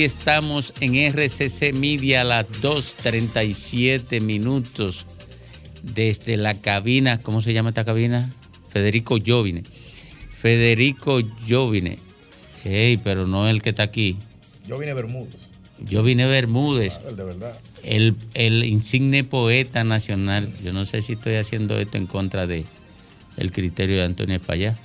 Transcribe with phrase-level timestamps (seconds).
[0.00, 5.04] aquí estamos en RCC Media a las 2.37 minutos
[5.82, 8.30] desde la cabina, ¿cómo se llama esta cabina?
[8.70, 9.62] Federico Jovine.
[10.32, 11.98] Federico Jovine.
[12.64, 14.16] Hey, pero no el que está aquí.
[14.66, 15.36] Jovine Bermúdez.
[15.90, 16.98] Jovine Bermúdez.
[17.04, 17.58] Ah, el de verdad.
[17.82, 20.50] El, el, insigne poeta nacional.
[20.64, 22.64] Yo no sé si estoy haciendo esto en contra de
[23.36, 24.78] el criterio de Antonio Espallá.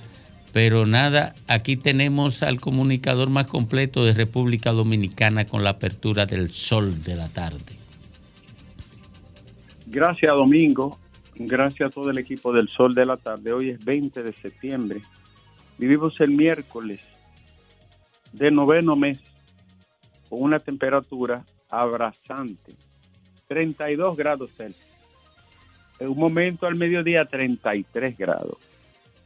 [0.56, 6.50] Pero nada, aquí tenemos al comunicador más completo de República Dominicana con la apertura del
[6.50, 7.76] sol de la tarde.
[9.86, 10.98] Gracias, Domingo.
[11.34, 13.52] Gracias a todo el equipo del Sol de la Tarde.
[13.52, 15.02] Hoy es 20 de septiembre.
[15.76, 17.00] Vivimos el miércoles
[18.32, 19.20] de noveno mes
[20.30, 22.72] con una temperatura abrasante,
[23.46, 24.88] 32 grados Celsius.
[25.98, 28.75] En un momento al mediodía 33 grados.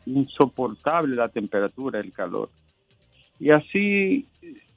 [0.06, 2.51] Insoportable la temperatura, el calor.
[3.39, 4.27] Y así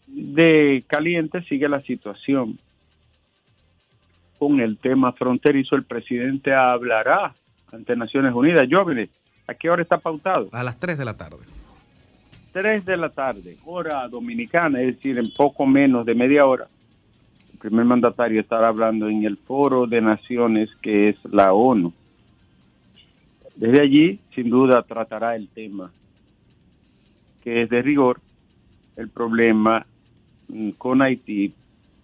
[0.08, 2.58] de caliente sigue la situación
[4.44, 7.34] con el tema fronterizo, el presidente hablará
[7.72, 8.68] ante Naciones Unidas.
[8.70, 9.10] Jóvenes,
[9.48, 10.50] ¿a qué hora está pautado?
[10.52, 11.38] A las 3 de la tarde.
[12.52, 16.68] 3 de la tarde, hora dominicana, es decir, en poco menos de media hora.
[17.54, 21.94] El primer mandatario estará hablando en el Foro de Naciones, que es la ONU.
[23.56, 25.92] Desde allí, sin duda, tratará el tema,
[27.44, 28.20] que es de rigor,
[28.96, 29.86] el problema
[30.48, 31.54] mm, con Haití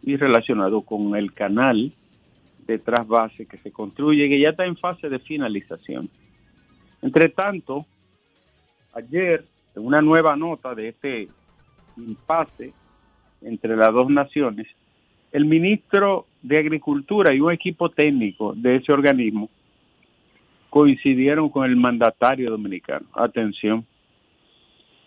[0.04, 1.92] y relacionado con el canal
[2.68, 6.10] de trasvase que se construye que ya está en fase de finalización.
[7.02, 7.86] Entre tanto,
[8.94, 9.44] ayer,
[9.76, 11.30] en una nueva nota de este
[11.98, 12.74] impasse
[13.42, 14.68] entre las dos naciones,
[15.31, 19.50] el ministro de Agricultura y un equipo técnico de ese organismo
[20.69, 23.07] coincidieron con el mandatario dominicano.
[23.13, 23.85] Atención.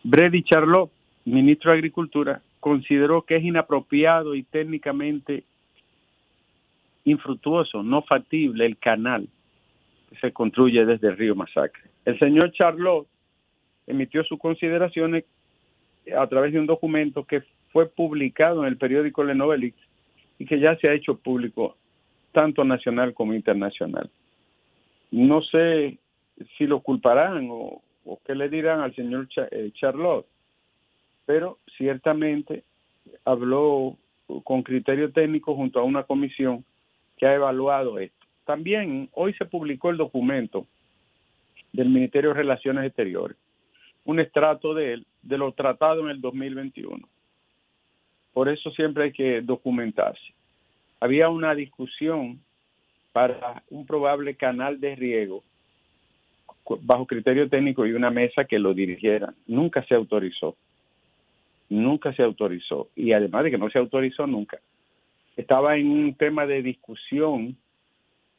[0.03, 0.91] Brady Charlot,
[1.25, 5.45] ministro de Agricultura, consideró que es inapropiado y técnicamente
[7.05, 9.29] infructuoso, no factible el canal
[10.09, 11.83] que se construye desde el río Masacre.
[12.05, 13.07] El señor Charlot
[13.87, 15.25] emitió sus consideraciones
[16.17, 17.43] a través de un documento que
[17.73, 19.77] fue publicado en el periódico Le Novelix
[20.39, 21.77] y que ya se ha hecho público
[22.33, 24.11] tanto nacional como internacional.
[25.13, 25.99] No sé
[26.57, 27.83] si lo culparán o,
[28.25, 30.27] qué le dirán al señor eh, Charlot,
[31.27, 32.65] pero ciertamente
[33.25, 33.97] habló
[34.43, 36.65] con criterio técnico junto a una comisión
[37.19, 38.27] que ha evaluado esto.
[38.47, 40.67] También hoy se publicó el documento
[41.73, 43.37] del Ministerio de Relaciones Exteriores,
[44.05, 47.07] un estrato de él, de lo tratado en el 2021.
[48.33, 50.33] Por eso siempre hay que documentarse.
[51.01, 52.41] Había una discusión
[53.13, 55.43] para un probable canal de riego
[56.83, 59.35] bajo criterio técnico y una mesa que lo dirigiera.
[59.47, 60.57] Nunca se autorizó.
[61.69, 62.89] Nunca se autorizó.
[62.95, 64.59] Y además de que no se autorizó nunca,
[65.37, 67.57] estaba en un tema de discusión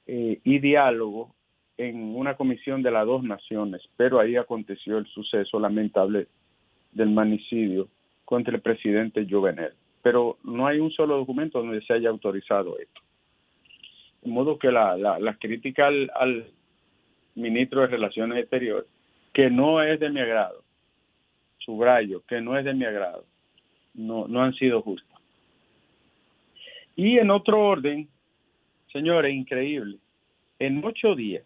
[0.07, 1.33] eh, y diálogo
[1.77, 6.27] en una comisión de las dos naciones, pero ahí aconteció el suceso lamentable
[6.91, 7.87] del manicidio
[8.25, 9.73] contra el presidente Jovenel.
[10.03, 13.01] Pero no hay un solo documento donde se haya autorizado esto.
[14.23, 16.45] De modo que la, la, crítica al, al
[17.35, 18.89] ministro de Relaciones Exteriores,
[19.33, 20.63] que no es de mi agrado,
[21.57, 23.25] subrayo, que no es de mi agrado,
[23.93, 25.19] no, no han sido justas.
[26.95, 28.07] Y en otro orden,
[28.91, 29.97] señores, increíble,
[30.59, 31.43] en ocho días,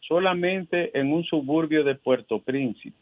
[0.00, 2.96] solamente en un suburbio de Puerto Príncipe,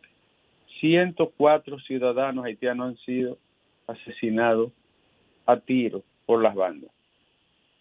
[0.81, 3.38] 104 ciudadanos haitianos han sido
[3.87, 4.73] asesinados
[5.47, 6.91] a tiro por las bandas.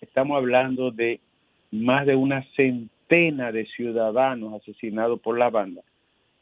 [0.06, 1.20] Estamos hablando de
[1.72, 5.82] más de una centena de ciudadanos asesinados por la banda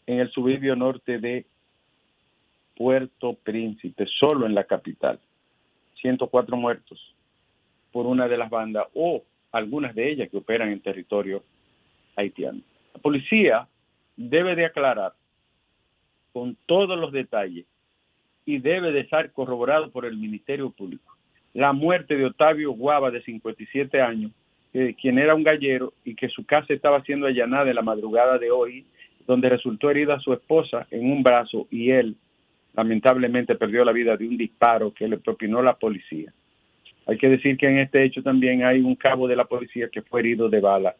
[0.05, 1.45] en el suburbio norte de
[2.75, 5.17] Puerto Príncipe, solo en la capital.
[6.01, 7.15] 104 muertos
[7.93, 9.23] por una de las bandas o
[9.53, 11.41] algunas de ellas que operan en territorio
[12.17, 12.59] haitiano.
[12.93, 13.67] La policía
[14.17, 15.13] debe de aclarar
[16.33, 17.65] con todos los detalles
[18.45, 21.12] y debe de estar corroborado por el Ministerio Público
[21.53, 24.31] la muerte de Octavio Guava de 57 años,
[24.99, 28.49] quien era un gallero y que su casa estaba siendo allanada en la madrugada de
[28.49, 28.85] hoy,
[29.27, 32.15] donde resultó herida su esposa en un brazo y él
[32.73, 36.33] lamentablemente perdió la vida de un disparo que le propinó la policía.
[37.05, 40.01] Hay que decir que en este hecho también hay un cabo de la policía que
[40.01, 40.95] fue herido de bala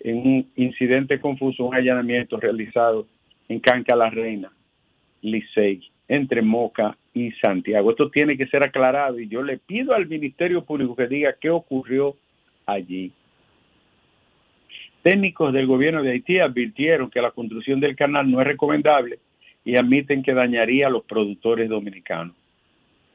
[0.00, 3.06] en un incidente confuso, un allanamiento realizado
[3.48, 4.52] en Canca la Reina,
[5.22, 5.90] Licey.
[6.08, 7.90] Entre Moca y Santiago.
[7.90, 11.50] Esto tiene que ser aclarado y yo le pido al Ministerio Público que diga qué
[11.50, 12.16] ocurrió
[12.66, 13.12] allí.
[15.02, 19.18] Técnicos del gobierno de Haití advirtieron que la construcción del canal no es recomendable
[19.64, 22.34] y admiten que dañaría a los productores dominicanos.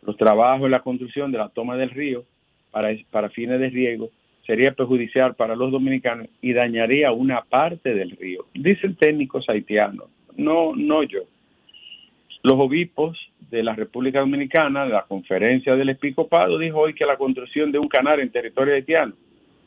[0.04, 2.26] Los trabajos en la construcción de la toma del río
[2.72, 4.10] para, para fines de riego
[4.46, 8.46] sería perjudicial para los dominicanos y dañaría una parte del río.
[8.54, 11.22] Dicen técnicos haitianos, no, no yo.
[12.42, 13.18] Los obispos
[13.50, 17.80] de la República Dominicana, de la conferencia del Episcopado, dijo hoy que la construcción de
[17.80, 19.14] un canal en territorio haitiano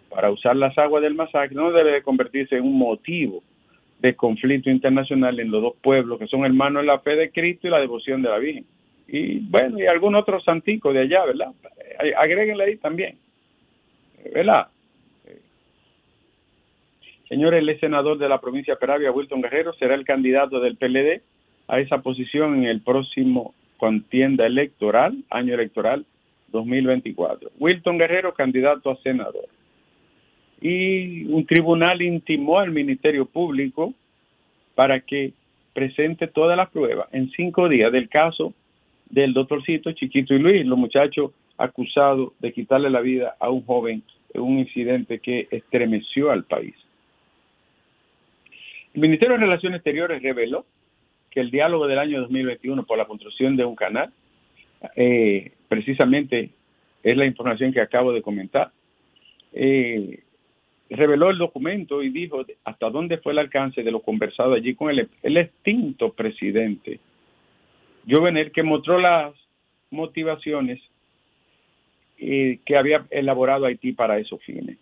[0.08, 3.42] para usar las aguas del masacre no debe de convertirse en un motivo
[3.98, 7.66] de conflicto internacional en los dos pueblos que son hermanos en la fe de Cristo
[7.66, 8.66] y la devoción de la Virgen.
[9.06, 11.52] Y bueno, y algún otro santico de allá, ¿verdad?
[12.16, 13.18] Agréguenle ahí también,
[14.34, 14.68] ¿verdad?
[17.28, 21.22] Señores, el senador de la provincia de Peravia, Wilton Guerrero, será el candidato del PLD
[21.72, 26.04] a esa posición en el próximo contienda electoral, año electoral
[26.48, 27.50] 2024.
[27.58, 29.46] Wilton Guerrero, candidato a senador.
[30.60, 33.94] Y un tribunal intimó al Ministerio Público
[34.74, 35.32] para que
[35.72, 38.52] presente todas las pruebas en cinco días del caso
[39.08, 44.02] del doctorcito Chiquito y Luis, los muchachos acusados de quitarle la vida a un joven
[44.34, 46.74] en un incidente que estremeció al país.
[48.92, 50.66] El Ministerio de Relaciones Exteriores reveló
[51.32, 54.12] que el diálogo del año 2021 por la construcción de un canal,
[54.96, 56.50] eh, precisamente
[57.02, 58.70] es la información que acabo de comentar,
[59.52, 60.20] eh,
[60.90, 64.90] reveló el documento y dijo hasta dónde fue el alcance de lo conversado allí con
[64.90, 67.00] el, el extinto presidente
[68.08, 69.32] Jovenel, que mostró las
[69.90, 70.80] motivaciones
[72.18, 74.78] eh, que había elaborado Haití para esos fines.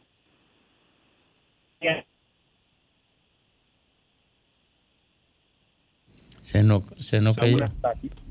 [6.51, 7.65] Se nos, se cayó,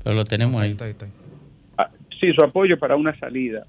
[0.04, 0.76] pero lo tenemos ahí.
[1.78, 1.90] Ah,
[2.20, 3.66] sí, su apoyo para una salida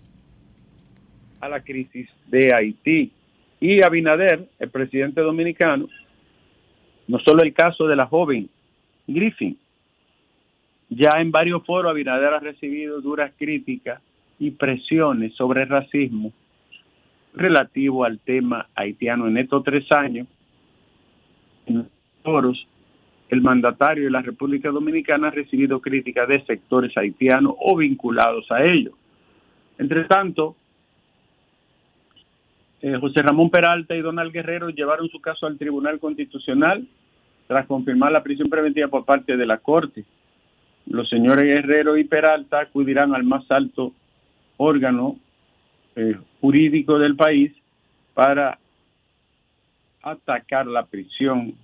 [1.39, 3.13] a la crisis de Haití.
[3.61, 5.87] Y Abinader, el presidente dominicano,
[7.07, 8.49] no solo el caso de la joven
[9.07, 9.57] Griffin,
[10.89, 14.01] ya en varios foros Abinader ha recibido duras críticas
[14.37, 16.33] y presiones sobre el racismo
[17.33, 19.29] relativo al tema haitiano.
[19.29, 20.27] En estos tres años,
[21.67, 21.87] en los
[22.21, 22.67] foros,
[23.31, 28.61] el mandatario de la República Dominicana ha recibido críticas de sectores haitianos o vinculados a
[28.61, 28.93] ellos.
[29.77, 30.57] Entre tanto,
[32.81, 36.85] eh, José Ramón Peralta y Donald Guerrero llevaron su caso al Tribunal Constitucional
[37.47, 40.03] tras confirmar la prisión preventiva por parte de la Corte.
[40.87, 43.93] Los señores Guerrero y Peralta acudirán al más alto
[44.57, 45.15] órgano
[45.95, 47.53] eh, jurídico del país
[48.13, 48.59] para
[50.01, 51.55] atacar la prisión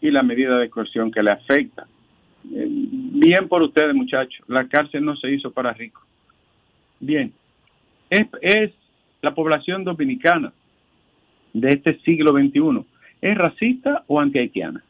[0.00, 1.86] y la medida de coerción que le afecta.
[2.52, 4.44] Eh, bien por ustedes, muchachos.
[4.48, 6.04] La cárcel no se hizo para ricos.
[7.00, 7.32] Bien.
[8.10, 8.72] Es,
[9.22, 10.52] la población dominicana
[11.52, 12.84] de este siglo XXI.
[13.20, 14.84] ¿Es racista o antihaitiana?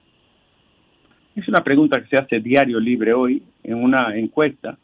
[1.35, 4.77] Es una pregunta que se hace diario libre hoy en una encuesta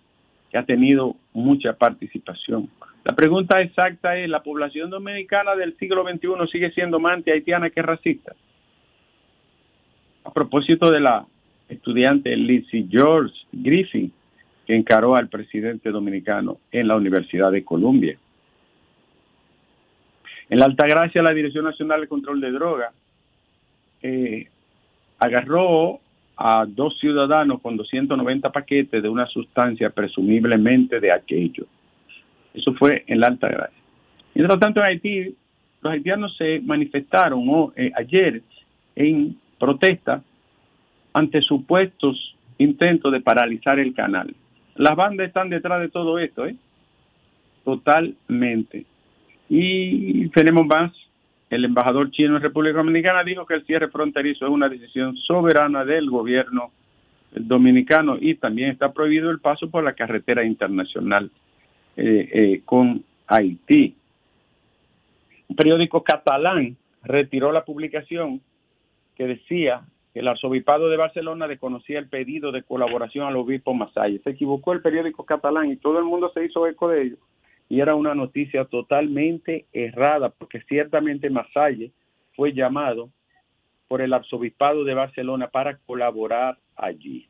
[0.50, 2.70] que ha tenido mucha participación.
[3.04, 7.82] La pregunta exacta es, ¿la población dominicana del siglo XXI sigue siendo más anti-haitiana que
[7.82, 8.34] racista?
[10.24, 11.26] A propósito de la
[11.68, 14.12] estudiante Lizzie George Griffin,
[14.66, 18.16] que encaró al presidente dominicano en la Universidad de Columbia.
[20.48, 22.92] En la Altagracia, la Dirección Nacional de Control de Drogas
[24.02, 24.48] eh,
[25.18, 26.00] agarró
[26.36, 31.66] a dos ciudadanos con 290 paquetes de una sustancia presumiblemente de aquello.
[32.52, 33.82] Eso fue en la Altagracia.
[34.34, 35.36] Mientras tanto, en Haití,
[35.82, 38.42] los haitianos se manifestaron eh, ayer
[38.94, 40.24] en protesta
[41.12, 44.34] ante supuestos intentos de paralizar el canal.
[44.74, 46.56] Las bandas están detrás de todo esto, ¿eh?
[47.64, 48.84] Totalmente.
[49.48, 50.92] Y tenemos más.
[51.48, 55.84] El embajador chino en República Dominicana dijo que el cierre fronterizo es una decisión soberana
[55.84, 56.72] del gobierno
[57.30, 61.30] dominicano y también está prohibido el paso por la carretera internacional
[61.96, 63.94] eh, eh, con Haití.
[65.46, 68.40] Un periódico catalán retiró la publicación
[69.16, 74.20] que decía que el arzobispado de Barcelona desconocía el pedido de colaboración al obispo Masalle.
[74.24, 77.16] Se equivocó el periódico catalán y todo el mundo se hizo eco de ello.
[77.68, 81.92] Y era una noticia totalmente errada, porque ciertamente Masalle
[82.34, 83.10] fue llamado
[83.88, 87.28] por el arzobispado de Barcelona para colaborar allí.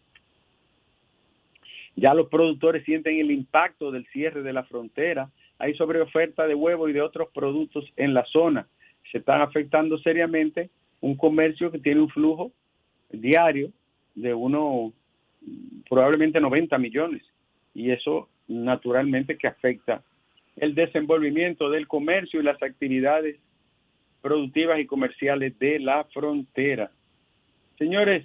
[1.97, 5.31] Ya los productores sienten el impacto del cierre de la frontera.
[5.59, 8.67] Hay sobreoferta de huevo y de otros productos en la zona.
[9.11, 10.71] Se están afectando seriamente
[11.03, 12.53] un comercio que tiene un flujo
[13.11, 13.71] diario
[14.15, 14.93] de unos
[15.89, 17.23] probablemente 90 millones.
[17.75, 20.03] Y eso naturalmente que afecta
[20.57, 23.37] el desenvolvimiento del comercio y las actividades
[24.21, 26.91] productivas y comerciales de la frontera.
[27.79, 28.25] Señores,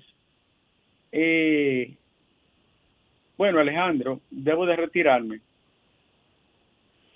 [1.11, 1.95] eh,
[3.37, 5.41] bueno Alejandro, debo de retirarme.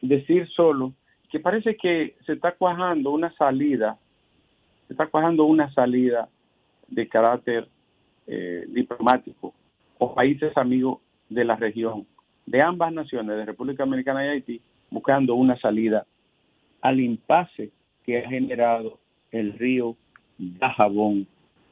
[0.01, 0.93] Decir solo
[1.29, 3.97] que parece que se está cuajando una salida,
[4.91, 6.29] está cuajando una salida
[6.87, 7.67] de carácter
[8.27, 9.53] eh, diplomático
[9.97, 12.05] o países amigos de la región,
[12.45, 16.05] de ambas naciones, de República Dominicana y Haití, buscando una salida
[16.81, 17.71] al impasse
[18.05, 18.99] que ha generado
[19.31, 19.95] el río
[20.37, 21.27] Dajabón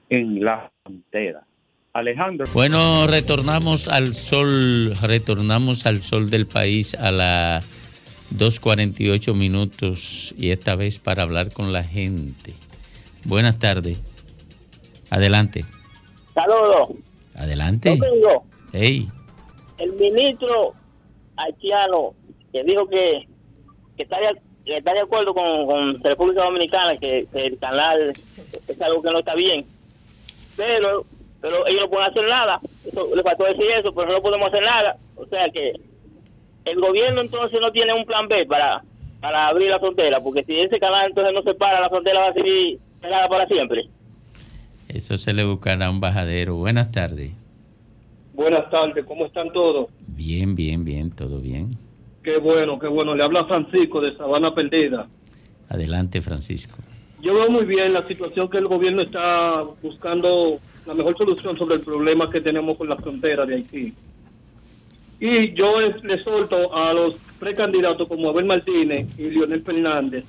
[0.10, 1.44] en la frontera.
[1.92, 2.46] Alejandro.
[2.54, 7.66] Bueno, retornamos al sol, retornamos al sol del país a las
[8.38, 12.54] 2.48 minutos y esta vez para hablar con la gente.
[13.26, 14.00] Buenas tardes.
[15.10, 15.66] Adelante.
[16.34, 16.90] Saludos.
[17.36, 17.96] Adelante.
[17.98, 19.08] Domingo, Hey,
[19.80, 20.74] el ministro
[21.38, 22.14] haitiano
[22.52, 23.28] que dijo que,
[23.98, 28.14] que está, de, que está de acuerdo con, con República Dominicana, que, que el canal
[28.68, 29.66] es algo que no está bien,
[30.56, 31.06] pero
[31.42, 32.60] pero ellos no pueden hacer nada.
[32.86, 34.98] Eso, le faltó decir eso, pero no podemos hacer nada.
[35.16, 35.74] O sea que
[36.66, 38.84] el gobierno entonces no tiene un plan B para,
[39.22, 42.30] para abrir la frontera, porque si ese canal entonces no se para, la frontera va
[42.30, 43.88] a seguir para siempre.
[44.88, 46.56] eso se le buscará un bajadero.
[46.56, 47.32] Buenas tardes.
[48.34, 49.88] Buenas tardes, ¿cómo están todos?
[50.08, 51.72] Bien, bien, bien, todo bien.
[52.24, 53.16] Qué bueno, qué bueno.
[53.16, 55.08] Le habla Francisco de Sabana Perdida.
[55.68, 56.78] Adelante, Francisco.
[57.22, 61.76] Yo veo muy bien la situación que el gobierno está buscando la mejor solución sobre
[61.76, 63.94] el problema que tenemos con la frontera de Haití.
[65.20, 70.24] Y yo le solto a los precandidatos como Abel Martínez y Leonel Fernández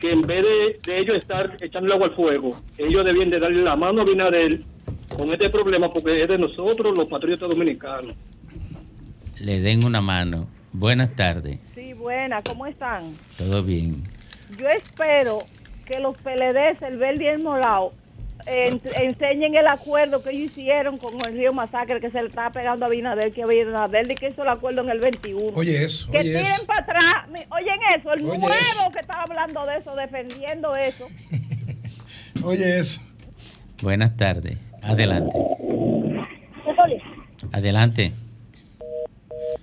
[0.00, 3.38] que en vez de, de ellos estar echando el agua al fuego, ellos debían de
[3.38, 4.60] darle la mano a Binader
[5.16, 8.14] con este problema porque es de nosotros los patriotas dominicanos.
[9.40, 10.48] Le den una mano.
[10.72, 11.58] Buenas tardes.
[11.74, 13.16] Sí, buena, ¿cómo están?
[13.36, 14.02] Todo bien.
[14.58, 15.44] Yo espero
[15.84, 17.92] que los PLDs, el Verde y el Molao,
[18.46, 22.50] en- enseñen el acuerdo que ellos hicieron con el Río Masacre que se le está
[22.50, 25.52] pegando a Binader, que Binader y que hizo el acuerdo en el 21.
[25.54, 26.66] Oye eso, que oye tiren eso.
[26.66, 27.28] para atrás.
[27.50, 28.90] Oyen eso, el Oye nuevo eso.
[28.92, 31.08] que estaba hablando de eso, defendiendo eso.
[32.44, 33.02] Oye eso.
[33.82, 34.56] Buenas tardes.
[34.82, 35.36] Adelante.
[37.52, 38.12] Adelante.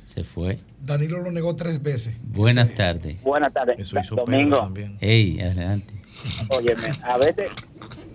[0.04, 0.58] Se fue.
[0.82, 2.16] Danilo lo negó tres veces.
[2.24, 3.22] Buenas tardes.
[3.22, 3.80] Buenas tardes.
[3.80, 4.42] Eso hizo Domingo.
[4.50, 4.98] Pedro también.
[5.00, 5.94] Hey, adelante.
[6.50, 7.52] Óyeme, a veces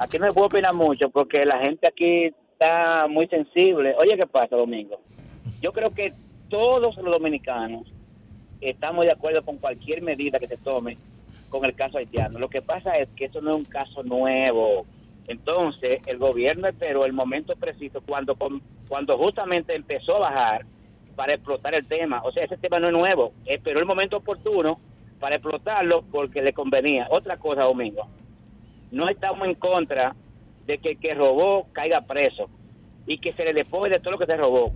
[0.03, 3.95] aquí no se puede opinar mucho porque la gente aquí está muy sensible.
[3.97, 5.01] Oye, ¿qué pasa, Domingo?
[5.61, 6.13] Yo creo que
[6.49, 7.93] todos los dominicanos
[8.61, 10.97] estamos de acuerdo con cualquier medida que se tome
[11.49, 12.39] con el caso haitiano.
[12.39, 14.87] Lo que pasa es que eso no es un caso nuevo.
[15.29, 18.37] Entonces, el gobierno esperó el momento preciso cuando,
[18.89, 20.67] cuando justamente empezó a bajar
[21.15, 22.23] para explotar el tema.
[22.25, 23.33] O sea, ese tema no es nuevo.
[23.47, 24.81] Esperó el momento oportuno
[25.21, 27.07] para explotarlo porque le convenía.
[27.11, 28.09] Otra cosa, Domingo,
[28.93, 30.15] no estamos en contra
[30.67, 32.49] de que el que robó caiga preso
[33.07, 34.73] y que se le despoje de todo lo que se robó.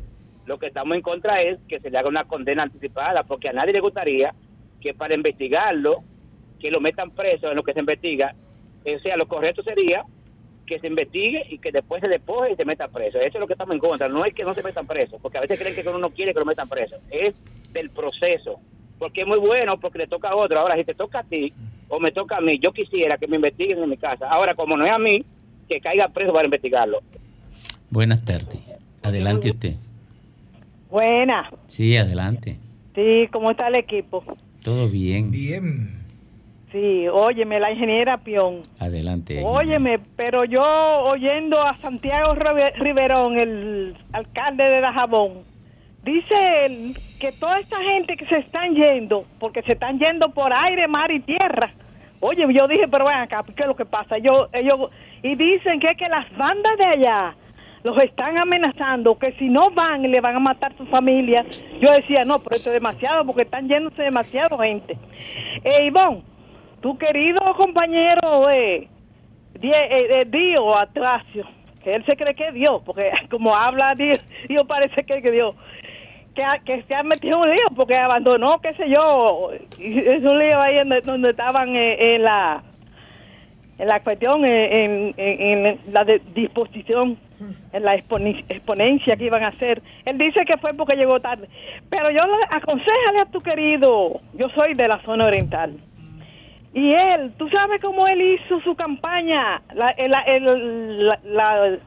[0.46, 3.52] Lo que estamos en contra es que se le haga una condena anticipada, porque a
[3.52, 4.35] nadie le gustaría
[4.80, 6.02] que para investigarlo,
[6.58, 8.35] que lo metan preso en lo que se investiga.
[8.85, 10.04] O sea, lo correcto sería
[10.66, 13.18] que se investigue y que después se despoje y se meta preso.
[13.18, 14.08] Eso es lo que estamos en contra.
[14.08, 16.32] No es que no se metan preso, porque a veces creen que uno no quiere
[16.32, 16.96] que lo metan preso.
[17.11, 17.35] Es
[17.73, 18.61] del proceso.
[18.99, 20.58] Porque es muy bueno, porque le toca a otro.
[20.58, 21.52] Ahora, si te toca a ti
[21.88, 24.26] o me toca a mí, yo quisiera que me investiguen en mi casa.
[24.28, 25.25] Ahora, como no es a mí,
[25.69, 26.99] que caiga preso para investigarlo.
[27.90, 28.59] Buenas tardes.
[29.02, 29.75] Adelante usted.
[30.90, 31.50] Buena.
[31.66, 32.57] Sí, adelante.
[32.95, 34.25] Sí, ¿cómo está el equipo?
[34.62, 35.31] Todo bien.
[35.31, 35.90] Bien.
[36.73, 38.62] Sí, óyeme, la ingeniera Pion.
[38.78, 39.43] Adelante.
[39.45, 45.45] Óyeme, pero yo oyendo a Santiago Rive- Riverón, el alcalde de Dajabón,
[46.05, 46.35] dice
[46.66, 50.87] él que toda esta gente que se están yendo, porque se están yendo por aire,
[50.88, 51.73] mar y tierra.
[52.20, 54.18] Oye, yo dije, pero ven acá, ¿qué es lo que pasa?
[54.18, 54.90] Yo, ellos,
[55.23, 57.35] y dicen que que las bandas de allá
[57.85, 61.44] los están amenazando, que si no van le van a matar su familia.
[61.80, 64.94] Yo decía, no, pero esto es demasiado, porque están yéndose demasiado gente.
[65.62, 66.23] Eh, Ivonne,
[66.80, 68.88] tu querido compañero de,
[69.61, 71.46] Die- eh, de Dio Atracio,
[71.85, 74.18] que él se cree que es Dios, porque como habla Dios,
[74.49, 75.54] Dios parece que es Dios,
[76.37, 80.61] que, que se ha metido un lío porque abandonó, qué sé yo, es un lío
[80.61, 82.62] ahí en- donde estaban eh, en la
[83.78, 87.19] en la cuestión, eh, en, en- la disposición,
[87.75, 89.83] en la exponencia que iban a hacer.
[90.07, 91.47] Él dice que fue porque llegó tarde.
[91.90, 95.75] Pero yo le aconsejale a tu querido, yo soy de la zona oriental.
[96.73, 101.78] Y él, tú sabes cómo él hizo su campaña, la, el- el- la- la-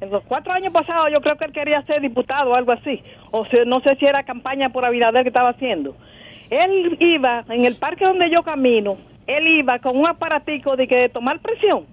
[0.00, 3.02] En los cuatro años pasados yo creo que él quería ser diputado o algo así.
[3.30, 5.96] O sea, no sé si era campaña por Abinader que estaba haciendo.
[6.50, 11.08] Él iba en el parque donde yo camino, él iba con un aparatico de que
[11.10, 11.84] tomar presión.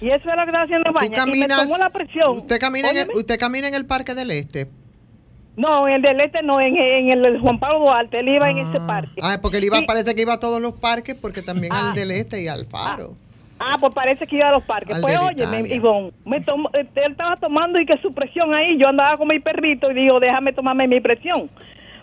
[0.00, 1.06] Y eso era lo que estaba haciendo Baña.
[1.06, 2.38] Y me caminas, tomó la presión.
[2.38, 4.68] usted camina, en el, usted camina en el Parque del Este.
[5.56, 8.58] No, en el del este no, en, en el Juan Pablo Duarte, él iba en
[8.58, 9.20] ese parque.
[9.22, 12.10] Ah, porque él iba, parece que iba a todos los parques, porque también al del
[12.10, 13.14] Este y al Faro.
[13.14, 13.31] Ah,
[13.80, 14.94] pues parece que iba a los parques.
[14.96, 15.74] Al pues Italia.
[15.74, 19.28] Ivonne, me tomó- eh, él estaba tomando y que su presión ahí, yo andaba con
[19.28, 21.48] mi perrito y digo, déjame tomarme mi presión.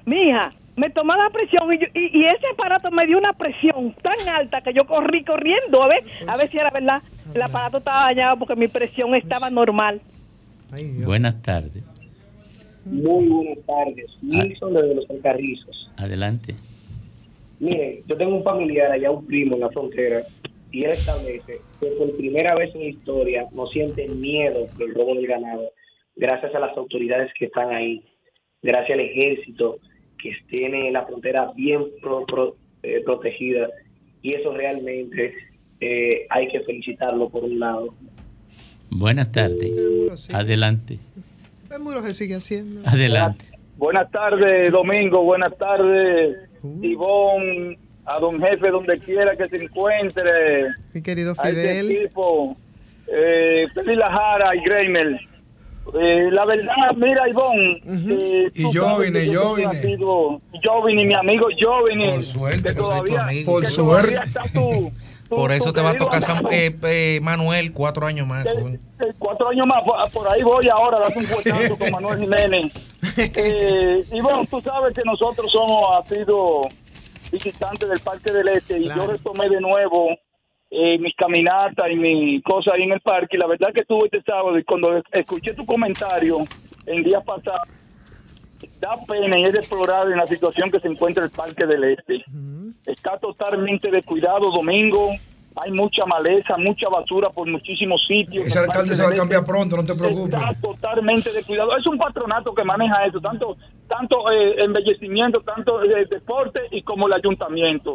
[0.05, 3.93] Mija, me tomó la presión y, yo- y, y ese aparato me dio una presión
[4.01, 7.01] tan alta que yo corrí corriendo a ver, a ver si era verdad.
[7.33, 10.01] El aparato estaba dañado porque mi presión estaba normal.
[11.03, 11.83] Buenas tardes.
[12.85, 14.05] Muy buenas tardes.
[14.23, 15.91] Wilson desde los Alcarrizos.
[15.97, 16.55] Adelante.
[17.59, 20.23] Mire, yo tengo un familiar allá, un primo en la frontera,
[20.71, 25.15] y él establece que por primera vez en la historia no siente miedo del robo
[25.15, 25.71] del ganado,
[26.15, 28.03] gracias a las autoridades que están ahí,
[28.61, 29.79] gracias al ejército
[30.21, 33.69] que tiene la frontera bien pro- pro- eh, protegida,
[34.21, 35.33] y eso realmente
[35.79, 37.93] eh, hay que felicitarlo por un lado.
[38.89, 39.71] Buenas tardes.
[40.33, 40.99] Adelante.
[41.73, 42.81] El muro se sigue haciendo.
[42.87, 43.45] Adelante.
[43.77, 45.23] Buenas tardes, Domingo.
[45.23, 46.37] Buenas tardes,
[46.81, 47.77] Ivonne.
[48.09, 50.67] A don jefe, donde quiera que se encuentre.
[50.93, 51.91] Mi querido A Fidel.
[51.91, 52.57] equipo.
[53.07, 55.19] Eh, Feli Lajara y Greimel.
[55.99, 57.81] Eh, la verdad, mira, Ivonne.
[57.87, 59.93] eh, Y tú yo sabes vine, que yo siempre vine.
[59.93, 62.11] ha sido- Yo vine, mi amigo, yo vine.
[62.13, 63.51] Por suerte que que soy tu todavía, amigo.
[63.51, 64.11] Por que suerte.
[64.15, 64.43] todavía está
[65.29, 68.43] Por eso te va a tocar San- eh, eh, Manuel cuatro años más.
[68.47, 68.79] Eh,
[69.19, 72.73] cuatro años más, por, por ahí voy ahora a darte un puestazo con Manuel Jiménez.
[73.15, 76.61] Eh, y bueno, tú sabes que nosotros somos, ha sido
[77.31, 80.09] visitantes del Parque del Este y yo retomé de nuevo
[80.71, 83.37] eh, mis caminatas y mi cosa ahí en el parque.
[83.37, 86.39] Y la verdad que estuve este sábado y cuando escuché tu comentario
[86.85, 87.67] en días pasados,
[88.79, 92.23] da pena y es deplorable en la situación que se encuentra el Parque del Este.
[92.85, 95.11] Está totalmente descuidado, Domingo.
[95.55, 98.45] Hay mucha maleza, mucha basura por muchísimos sitios.
[98.45, 100.33] Ese alcalde se va a cambiar pronto, no te preocupes.
[100.39, 101.75] Está totalmente descuidado.
[101.75, 103.57] Es un patronato que maneja eso, tanto
[103.87, 107.93] tanto eh, embellecimiento, tanto eh, deporte y como el ayuntamiento.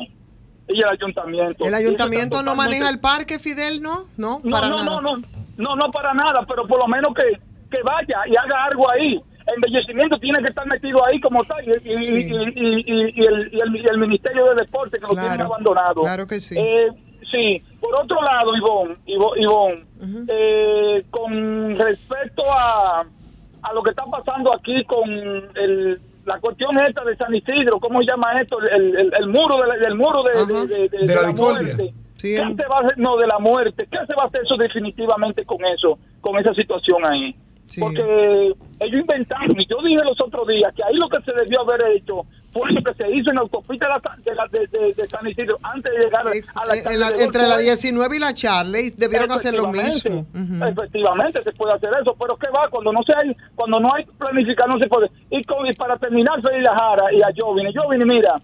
[0.69, 1.65] Y el ayuntamiento.
[1.65, 4.07] El ayuntamiento no totalmente- maneja el parque, Fidel, ¿no?
[4.17, 5.01] No, no, para no, nada.
[5.01, 5.23] no, no,
[5.57, 7.39] no, no para nada, pero por lo menos que,
[7.71, 9.21] que vaya y haga algo ahí.
[9.57, 13.27] Embellecimiento tiene que estar metido ahí como tal y, y, y- y- y- y- y
[13.27, 16.03] el, y el- y el Ministerio de Deporte que lo tiene abandonado.
[16.03, 16.57] claro que sí.
[16.59, 16.89] Eh,
[17.35, 19.85] sí, por otro lado, Ivonne, Ivo- Ivonne,
[20.29, 23.05] eh, con respecto a,
[23.63, 28.01] a lo que está pasando aquí con el, la cuestión esta de San Isidro, ¿cómo
[28.01, 28.59] se llama esto?
[28.61, 31.95] El, el- el muro de la- del muro de, de- de- de- de la muerte.
[32.57, 32.99] ¿Qué se va a hacer?
[32.99, 33.87] No, de la muerte.
[33.91, 37.35] ¿Qué se va a hacer eso definitivamente con eso, con esa situación ahí?
[37.81, 41.63] Porque ellos inventaron, y yo dije los otros días que ahí lo que se debió
[41.63, 42.23] haber hecho
[42.55, 45.27] fue lo que se hizo en la autopista de, la- de, la- de- de- San
[45.29, 46.31] Isidro antes de llegar a la
[46.77, 47.61] Eh, en la- entre la Golfo.
[47.63, 50.25] 19 y la Charlie debieron hacer lo mismo.
[50.69, 52.69] Efectivamente, se puede hacer eso, pero ¿qué va?
[52.71, 55.11] Cuando no se hay, cuando no hay planificar, no se puede.
[55.31, 58.41] Y, con- y para terminar, Félix Lajara y a Jovine, Jovine, mira,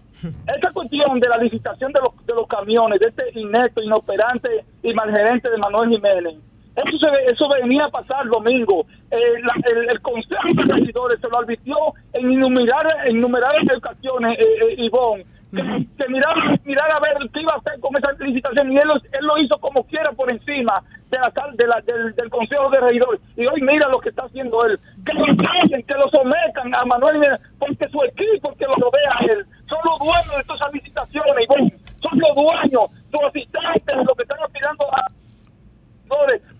[0.53, 4.49] esta cuestión de la licitación de los, de los camiones, de este inepto, inoperante
[4.83, 6.35] y malgerente de Manuel Jiménez,
[6.75, 8.85] eso, se, eso venía a pasar domingo.
[9.11, 11.75] Eh, la- el, el Consejo de Regidores se lo advirtió
[12.13, 15.61] en innumerables, en innumerables ocasiones, eh, eh, Ivonne, que,
[15.97, 18.95] que mirar, mirar a ver qué iba a hacer con esa licitación y él, lo-
[18.95, 22.69] él lo hizo como quiera por encima de la, sal- de la- del, del Consejo
[22.69, 23.19] de Regidores.
[23.35, 24.79] Y hoy mira lo que está haciendo él.
[25.05, 27.19] Que lo callen, que lo sometan a Manuel
[27.59, 31.43] porque su equipo que lo rodea a él son los dueños de todas esas licitaciones,
[31.43, 31.73] Ivonne.
[31.99, 35.01] Son los dueños, sus asistentes, los que están aspirando a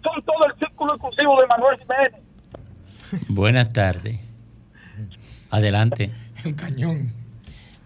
[0.03, 2.21] son todo el círculo exclusivo de Manuel Jiménez.
[3.27, 4.19] Buenas tardes.
[5.49, 6.11] Adelante.
[6.45, 7.09] El cañón.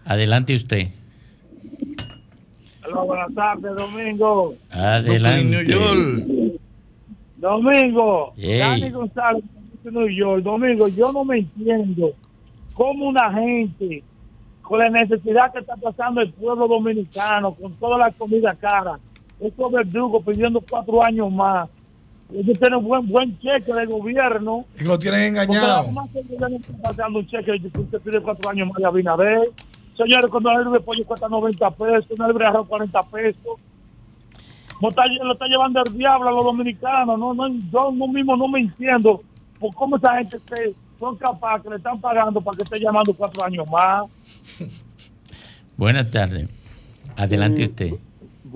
[0.04, 0.88] Adelante usted.
[2.86, 4.54] Hola, buenas tardes, Domingo.
[4.70, 6.58] Adelante.
[7.36, 8.58] Domingo, Ey.
[8.60, 9.44] Dani González,
[9.84, 10.42] New York.
[10.42, 12.12] Domingo, yo no me entiendo
[12.72, 14.02] cómo una gente,
[14.62, 18.98] con la necesidad que está pasando el pueblo dominicano, con toda la comida cara,
[19.40, 21.68] estos verdugos pidiendo cuatro años más.
[22.32, 24.64] Ellos tienen buen buen cheque del gobierno.
[24.78, 25.84] Y lo tienen engañado.
[25.84, 28.78] la más que el gobierno está pasando un cheque que usted pide cuatro años más
[28.78, 29.50] de Abinader.
[29.96, 33.58] Señores, cuando el de pollo cuesta 90 pesos, una libre de arroz 40 pesos.
[34.82, 37.18] Lo está, lo está llevando el diablo a los dominicanos.
[37.18, 39.22] No, no, yo no mismo no me entiendo
[39.58, 43.14] por cómo esa gente se, son capaces, que le están pagando para que esté llamando
[43.14, 44.04] cuatro años más.
[45.76, 46.48] Buenas tardes.
[47.16, 47.90] Adelante Eh, usted.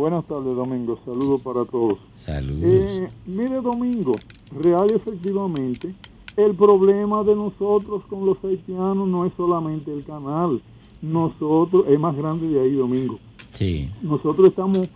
[0.01, 0.99] Buenas tardes, Domingo.
[1.05, 1.99] Saludos para todos.
[2.17, 2.63] Saludos.
[2.65, 4.13] Eh, mire, Domingo,
[4.51, 5.95] real y efectivamente,
[6.39, 10.63] el problema de nosotros con los haitianos no es solamente el canal.
[11.03, 13.19] Nosotros, es más grande de ahí, Domingo.
[13.51, 13.91] Sí.
[14.01, 14.89] Nosotros estamos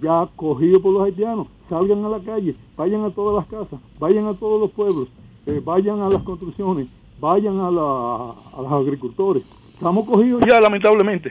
[0.00, 1.48] ya cogidos por los haitianos.
[1.68, 5.08] Salgan a la calle, vayan a todas las casas, vayan a todos los pueblos,
[5.44, 6.88] eh, vayan a las construcciones,
[7.20, 9.42] vayan a, la, a los agricultores.
[9.74, 11.30] Estamos cogidos ya, lamentablemente.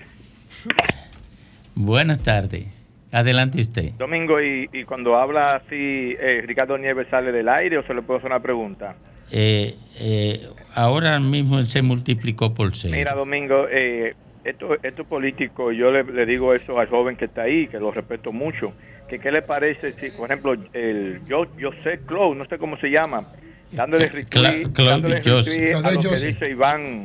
[1.74, 2.75] Buenas tardes.
[3.16, 3.92] Adelante usted.
[3.98, 8.02] Domingo, y, y cuando habla así, eh, Ricardo Nieves sale del aire o se le
[8.02, 8.96] puede hacer una pregunta.
[9.32, 10.42] Eh, eh,
[10.74, 12.94] ahora mismo se multiplicó por seis.
[12.94, 17.44] Mira, Domingo, eh, esto, esto político, yo le, le digo eso al joven que está
[17.44, 18.74] ahí, que lo respeto mucho,
[19.08, 22.78] que qué le parece si, por ejemplo, el yo, yo sé Cloud, no sé cómo
[22.78, 23.28] se llama,
[23.72, 27.04] dándole retweet, dándole a lo que dice Iván,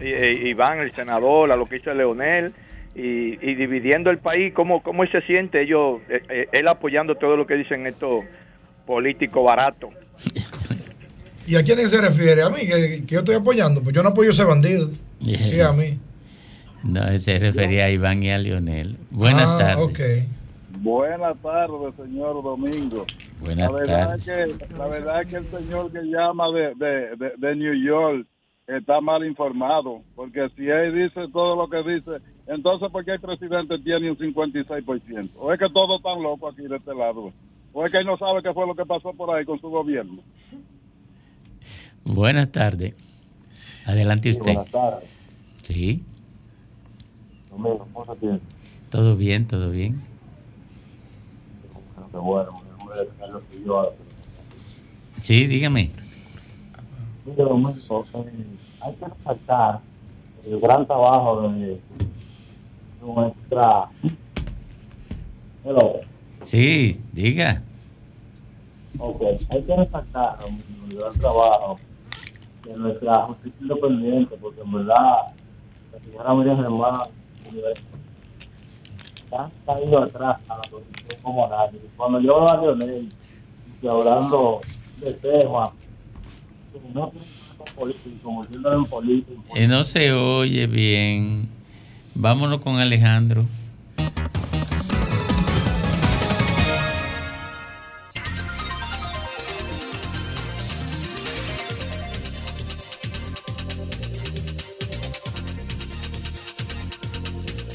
[0.00, 2.52] eh, eh, Iván, el senador, a lo que dice Leonel,
[2.94, 5.62] y, y dividiendo el país, ¿cómo, cómo él se siente?
[5.62, 8.24] Ellos, eh, eh, él apoyando todo lo que dicen estos
[8.86, 9.90] políticos baratos.
[11.46, 12.42] ¿Y a quién se refiere?
[12.42, 12.60] ¿A mí?
[12.60, 13.82] ¿Que, que yo estoy apoyando?
[13.82, 14.90] Pues yo no apoyo a ese bandido.
[15.20, 15.98] Sí, a mí.
[16.82, 18.96] No, se refería a Iván y a Lionel.
[19.10, 20.26] Buenas Ah, tardes.
[20.80, 23.06] Buenas tardes, señor Domingo.
[23.40, 24.26] Buenas la verdad tardes.
[24.26, 27.74] Es que, la verdad es que el señor que llama de, de, de, de New
[27.74, 28.26] York
[28.66, 32.10] está mal informado, porque si él dice todo lo que dice,
[32.46, 35.30] entonces ¿por qué el presidente tiene un 56%?
[35.36, 37.32] ¿O es que todos están locos aquí de este lado?
[37.72, 39.68] ¿O es que él no sabe qué fue lo que pasó por ahí con su
[39.68, 40.22] gobierno?
[42.04, 42.94] Buenas tardes.
[43.86, 44.54] Adelante usted.
[44.54, 45.08] buenas tardes.
[45.62, 46.04] Sí,
[47.50, 48.40] Domingo, ¿cómo se tiene?
[48.92, 50.02] todo bien, todo bien.
[52.12, 52.52] Bueno.
[55.22, 55.90] Sí, dígame.
[57.24, 57.70] Mire, Domingo,
[58.14, 58.32] eh,
[58.80, 59.80] hay que resaltar
[60.44, 61.80] el gran trabajo de
[63.02, 63.88] nuestra...
[65.64, 66.00] Hello.
[66.44, 67.62] Sí, diga.
[68.98, 71.78] Ok, hay que resaltar el trabajo
[72.64, 75.34] de nuestra justicia independiente, porque en verdad
[75.92, 77.00] la señora Miriam Germán
[79.24, 81.80] está caído atrás a la posición como nadie.
[81.96, 83.08] Cuando yo veo a Leonel
[83.80, 84.60] y hablando
[85.00, 85.70] de temas
[86.72, 91.48] que no tienen con política, convirtiéndolo en política, Eh, no se oye bien.
[92.14, 93.46] Vámonos con Alejandro.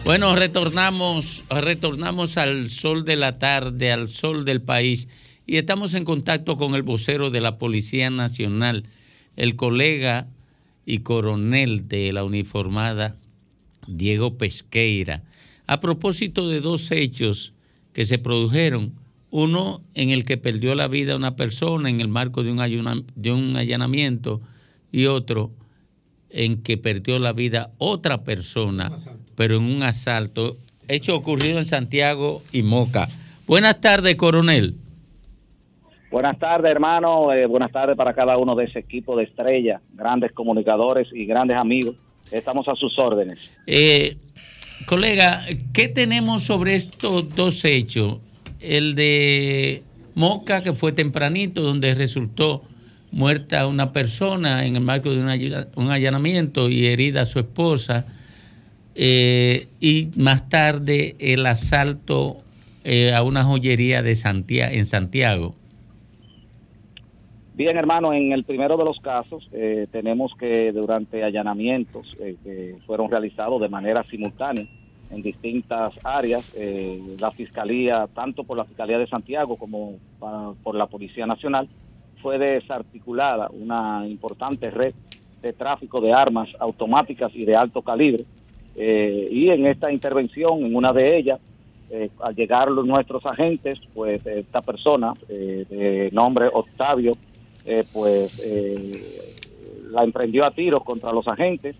[0.08, 5.10] Bueno, retornamos, retornamos al sol de la tarde, al sol del país,
[5.46, 8.86] y estamos en contacto con el vocero de la Policía Nacional,
[9.36, 10.28] el colega
[10.86, 13.18] y coronel de la uniformada,
[13.88, 15.24] Diego Pesqueira,
[15.66, 17.54] a propósito de dos hechos
[17.94, 18.94] que se produjeron,
[19.32, 23.04] uno en el que perdió la vida una persona en el marco de un, ayuna-
[23.16, 24.40] de un allanamiento
[24.92, 25.52] y otro
[26.30, 28.92] en que perdió la vida otra persona,
[29.36, 33.08] pero en un asalto, hecho ocurrido en Santiago y Moca.
[33.48, 34.76] Buenas tardes, coronel.
[36.10, 37.34] Buenas tardes, hermano.
[37.34, 41.58] Eh, buenas tardes para cada uno de ese equipo de estrellas, grandes comunicadores y grandes
[41.58, 41.96] amigos.
[42.32, 43.40] Estamos a sus órdenes.
[43.66, 44.18] Eh,
[44.86, 48.18] colega, ¿qué tenemos sobre estos dos hechos?
[48.60, 49.84] El de
[50.16, 52.64] Moca, que fue tempranito, donde resultó
[53.12, 58.06] muerta una persona en el marco de un alla- un allanamiento y herida su esposa.
[58.96, 62.38] Eh, y más tarde el asalto
[62.84, 65.56] eh, a una joyería de Santiago, en Santiago.
[67.58, 72.76] Bien, hermano, en el primero de los casos eh, tenemos que durante allanamientos eh, que
[72.86, 74.64] fueron realizados de manera simultánea
[75.10, 79.96] en distintas áreas, eh, la Fiscalía, tanto por la Fiscalía de Santiago como
[80.62, 81.68] por la Policía Nacional,
[82.22, 84.94] fue desarticulada una importante red
[85.42, 88.24] de tráfico de armas automáticas y de alto calibre.
[88.76, 91.40] Y en esta intervención, en una de ellas,
[92.20, 97.14] al llegar nuestros agentes, pues esta persona de nombre Octavio,
[97.68, 99.28] eh, pues eh,
[99.92, 101.76] la emprendió a tiros contra los agentes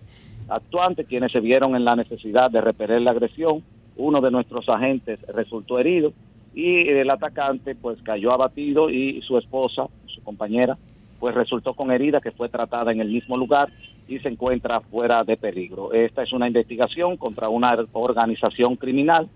[0.50, 3.64] actuantes, quienes se vieron en la necesidad de repeler la agresión.
[3.96, 6.12] Uno de nuestros agentes resultó herido
[6.54, 10.78] y el atacante pues cayó abatido y su esposa, su compañera,
[11.20, 13.70] pues resultó con herida que fue tratada en el mismo lugar
[14.10, 15.94] y se encuentra fuera de peligro.
[15.94, 19.30] Esta es una investigación contra una organización criminal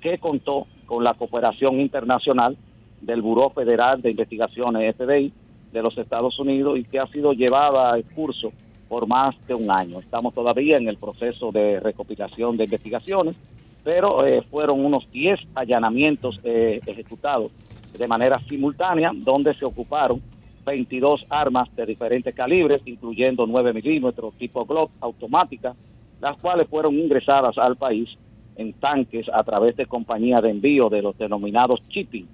[0.00, 2.56] que contó con la cooperación internacional
[3.02, 5.32] del Buró Federal de Investigaciones FBI
[5.72, 8.52] de los Estados Unidos y que ha sido llevada a curso
[8.88, 10.00] por más de un año.
[10.00, 13.36] Estamos todavía en el proceso de recopilación de investigaciones,
[13.84, 17.52] pero eh, fueron unos 10 allanamientos eh, ejecutados
[17.96, 20.22] de manera simultánea, donde se ocuparon
[20.64, 25.74] 22 armas de diferentes calibres, incluyendo 9 milímetros tipo Glock automática,
[26.20, 28.08] las cuales fueron ingresadas al país
[28.56, 32.26] en tanques a través de compañías de envío de los denominados shipping.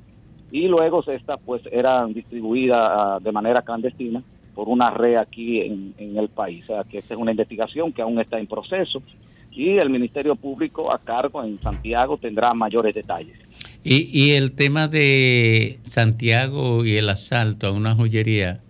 [0.54, 4.22] Y luego estas pues eran distribuidas ah, de manera clandestina
[4.54, 6.62] por una red aquí en, el país.
[6.62, 9.02] O sea que esta es una investigación que aún está en proceso
[9.50, 13.36] y el Ministerio Público a cargo en Santiago tendrá mayores detalles.
[13.82, 18.60] Y, y el tema de Santiago y el asalto a una joyería,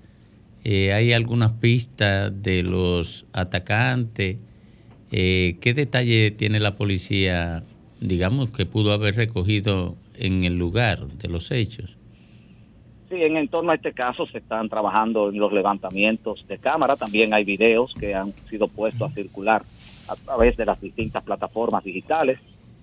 [0.64, 4.38] eh, ¿hay algunas pistas de los atacantes?
[5.12, 7.62] Eh, ¿Qué detalle tiene la policía,
[8.00, 11.96] digamos, que pudo haber recogido en el lugar de los hechos?
[13.08, 16.96] Sí, en, en torno a este caso se están trabajando en los levantamientos de cámara,
[16.96, 19.62] también hay videos que han sido puestos a circular
[20.08, 22.38] a través de las distintas plataformas digitales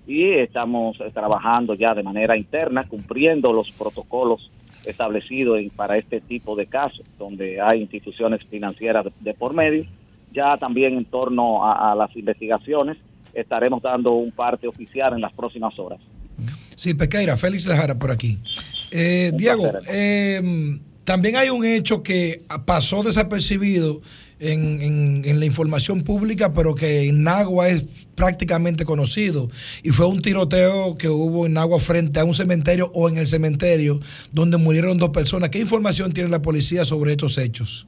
[0.06, 4.50] y estamos eh, trabajando ya de manera interna, cumpliendo los protocolos
[4.84, 9.84] establecidos para este tipo de casos, donde hay instituciones financieras de, de por medio.
[10.32, 12.96] Ya también en torno a, a las investigaciones
[13.34, 16.00] estaremos dando un parte oficial en las próximas horas.
[16.82, 18.40] Sí, Pequeira, Félix Lajara por aquí.
[18.90, 24.02] Eh, Diego, eh, también hay un hecho que pasó desapercibido
[24.40, 29.48] en, en- en la información pública, pero que en Nagua es prácticamente conocido.
[29.84, 33.28] Y fue un tiroteo que hubo en Nagua frente a un cementerio o en el
[33.28, 34.00] cementerio
[34.32, 35.50] donde murieron dos personas.
[35.50, 37.86] ¿Qué información tiene la policía sobre estos hechos?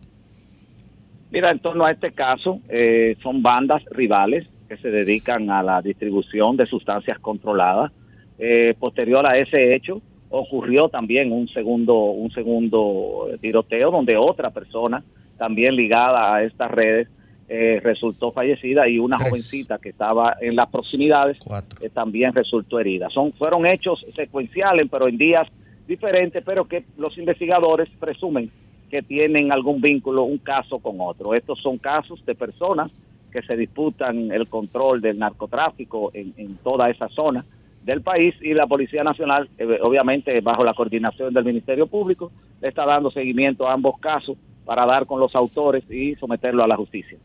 [1.33, 5.83] Mira, en torno a este caso, eh, son bandas rivales que se dedican a la
[5.83, 7.91] distribución de sustancias controladas.
[8.39, 15.05] Eh, posterior a ese hecho, ocurrió también un segundo, un segundo tiroteo donde otra persona,
[15.39, 17.09] también ligada a estas redes,
[17.49, 21.37] eh, resultó fallecida y una jovencita que estaba en las proximidades
[21.81, 23.11] eh, también resultó herida.
[23.11, 25.47] Son, fueron hechos secuenciales, pero en días
[25.87, 28.51] diferentes, pero que los investigadores presumen
[28.91, 31.35] que tienen algún vínculo, un caso con otro.
[31.35, 32.91] Estos son casos de personas
[33.31, 37.45] que se disputan el control del narcotráfico en, en toda esa zona
[37.85, 42.69] del país y la Policía Nacional, eh, obviamente bajo la coordinación del Ministerio Público, le
[42.69, 46.77] está dando seguimiento a ambos casos para dar con los autores y someterlo a la
[46.77, 47.19] justicia.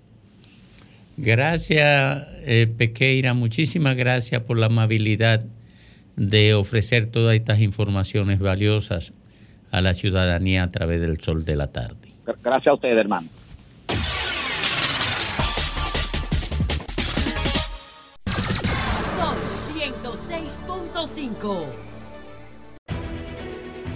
[1.16, 3.34] Gracias, eh, Pequeira.
[3.34, 5.46] Muchísimas gracias por la amabilidad
[6.16, 9.14] de ofrecer todas estas informaciones valiosas
[9.72, 12.10] a la ciudadanía a través del sol de la tarde.
[12.44, 13.28] Gracias a ustedes, hermano.
[21.40, 21.64] 106.5.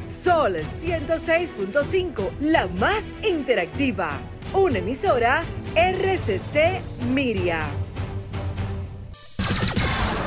[0.06, 4.20] Sol 106.5, la más interactiva.
[4.54, 5.44] Una emisora
[5.76, 7.68] RCC Miria.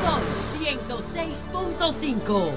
[0.02, 0.22] Sol
[0.60, 2.50] 106.5.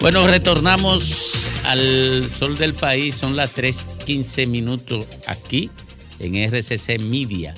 [0.00, 3.16] Bueno, retornamos al sol del país.
[3.16, 3.52] Son las
[4.06, 5.70] 3:15 minutos aquí
[6.20, 7.54] en RCC Media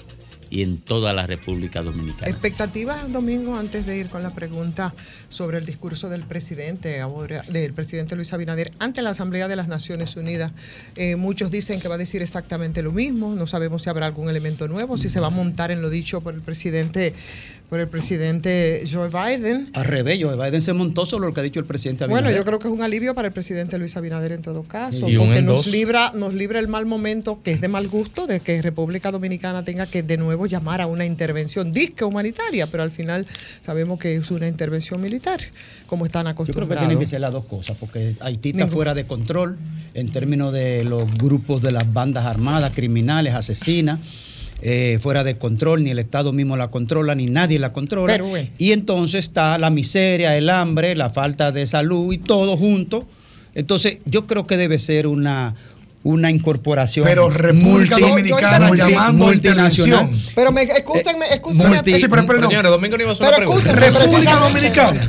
[0.50, 2.30] y en toda la República Dominicana.
[2.30, 4.94] Expectativa, Domingo, antes de ir con la pregunta
[5.28, 7.02] sobre el discurso del presidente,
[7.48, 10.52] del presidente Luis Abinader ante la Asamblea de las Naciones Unidas.
[10.96, 13.34] Eh, muchos dicen que va a decir exactamente lo mismo.
[13.34, 16.22] No sabemos si habrá algún elemento nuevo, si se va a montar en lo dicho
[16.22, 17.14] por el presidente,
[17.68, 19.68] por el presidente Joe Biden.
[19.74, 22.38] Al revés, Joe Biden se montó sobre lo que ha dicho el presidente Bueno, Abinader.
[22.38, 25.18] yo creo que es un alivio para el presidente Luis Abinader en todo caso, Y
[25.18, 28.62] porque nos libra, nos libra el mal momento, que es de mal gusto, de que
[28.62, 33.26] República Dominicana tenga que de nuevo llamar a una intervención disque humanitaria, pero al final
[33.64, 35.40] sabemos que es una intervención militar,
[35.86, 36.82] como están Yo creo que acostumbrados.
[36.88, 39.56] tienen que ser las dos cosas, porque Haití está Ningún- fuera de control
[39.92, 43.98] en términos de los grupos de las bandas armadas, criminales, asesinas.
[44.62, 48.12] Eh, fuera de control, ni el Estado mismo la controla, ni nadie la controla.
[48.12, 48.48] Pero bueno.
[48.58, 53.06] Y entonces está la miseria, el hambre, la falta de salud y todo junto.
[53.54, 55.54] Entonces, yo creo que debe ser una,
[56.04, 57.04] una incorporación.
[57.06, 60.10] Pero República Dominicana llamando multinacional.
[60.34, 61.68] Pero me, escúchenme, escúchenme.
[61.76, 62.48] multi- Sí, pero perdón.
[62.50, 63.72] Señores, Domingo no iba a hacer una pregunta.
[63.72, 64.34] República.
[64.36, 65.00] Dominicana.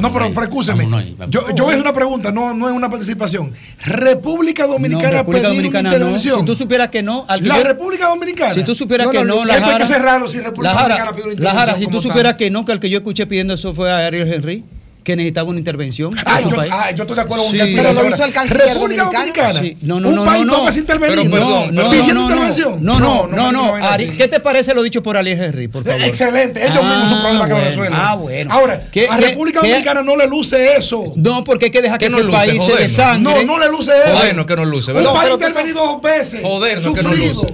[0.00, 0.86] No, pero, pero escúcheme.
[1.28, 3.52] Yo, yo voy a hacer una pregunta, no, no es una participación.
[3.84, 5.96] República Dominicana No, República pedir Dominicana una no.
[5.96, 6.40] intervención.
[6.40, 8.54] Si tú supieras que no, al que la yo- República Dominicana.
[8.54, 10.78] Si tú supieras No, que no, no, esto hay Jara- que cerrarlo si República la
[10.80, 12.98] Jara- Dominicana pide una la Jara, si tú supieras que no, que el que yo
[12.98, 14.64] escuché pidiendo eso fue a Ariel Henry,
[15.02, 16.14] que necesitaba una intervención.
[16.26, 17.58] Ah, yo, ah, yo estoy de acuerdo con Sí.
[17.58, 19.04] que Pero lo hizo el canciller República.
[19.04, 19.60] Dominicana.
[19.60, 19.76] Sí.
[19.82, 20.70] No, no, un no, país no, no, no.
[20.72, 21.30] se intervenir.
[21.30, 22.84] Perdón, no, no, pidiendo no, no, intervención.
[22.84, 24.10] no, no, no, no, Ari.
[24.16, 26.02] ¿Qué te parece lo dicho por Ali Henry, por favor?
[26.02, 27.98] Excelente, ellos mismos son problemas que lo bueno, resuelven.
[28.00, 28.52] Ah, bueno.
[28.52, 31.12] Ahora, ¿Qué- a qué- República qué- Dominicana no le luce eso.
[31.16, 32.36] No, porque hay que dejar que ¿Qué no ese luce?
[32.38, 32.80] país se Jodernos.
[32.82, 33.22] desangre.
[33.22, 34.16] No, no le luce eso.
[34.18, 36.40] Jodernos que no luce, Un país No, intervenido dos veces.
[36.42, 37.46] Jodernos que no luce.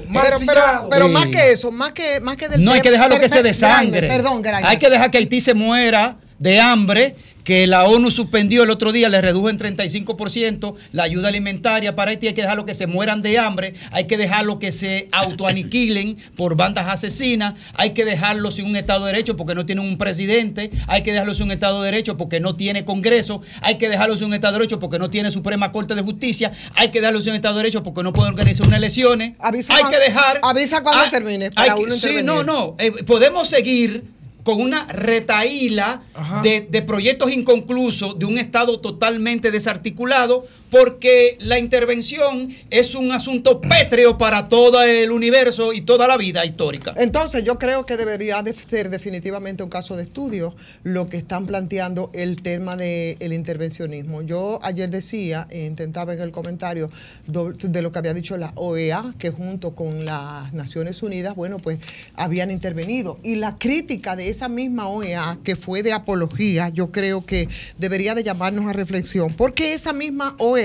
[0.90, 3.42] Pero, más que eso, más que, más que del No hay que dejarlo que se
[3.42, 4.08] desangre.
[4.08, 4.68] Perdón, Graimer.
[4.70, 8.90] Hay que dejar que Haití se muera de hambre, que la ONU suspendió el otro
[8.90, 12.26] día, le redujo en 35% la ayuda alimentaria para Haití.
[12.26, 13.74] Hay que dejarlo que se mueran de hambre.
[13.92, 17.54] Hay que dejarlo que se autoaniquilen por bandas asesinas.
[17.74, 20.72] Hay que dejarlo sin un Estado de Derecho porque no tiene un presidente.
[20.88, 23.42] Hay que dejarlo sin un Estado de Derecho porque no tiene Congreso.
[23.62, 26.50] Hay que dejarlo sin un Estado de Derecho porque no tiene Suprema Corte de Justicia.
[26.74, 29.34] Hay que dejarlo sin un Estado de Derecho porque no puede organizar unas elecciones.
[29.38, 30.40] Avisa hay cuando- que dejar.
[30.42, 32.74] avisa cuando Ah, termine, hay para que- uno sí, no, no.
[32.80, 34.15] eh, podemos seguir
[34.46, 36.02] con una retaíla
[36.44, 43.60] de, de proyectos inconclusos de un Estado totalmente desarticulado, porque la intervención es un asunto
[43.60, 46.94] pétreo para todo el universo y toda la vida histórica.
[46.96, 51.46] Entonces yo creo que debería de ser definitivamente un caso de estudio lo que están
[51.46, 54.22] planteando el tema del intervencionismo.
[54.22, 56.90] Yo ayer decía, e intentaba en el comentario
[57.26, 61.78] de lo que había dicho la OEA, que junto con las Naciones Unidas, bueno, pues
[62.14, 63.18] habían intervenido.
[63.22, 67.48] Y la crítica de esa misma OEA, que fue de apología, yo creo que
[67.78, 70.55] debería de llamarnos a reflexión, porque esa misma OEA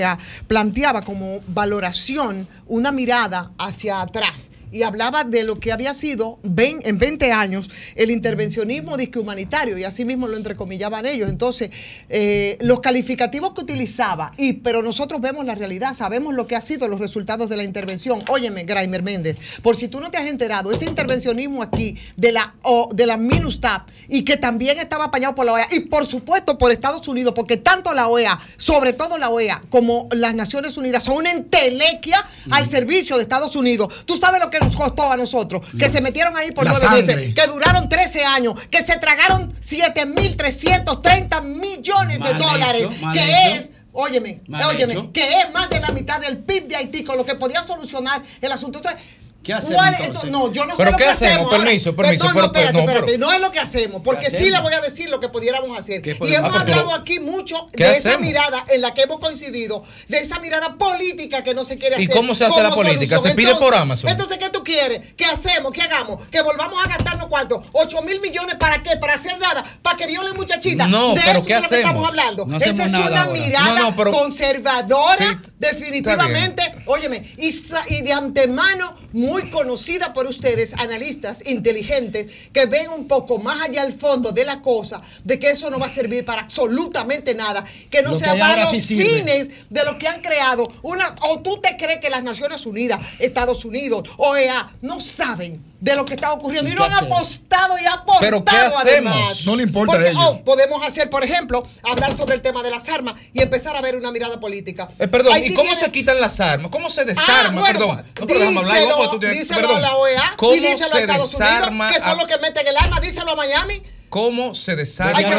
[0.46, 6.98] planteaba como valoración una mirada hacia atrás y hablaba de lo que había sido en
[6.98, 11.28] 20 años el intervencionismo disque humanitario y así mismo lo entrecomillaban ellos.
[11.28, 11.70] Entonces,
[12.08, 16.60] eh, los calificativos que utilizaba, y, pero nosotros vemos la realidad, sabemos lo que ha
[16.60, 18.22] sido los resultados de la intervención.
[18.28, 22.54] Óyeme, Graimer Méndez, por si tú no te has enterado, ese intervencionismo aquí de la,
[22.62, 26.56] o, de la MINUSTAP y que también estaba apañado por la OEA y por supuesto
[26.56, 31.04] por Estados Unidos, porque tanto la OEA, sobre todo la OEA, como las Naciones Unidas
[31.04, 34.04] son una entelequia al servicio de Estados Unidos.
[34.06, 37.34] Tú sabes lo que nos costó a nosotros, que se metieron ahí por nueve meses,
[37.34, 43.70] que duraron 13 años, que se tragaron 7.330 millones de dólares, que es...
[43.94, 47.34] Óyeme, óyeme, que es más de la mitad del PIB de Haití, con lo que
[47.34, 48.78] podía solucionar el asunto.
[48.78, 49.02] Entonces,
[49.42, 50.30] ¿Qué hacemos ¿cuál- entonces?
[50.30, 51.50] No, yo no ¿Pero sé lo qué que hacemos?
[51.50, 54.26] Permiso, permiso, No, no, pero- espérate, no, espérate, pero- no es lo que hacemos, porque
[54.26, 54.62] ¿Qué sí le hacemos?
[54.62, 56.00] voy a decir lo que pudiéramos hacer.
[56.06, 58.26] Y hemos hablado aquí mucho ¿Qué de esa hacemos?
[58.26, 62.04] mirada en la que hemos coincidido, de esa mirada política que no se quiere ¿Y
[62.04, 62.16] hacer.
[62.16, 63.16] cómo se hace como la política?
[63.16, 63.30] solución.
[63.30, 64.10] ¿Se pide por Amazon?
[64.10, 65.12] Entonces, ¿qué tú quieres?
[65.16, 65.72] ¿Qué hacemos?
[65.72, 66.24] ¿Qué hagamos?
[66.28, 67.64] ¿Que volvamos a gastarnos cuánto?
[67.72, 68.96] ¿8 mil millones para qué?
[68.98, 69.64] ¿Para hacer nada?
[69.82, 70.88] ¿Para que violen muchachitas?
[70.88, 72.08] No, de pero eso ¿qué es de lo que estamos hacemos?
[72.10, 72.46] hablando.
[72.46, 77.48] No Esa hacemos es una mirada conservadora, definitivamente, óyeme, y,
[77.88, 83.82] y de antemano muy conocida por ustedes, analistas inteligentes, que ven un poco más allá
[83.82, 87.64] al fondo de la cosa, de que eso no va a servir para absolutamente nada,
[87.90, 90.68] que no Lo que sea hay para los sí fines de los que han creado
[90.82, 95.96] una, o tú te crees que las Naciones Unidas, Estados Unidos, OEA, no saben de
[95.96, 97.16] lo que está ocurriendo y ¿Y no han hacemos?
[97.18, 98.82] apostado y apostado ¿Pero qué hacemos?
[98.82, 99.46] además.
[99.46, 100.24] No le importa Porque, a ellos.
[100.24, 103.80] oh, podemos hacer, por ejemplo, hablar sobre el tema de las armas y empezar a
[103.80, 104.88] ver una mirada política.
[105.00, 106.70] Eh, perdón, Haití ¿y cómo tiene- se quitan las armas?
[106.70, 107.60] ¿Cómo se Ah, desarma?
[107.60, 108.52] bueno, perdón.
[108.52, 108.96] No, hablar, díselo,
[109.30, 109.76] Díselo perdón.
[109.76, 112.26] a la OEA ¿Cómo y díselo a se Estados desarma Unidos, que son a- los
[112.26, 113.82] que meten el arma, díselo a Miami.
[114.08, 115.38] ¿Cómo se desarma que a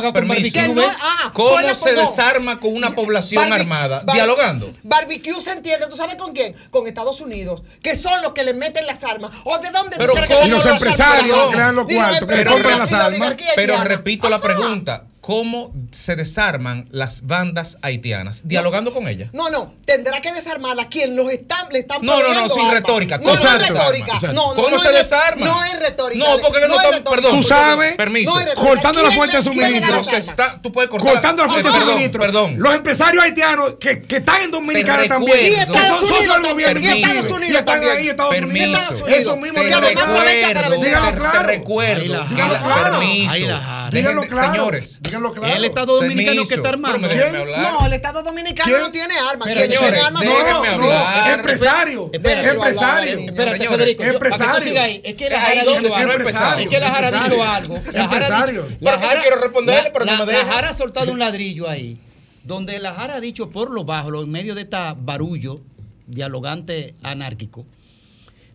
[0.00, 0.68] una permiso?
[0.74, 2.00] no- ah, ¿Cómo la- se no.
[2.00, 4.00] desarma con una población Barbi- armada?
[4.04, 4.72] bar- Dialogando.
[4.82, 6.56] Barbecue se entiende, ¿tú sabes con quién?
[6.70, 9.32] Con Estados Unidos, que son los que le meten las armas.
[9.44, 13.34] ¿O de dónde Pero ¿cómo los empresarios crean los cuartos, que compran las armas?
[13.54, 15.04] Pero repito la pregunta.
[15.26, 18.42] ¿Cómo se desarman las bandas haitianas?
[18.44, 19.30] Dialogando con ellas.
[19.32, 20.86] No, no, tendrá que desarmarla.
[20.88, 22.74] Quien los están, le están No, no, no, sin armas.
[22.74, 23.16] retórica.
[23.18, 23.78] No, ¿Cómo no se es desarma?
[23.80, 24.12] retórica.
[24.14, 24.32] Exacto.
[24.34, 25.44] No, no, ¿Cómo no se es- desarma?
[25.46, 26.24] No es retórica.
[26.24, 28.32] No, porque no es estamos- perdón, Tú sabes, Permiso.
[28.54, 30.00] Cortando la ¿Quién fuente de suministro.
[30.16, 31.12] está- tú puedes cortar.
[31.12, 32.20] Cortando la fuente Eh, de suministro.
[32.22, 32.54] Perdón.
[32.58, 35.38] Los empresarios haitianos que, que están en Dominicana también.
[35.40, 36.74] Y que Estados son socios Unidos del gobierno.
[36.74, 37.92] también, y Estados Unidos y están también.
[37.96, 38.40] ahí Estados.
[38.42, 38.80] Unidos.
[39.08, 40.80] Eso mismo Te recuerdo, vender.
[40.80, 42.14] Díganlo te, recuerdo.
[42.14, 43.00] La- claro.
[43.00, 45.15] Permiso.
[45.20, 45.46] Claro.
[45.46, 46.48] Es el Estado Dominicano Permiso.
[46.48, 46.98] que está armado.
[46.98, 48.80] No, el Estado Dominicano ¿Quién?
[48.80, 49.48] no tiene armas.
[49.48, 52.10] Pero, señores, tiene armas no, No, empresario.
[52.12, 53.18] Espérate, Empresario.
[53.18, 54.02] Espérate, Señores, Federico.
[54.04, 54.82] empresario.
[54.82, 56.12] ahí, es que la Ahí Jara ha donde dicho algo.
[56.12, 56.64] empresario.
[56.64, 57.54] Es que la Jara ha dicho Empresario.
[57.54, 57.74] algo.
[57.74, 58.62] La Jara ha dicho- Empresario.
[58.62, 60.44] la Pero que yo Jara- quiero responderle, la- pero no la- me deja.
[60.46, 61.98] La Jara ha soltado un ladrillo ahí,
[62.44, 65.60] donde la Jara ha dicho por lo bajo, en medio de esta barullo
[66.06, 67.66] dialogante anárquico,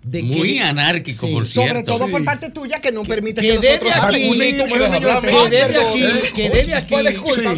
[0.04, 1.34] de Muy que- anárquico, Sí.
[1.34, 1.91] por Sobre cierto.
[1.97, 4.49] todo por parte tuya que no permite que que, desde nosotros aquí, que
[5.49, 6.95] desde aquí, que desde aquí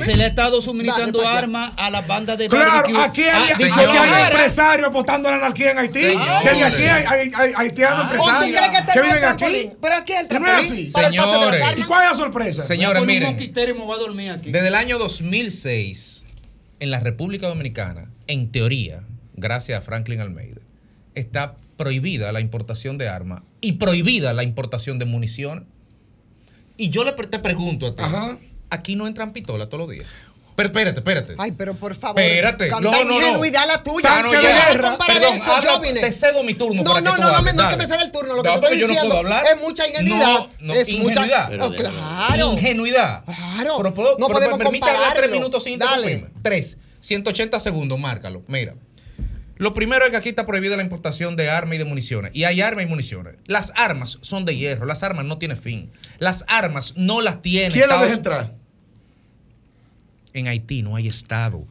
[0.03, 3.01] se le ha estado suministrando armas a las bandas de Claro, barbecue.
[3.01, 6.01] aquí hay, Ah, aquí hay empresarios apostando a la anarquía en Haití.
[6.01, 6.43] Señores.
[6.43, 9.71] Desde aquí hay, hay, hay haitianos ¿O tú empresarios crees que este que viven aquí.
[9.81, 11.61] Pero aquí el Que no es trampolín Señores.
[11.77, 12.63] ¿Y cuál es la sorpresa?
[12.65, 13.29] Señores, miren.
[13.29, 14.51] mosquitero y me voy a dormir aquí.
[14.51, 16.25] Desde el año 2006,
[16.81, 19.01] en la República Dominicana, en teoría,
[19.35, 20.59] gracias a Franklin Almeida,
[21.15, 25.67] está prohibida la importación de armas y prohibida la importación de munición.
[26.77, 28.03] Y yo le pre- te pregunto a ti,
[28.69, 30.07] aquí no entran pistolas todos los días.
[30.55, 31.36] Pero espérate, espérate.
[31.39, 32.21] Ay, pero por favor.
[32.21, 32.69] Espérate.
[32.69, 33.15] No, no, no.
[33.17, 34.21] ingenuidad la tuya.
[34.21, 34.49] No, ¿Qué ya.
[34.53, 37.21] vas a comparar Perdón, eso, habla- te cedo mi turno No, para que no, tú
[37.21, 38.36] no, no, hables, no es que me ceda el turno.
[38.36, 39.45] Lo que No, te estoy porque yo no diciendo puedo hablar.
[39.53, 40.19] es mucha ingenuidad.
[40.27, 41.61] No, no, es mucha ingenuidad.
[41.63, 42.51] Oh, claro.
[42.53, 43.25] Ingenuidad.
[43.25, 43.77] Claro.
[43.77, 46.29] Pero puedo, no pero podemos me permite hablar tres minutos sin interrumpirme.
[46.43, 46.77] Tres.
[46.99, 48.43] 180 segundos, márcalo.
[48.47, 48.75] Mira.
[49.64, 52.32] Lo primero es que aquí está prohibida la importación de armas y de municiones.
[52.36, 53.36] Y hay armas y municiones.
[53.45, 54.86] Las armas son de hierro.
[54.86, 55.89] Las armas no tienen fin.
[56.20, 57.70] Las armas no las tiene.
[57.72, 58.55] ¿Quién la Estados- deja entrar?
[60.34, 61.66] En Haití no hay Estado.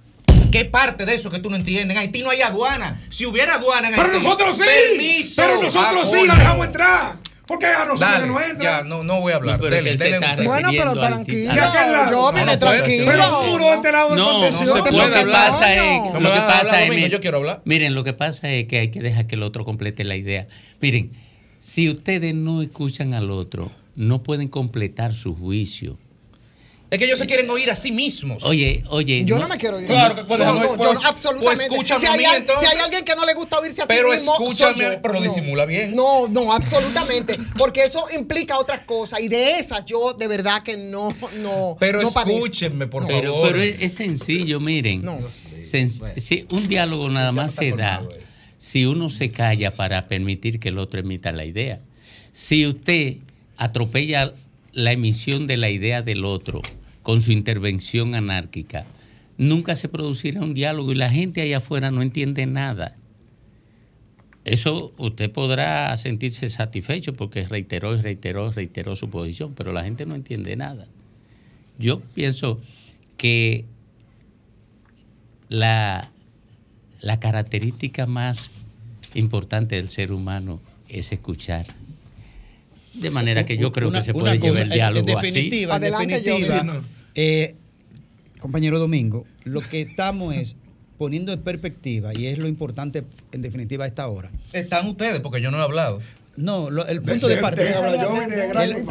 [0.51, 1.91] ¿Qué parte de eso que tú no entiendes?
[1.95, 3.01] En Haití no hay aduana.
[3.09, 4.25] Si hubiera aduana en Pero Haití.
[4.25, 4.63] nosotros sí.
[4.65, 5.33] Permiso.
[5.43, 7.19] Pero nosotros Ah, sí la dejamos entrar.
[7.47, 8.63] ¿Por qué a nosotros Dale, que no entra?
[8.81, 9.57] ya, no, no voy a hablar.
[9.59, 11.55] No, pero Dele, dele un- Bueno, pero tranquilo.
[11.55, 13.05] Yo vine No, no, tranquilo.
[13.11, 14.93] Pero puro de este lado de No, no se puede.
[14.93, 17.63] Lo que pasa es, No lo que pasa hablar, es, yo quiero hablar.
[17.65, 20.47] miren, lo que pasa es que hay que dejar que el otro complete la idea.
[20.81, 21.11] Miren,
[21.59, 25.99] si ustedes no escuchan al otro, no pueden completar su juicio.
[26.93, 28.45] Es que ellos se quieren oír a sí mismos.
[28.45, 29.25] Oye, oye.
[29.25, 29.87] Yo no me quiero ir.
[29.87, 31.67] Claro que no, oír, no, pues- yo no, absolutamente.
[31.69, 32.69] pues escúchame si, a hay, mí, al- entonces.
[32.69, 35.01] si hay alguien que no le gusta oírse a sí Pero mismo, escúchame, soy yo.
[35.03, 35.25] pero lo No.
[35.27, 35.97] disimula bien.
[35.97, 37.35] No, no, absolutamente.
[37.57, 39.21] Porque eso implica otras cosas.
[39.21, 41.77] Y de esas yo de verdad que no, no.
[41.81, 43.53] Pero no escúchenme, por Pero, favor.
[43.53, 45.03] pero es, es sencillo, miren.
[45.63, 48.03] Sen- si un diálogo nada más se da
[48.59, 51.81] si uno se calla para permitir que el otro emita la idea.
[52.35, 53.15] Si usted
[53.57, 54.35] atropella
[54.73, 56.61] la emisión de la idea del otro
[57.03, 58.85] con su intervención anárquica,
[59.39, 62.97] nunca se producirá un diálogo y la gente allá afuera no entiende nada.
[64.45, 70.05] Eso usted podrá sentirse satisfecho porque reiteró y reiteró, reiteró su posición, pero la gente
[70.05, 70.87] no entiende nada.
[71.79, 72.61] Yo pienso
[73.17, 73.65] que
[75.49, 76.11] la,
[77.01, 78.51] la característica más
[79.15, 81.67] importante del ser humano es escuchar.
[82.95, 85.65] De manera que yo creo Una- que se puede llevar el en- diálogo en así.
[85.65, 86.83] Adelante, no.
[87.15, 87.55] eh,
[88.39, 90.57] compañero Domingo, lo que estamos es
[90.99, 94.31] poniendo en perspectiva, y es lo importante en definitiva a esta hora.
[94.53, 96.01] Están ustedes, porque yo no he hablado.
[96.37, 97.81] No, lo- el punto de partida.
[98.65, 98.85] el-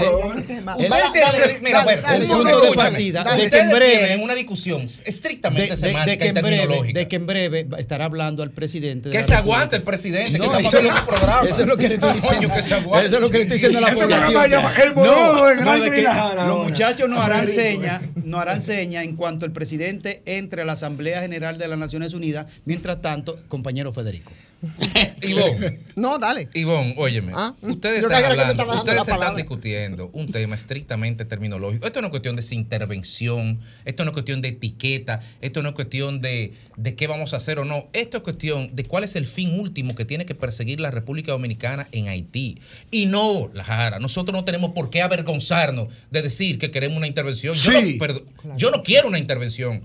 [1.61, 1.83] mira,
[2.27, 6.27] punto de partida de que en breve tienen una discusión estrictamente semántica de que y
[6.27, 6.99] en breve, terminológica.
[6.99, 9.09] de que en breve estará hablando al presidente.
[9.09, 11.49] de que se aguante el presidente, No, que está eso- pasando un programa.
[11.49, 12.37] Eso es lo que le estoy diciendo.
[12.41, 13.07] Coño, que se aguante.
[13.07, 14.63] Eso es lo que le estoy diciendo a la Este población.
[14.83, 18.09] El Monólogo de Jara Los muchachos nos harán Federico, seña, eh.
[18.23, 22.13] nos harán seña en cuanto el presidente entre a la Asamblea General de las Naciones
[22.13, 22.45] Unidas.
[22.65, 24.31] Mientras tanto, compañero Federico.
[25.23, 26.47] Ivonne, No, dale.
[26.53, 27.33] Ivonne, óyeme.
[27.35, 31.87] Ah, Ustedes yo están hablando, ustedes están discutiendo un tema estrictamente terminológico.
[31.87, 35.69] Esto no es cuestión de si intervención, esto no es cuestión de etiqueta, esto no
[35.69, 37.89] es cuestión de, de qué vamos a hacer o no.
[37.93, 41.31] Esto es cuestión de cuál es el fin último que tiene que perseguir la República
[41.31, 42.59] Dominicana en Haití.
[42.91, 47.07] Y no, la Jara, nosotros no tenemos por qué avergonzarnos de decir que queremos una
[47.07, 47.55] intervención.
[47.55, 48.23] Yo, no, perdón,
[48.55, 49.81] yo no quiero una intervención.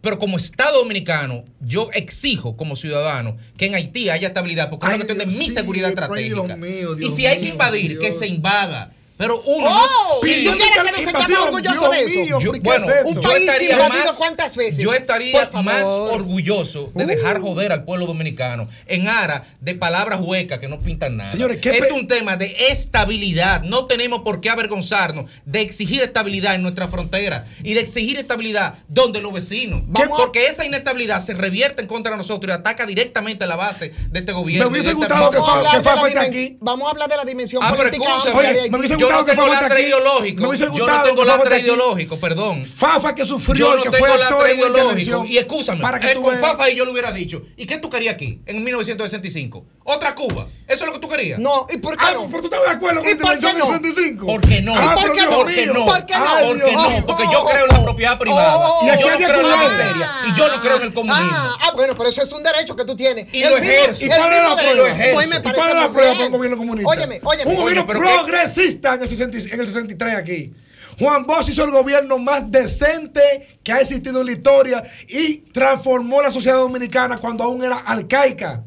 [0.00, 4.94] Pero como Estado dominicano, yo exijo como ciudadano que en Haití haya estabilidad, porque es
[4.94, 6.56] una cuestión de mi seguridad ay, estratégica.
[6.56, 8.92] Mío, y si hay que invadir, que se invada.
[9.20, 9.68] Pero uno.
[9.70, 10.18] ¡Oh!
[10.22, 12.08] Sí, ¿Y tú yo- quieres que nos sentamos orgullosos de eso?
[12.08, 13.04] mío, yo- ¿por qué bueno, es?
[13.04, 14.78] Un yo país estaría invadido más- cuántas veces.
[14.78, 17.06] Yo estaría más orgulloso de Uh.
[17.06, 21.30] dejar joder al pueblo dominicano en aras de palabras huecas que no pintan nada.
[21.30, 23.62] Señores, ¿qué Esto pe- es un tema de estabilidad.
[23.62, 28.74] No tenemos por qué avergonzarnos de exigir estabilidad en nuestra frontera y de exigir estabilidad
[28.88, 29.82] donde los vecinos.
[29.86, 33.46] Vamos a- Porque esa inestabilidad se revierte en contra de nosotros y ataca directamente a
[33.46, 34.70] la base de este gobierno.
[34.70, 35.44] Me hubiese gustado que administración.
[35.46, 36.56] Vamos a Fa- hablar que de la Fafa esté aquí.
[36.60, 38.04] Vamos a hablar de la dimensión Ah, política
[38.34, 40.42] Oye, me hubiese Yo no gustado que Fafa esté ideológico.
[40.42, 42.64] Me hubiese Yo no tengo lastre ideológico, perdón.
[42.64, 45.24] Fafa que sufrió Yo no que tengo fue actor ideológico.
[45.26, 46.36] Y escúchame, Para que eh, tú con.
[46.38, 49.64] Fafa y yo le hubiera dicho, ¿y qué tú querías aquí en 1965?
[49.92, 50.46] ¿Otra Cuba?
[50.68, 51.40] ¿Eso es lo que tú querías?
[51.40, 52.28] No, ¿y por qué Ah, no?
[52.28, 53.72] pero tú estabas de acuerdo con ¿Y la por qué intervención no?
[53.80, 54.26] del 65.
[54.26, 54.74] ¿Por qué no?
[54.76, 55.34] Ah, ¿Y por qué no?
[55.34, 57.06] ¿Por qué no?
[57.06, 58.56] Porque yo creo en la propiedad privada.
[58.56, 60.10] Oh, y y aquí yo no creo en la miseria.
[60.28, 61.28] Y yo no creo en el comunismo.
[61.32, 63.34] Ah, ah, bueno, pero eso es un derecho que tú tienes.
[63.34, 64.04] Y lo ejerzo.
[64.04, 64.88] ¿Y cuál es la prueba?
[64.90, 65.14] ejerzo.
[65.14, 66.88] Pues me ¿Y parece cuál es la prueba para un gobierno comunista?
[66.88, 67.50] Óyeme, óyeme.
[67.50, 70.54] Un gobierno progresista en el, 60 en el 63 aquí.
[71.00, 76.22] Juan Bosch hizo el gobierno más decente que ha existido en la historia y transformó
[76.22, 78.62] la sociedad dominicana cuando aún era arcaica.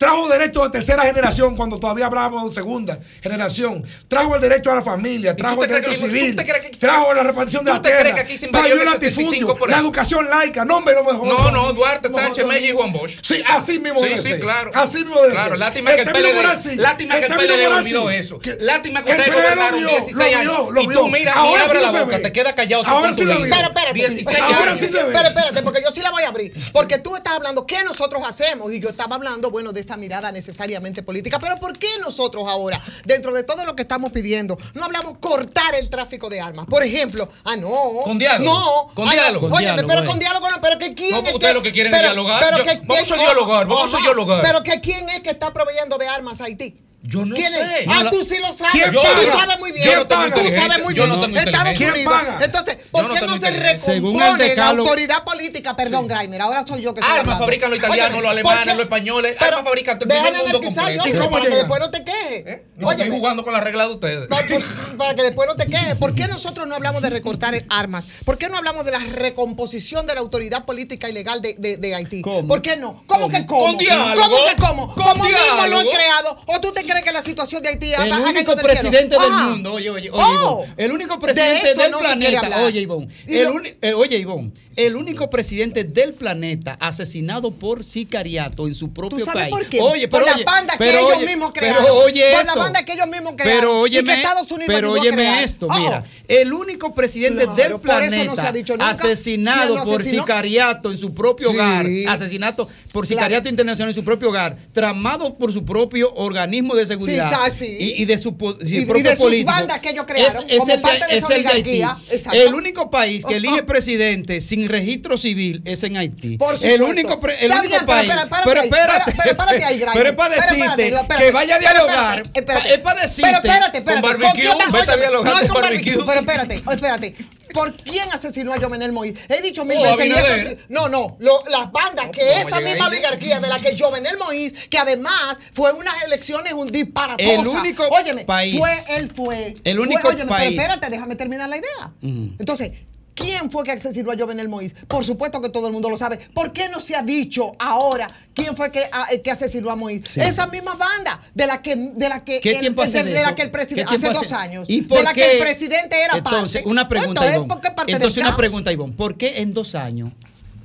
[0.00, 3.84] Trajo derechos de tercera generación cuando todavía hablábamos de segunda generación.
[4.08, 7.22] Trajo el derecho a la familia, ¿Y tú trajo el derecho civil, que- trajo la
[7.22, 8.14] repartición de la tierra,
[8.50, 10.64] prohibió el en el 65 latifundio, la educación laica.
[10.64, 11.28] No, me lo mejor.
[11.28, 13.18] No, no, Duarte, Sánchez, Mella y Juan Bosch.
[13.22, 14.70] Sí, así mismo Sí, sí, claro.
[14.72, 18.10] Así mismo debe Claro, lástima que el término PLD lástima que el término PLD olvidó
[18.10, 18.40] eso.
[18.60, 20.22] Lástima que ustedes gobernaron vio, 16 lo
[20.70, 20.84] años.
[20.84, 23.34] Y tú mira, Ahora abre la boca, te queda callado Ahora sí lo.
[23.34, 24.78] Pero espérate, 16 Ahora años.
[24.78, 25.00] sí se ve.
[25.00, 26.54] Espérate, espérate, porque yo sí la voy a abrir.
[26.72, 28.72] Porque tú estás hablando, ¿qué nosotros hacemos?
[28.72, 31.40] Y yo estaba hablando, bueno, de esta mirada necesariamente política.
[31.40, 35.74] Pero ¿por qué nosotros ahora, dentro de todo lo que estamos pidiendo, no hablamos cortar
[35.74, 36.66] el tráfico de armas?
[36.66, 38.02] Por ejemplo, ah, no.
[38.04, 38.52] Con diálogo.
[38.52, 38.94] No.
[38.94, 39.48] Con ah, diálogo.
[39.48, 40.20] Con óyeme, diálogo, pero con eh.
[40.20, 41.10] diálogo no, pero que quién.
[41.10, 42.40] No, es ustedes lo que quieren es dialogar.
[42.40, 44.42] Pero que, vamos a dialogar, vamos a dialogar.
[44.42, 46.89] Pero que quién es que está proveyendo de armas a Haití.
[47.02, 47.86] Yo no sé.
[47.88, 48.72] Ah, tú sí lo sabes.
[48.72, 49.00] ¿Quién tú
[49.38, 49.86] sabes muy bien.
[49.86, 51.06] Yo tú sabes muy bien.
[51.06, 52.14] Yo no tengo Estados Unidos.
[52.40, 55.76] Entonces, ¿por qué no, se recompone la autoridad política?
[55.76, 56.36] Perdón, sí.
[56.40, 59.36] Ahora soy yo que estoy ah, Armas fabrican los italianos, Oye, los alemanes, los españoles.
[59.40, 61.08] Ah, Armas fabrican todo el mundo completo.
[61.08, 62.46] ¿Y cómo Porque después no te quejes.
[62.46, 62.64] ¿Eh?
[62.80, 64.26] No, estoy jugando con la regla de ustedes.
[64.26, 64.64] Para, pues,
[64.96, 65.96] para que después no te quejes.
[65.96, 68.04] ¿Por qué nosotros no hablamos de recortar armas?
[68.24, 71.76] ¿Por qué no hablamos de la recomposición de la autoridad política y legal de, de,
[71.76, 72.22] de Haití?
[72.22, 72.48] ¿Cómo?
[72.48, 73.02] ¿Por qué no?
[73.06, 73.28] ¿Cómo, ¿Cómo?
[73.30, 73.64] que cómo?
[73.66, 74.20] ¿Con diálogo?
[74.20, 74.94] ¿Cómo que cómo?
[74.94, 76.38] ¿Cómo mismo lo han creado?
[76.46, 79.48] ¿O tú te crees que la situación de Haití El único del presidente del ah.
[79.48, 83.44] mundo, oye, oye, oye, oh, el único presidente de del no planeta, oye, Ivón, el
[83.44, 83.62] lo...
[83.64, 89.24] eh, oye, Ivón, el único presidente del planeta asesinado por sicariato en su propio ¿Tú
[89.24, 89.54] sabes país.
[89.54, 89.80] ¿Por qué?
[89.80, 91.82] Oye, pero por oye, la banda que ellos mismos crearon.
[91.82, 95.44] Pero oye, esto propaganda que ellos mismos crearon pero óyeme, y Estados Unidos Pero óyeme
[95.44, 102.68] esto, mira, el único presidente del planeta asesinado por sicariato en su propio hogar, asesinato
[102.92, 107.30] por sicariato internacional en su propio hogar, tramado por su propio organismo de seguridad.
[107.60, 111.18] Y, de su, su y, sus bandas que ellos crearon es, como el, parte de
[111.18, 111.96] esa oligarquía.
[112.32, 116.36] El único país que elige presidente sin registro civil es en Haití.
[116.36, 118.12] Por el único, el único país.
[118.44, 119.12] Pero espérate,
[119.94, 122.22] pero es para decirte que vaya a dialogar.
[122.66, 123.22] Es para decirte.
[123.22, 124.02] Pero espérate, espérate.
[124.02, 125.98] Con barbecue, ¿Con vete a dialogar con, barbecue.
[126.04, 127.16] Pero espérate, espérate.
[127.52, 129.18] ¿Por quién asesinó a Jovenel Moïse?
[129.28, 130.58] He dicho mil oh, veces.
[130.68, 134.78] No, no, las bandas no, que esa misma oligarquía de la que Jovenel Moïse, que
[134.78, 137.30] además fue unas elecciones un disparatosa.
[137.30, 137.84] El único
[138.26, 138.58] país.
[138.58, 139.54] Fue, él fue.
[139.64, 140.56] El único fue, óyeme, país.
[140.56, 141.92] Pero espérate, déjame terminar la idea.
[142.02, 142.72] Entonces,
[143.20, 144.74] ¿Quién fue que asesinó a Jovenel Moïse?
[144.88, 146.18] Por supuesto que todo el mundo lo sabe.
[146.32, 150.16] ¿Por qué no se ha dicho ahora quién fue que, ah, que asesinó a Moïse?
[150.22, 153.42] Esa misma banda de la que, de la que, ¿Qué el, tiempo de, la que
[153.42, 154.64] el presidente hace, dos años.
[154.68, 156.64] ¿Y por de la que el presidente era entonces.
[156.64, 158.94] Una pregunta, entonces, entonces una pregunta, Ivonne.
[158.94, 160.12] ¿Por qué en dos años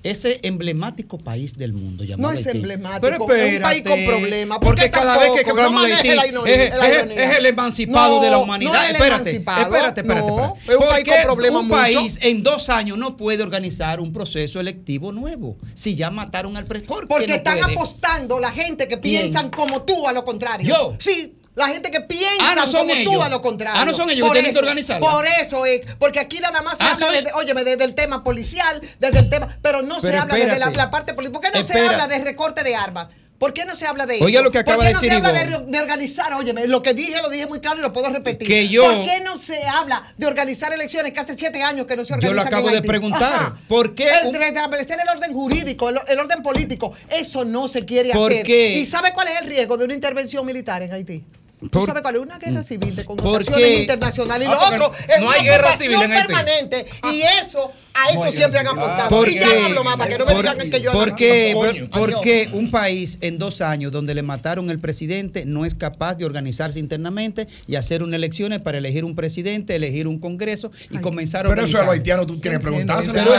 [0.05, 4.59] ese emblemático país del mundo llamado No es emblemático, es un país con problemas.
[4.61, 6.09] Porque cada vez que hablamos de Haití
[6.45, 8.73] es, el emancipado de la humanidad.
[8.73, 10.33] No es el espérate, espérate, espérate,
[10.67, 14.59] Es un país con problemas un país en dos años no puede organizar un proceso
[14.59, 17.07] electivo nuevo si ya mataron al presidente.
[17.07, 17.73] Porque están puede?
[17.73, 20.67] apostando la gente que piensan como tú a lo contrario.
[20.67, 20.95] Yo.
[20.99, 23.13] Sí, la gente que piensa ah, no son como ellos.
[23.13, 23.81] tú a lo contrario.
[23.81, 24.99] Ah, no son ellos por que tienen que organizar.
[24.99, 28.23] Por eso, es porque aquí nada más ah, se habla, desde, óyeme, desde el tema
[28.23, 31.39] policial, desde el tema, pero no se habla desde la, parte política.
[31.39, 33.07] ¿Por qué no se habla de recorte de armas?
[33.37, 34.25] ¿Por qué no se habla de eso?
[34.25, 36.33] Oiga lo que acaba ¿Por qué no de decir se habla de, organizar?
[36.33, 38.47] Óyeme, lo que dije lo dije muy claro y lo puedo repetir.
[38.47, 41.97] Que yo, ¿Por qué no se habla de organizar elecciones que hace siete años que
[41.97, 42.37] no se organizan?
[42.37, 43.53] Yo lo acabo de preguntar.
[43.67, 44.09] ¿Por qué?
[44.23, 48.45] El, de establecer el orden jurídico, el, orden político, eso no se quiere ¿Por hacer.
[48.45, 48.75] Qué?
[48.75, 51.23] ¿Y sabe cuál es el riesgo de una intervención militar en Haití?
[51.71, 55.19] ¿Tú sabes cuál es una guerra civil de connotaciones internacionales y ah, lo otro es
[55.19, 56.27] no hay guerra civil en este.
[56.27, 56.85] permanente?
[57.11, 57.41] Y ah.
[57.43, 59.25] eso a eso siempre han ah, apuntado.
[59.25, 61.89] Y ya no hablo más para que no me digan que yo porque, hablo.
[61.91, 66.25] porque un país en dos años donde le mataron el presidente no es capaz de
[66.25, 71.01] organizarse internamente y hacer unas elecciones para elegir un presidente, elegir un congreso y Ay,
[71.01, 73.13] comenzar a Pero eso a los haitianos tú quieres preguntárselo.
[73.13, 73.31] No,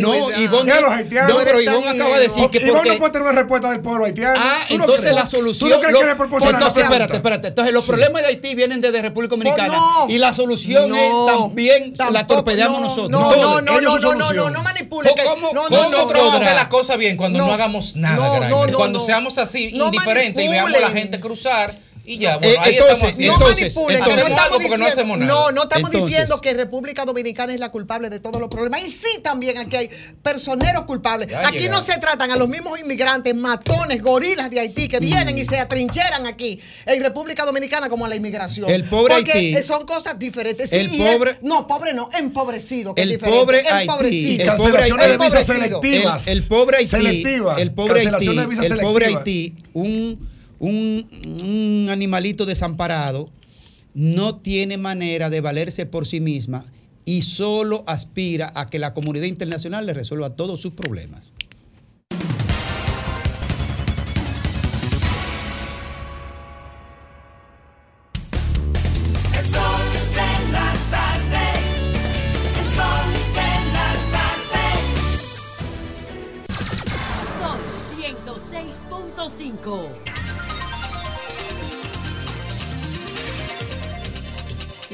[0.00, 0.72] no, Ivonne,
[1.28, 4.40] no, pero acaba de decir que Ivonne no puede tener una respuesta del pueblo haitiano.
[4.42, 5.70] Ah, entonces la solución...
[5.70, 7.48] ¿Tú no crees que le proporciona pues Entonces, espérate, espérate.
[7.48, 12.26] Entonces los problemas de Haití vienen desde República Dominicana y la solución es también la
[12.26, 13.10] torpedeamos nosotros.
[13.10, 15.10] No, no, no, no, no, no, no, no, no manipule.
[15.24, 15.52] ¿Cómo,
[16.54, 20.90] las cosas bien cuando no, hagamos nada, cuando seamos así, indiferentes y veamos a la
[20.90, 24.34] gente cruzar y ya, eh, bueno, eh, ahí entonces, estamos No manipulen, entonces, que no
[24.34, 25.30] estamos diciendo, no, hacemos nada.
[25.30, 28.80] no, no estamos entonces, diciendo que República Dominicana es la culpable de todos los problemas.
[28.80, 29.90] Y sí también aquí hay
[30.22, 31.34] personeros culpables.
[31.34, 31.80] Aquí llegado.
[31.80, 35.38] no se tratan a los mismos inmigrantes, matones, gorilas de Haití que vienen mm.
[35.38, 38.70] y se atrincheran aquí en República Dominicana como a la inmigración.
[38.70, 40.70] El pobre Porque Haití, son cosas diferentes.
[40.70, 42.94] Sí, el pobre, es, no, pobre no, empobrecido.
[42.94, 45.08] Que el, es pobre Haití, el pobre Haití.
[45.08, 46.26] de visas selectivas.
[46.26, 46.88] El, el pobre Haití.
[46.88, 47.60] Selectiva.
[47.60, 48.28] El pobre Haití.
[48.28, 49.56] El pobre Haití.
[49.74, 53.30] Un un, animalito desamparado
[53.94, 56.64] no tiene manera de valerse por sí misma
[57.04, 61.32] y solo aspira a que la comunidad internacional le resuelva todos sus problemas.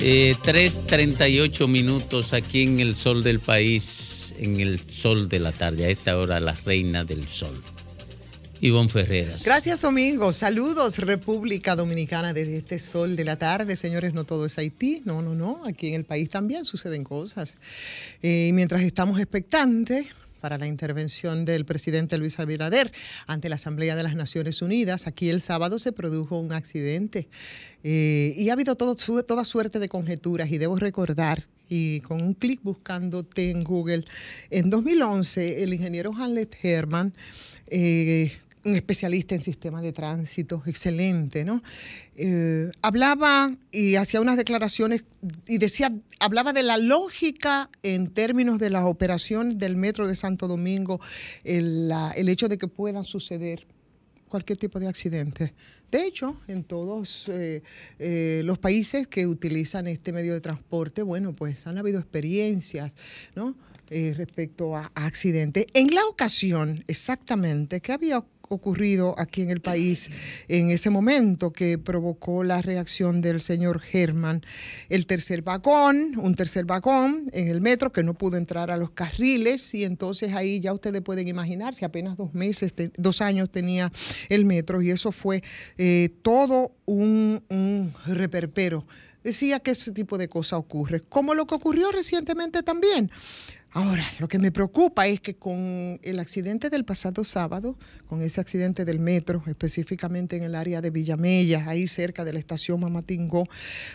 [0.07, 5.87] Eh, 3.38 minutos aquí en el sol del país, en el sol de la tarde,
[5.87, 7.55] a esta hora la reina del sol.
[8.61, 9.45] Ivonne Ferreras.
[9.45, 10.35] Gracias, Domingo.
[10.35, 13.77] Saludos, República Dominicana, desde este sol de la tarde.
[13.77, 15.01] Señores, no todo es Haití.
[15.07, 15.63] No, no, no.
[15.65, 17.57] Aquí en el país también suceden cosas.
[18.23, 20.05] Eh, mientras estamos expectantes
[20.45, 22.93] para la intervención del presidente Luis Abinader
[23.27, 27.29] ante la Asamblea de las Naciones Unidas, aquí el sábado se produjo un accidente.
[27.83, 30.51] Eh, y ha habido todo, toda suerte de conjeturas.
[30.51, 34.05] Y debo recordar y con un clic buscándote en Google.
[34.51, 37.15] En 2011, el ingeniero Hanlet Herman,
[37.69, 38.31] eh,
[38.65, 41.63] un especialista en sistemas de tránsito, excelente, ¿no?
[42.17, 45.05] Eh, hablaba y hacía unas declaraciones
[45.47, 50.49] y decía, hablaba de la lógica en términos de las operaciones del metro de Santo
[50.49, 51.01] Domingo,
[51.45, 51.93] el,
[52.29, 53.67] hecho de que puedan suceder
[54.29, 55.55] cualquier tipo de accidente.
[55.93, 57.63] De hecho, en todos eh,
[57.99, 62.93] eh, los países que utilizan este medio de transporte, bueno, pues han habido experiencias,
[63.37, 63.55] ¿no?
[63.91, 65.67] Respecto a, accidentes.
[65.73, 70.11] En la ocasión, exactamente, ¿qué había ocurrido aquí en el país
[70.49, 74.43] en ese momento que provocó la reacción del señor Herman?
[74.89, 78.91] El tercer vagón, un tercer vagón en el metro que no pudo entrar a los
[78.91, 83.93] carriles y entonces ahí ya ustedes pueden imaginarse, apenas dos meses, dos años tenía
[84.29, 85.43] el metro y eso fue
[85.79, 88.87] eh, todo un, un reperpero.
[89.23, 93.11] Decía que ese tipo de cosas ocurre, como lo que ocurrió recientemente también.
[93.77, 98.41] Ahora, lo que me preocupa es que con el accidente del pasado sábado, con ese
[98.41, 103.49] accidente del metro, específicamente en el área de Villamella, ahí cerca de la estación Mamatingó,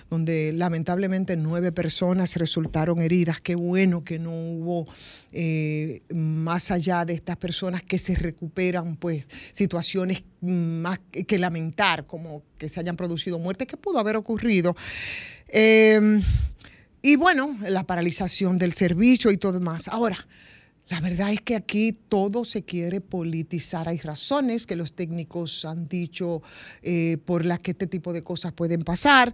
[0.09, 3.39] donde lamentablemente nueve personas resultaron heridas.
[3.39, 4.86] Qué bueno que no hubo
[5.32, 12.05] eh, más allá de estas personas que se recuperan, pues, situaciones más que que lamentar,
[12.05, 14.75] como que se hayan producido muertes, que pudo haber ocurrido.
[15.47, 16.21] Eh,
[17.02, 19.88] y bueno, la paralización del servicio y todo más.
[19.88, 20.28] Ahora,
[20.89, 23.88] la verdad es que aquí todo se quiere politizar.
[23.88, 26.41] Hay razones que los técnicos han dicho
[26.82, 29.34] eh, por las que este tipo de cosas pueden pasar,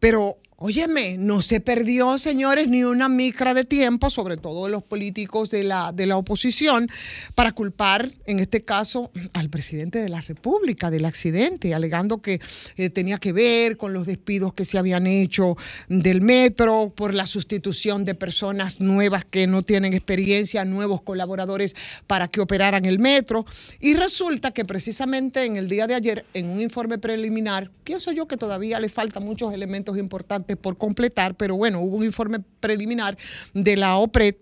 [0.00, 5.50] pero óyeme, no se perdió, señores, ni una micra de tiempo, sobre todo los políticos
[5.50, 6.90] de la, de la oposición,
[7.36, 12.40] para culpar, en este caso, al presidente de la República del accidente, alegando que
[12.76, 15.56] eh, tenía que ver con los despidos que se habían hecho
[15.88, 21.72] del metro, por la sustitución de personas nuevas que no tienen experiencia, nuevos colaboradores
[22.08, 23.46] para que operaran el metro.
[23.78, 28.26] Y resulta que precisamente en el día de ayer, en un informe preliminar, pienso yo
[28.26, 33.16] que todavía le faltan muchos elementos importantes por completar, pero bueno, hubo un informe preliminar
[33.54, 34.36] de la OPRED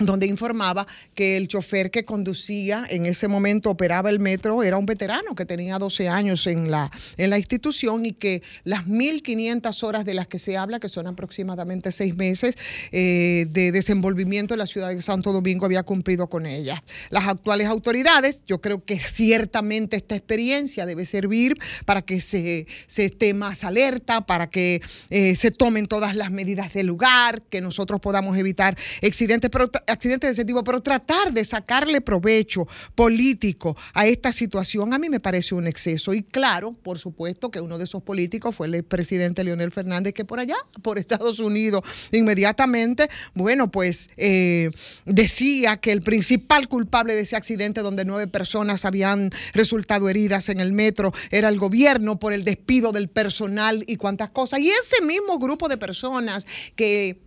[0.00, 4.86] donde informaba que el chofer que conducía en ese momento operaba el metro era un
[4.86, 10.04] veterano que tenía 12 años en la, en la institución y que las 1.500 horas
[10.04, 12.56] de las que se habla, que son aproximadamente seis meses
[12.92, 16.80] eh, de desenvolvimiento en la ciudad de Santo Domingo, había cumplido con ellas.
[17.10, 23.06] Las actuales autoridades, yo creo que ciertamente esta experiencia debe servir para que se, se
[23.06, 24.80] esté más alerta, para que
[25.10, 29.50] eh, se tomen todas las medidas del lugar, que nosotros podamos evitar accidentes,
[29.90, 35.08] accidentes de ese tipo, pero tratar de sacarle provecho político a esta situación a mí
[35.08, 36.14] me parece un exceso.
[36.14, 40.24] Y claro, por supuesto que uno de esos políticos fue el presidente Leonel Fernández, que
[40.24, 41.82] por allá, por Estados Unidos,
[42.12, 44.70] inmediatamente, bueno, pues eh,
[45.04, 50.60] decía que el principal culpable de ese accidente donde nueve personas habían resultado heridas en
[50.60, 54.60] el metro era el gobierno por el despido del personal y cuantas cosas.
[54.60, 57.20] Y ese mismo grupo de personas que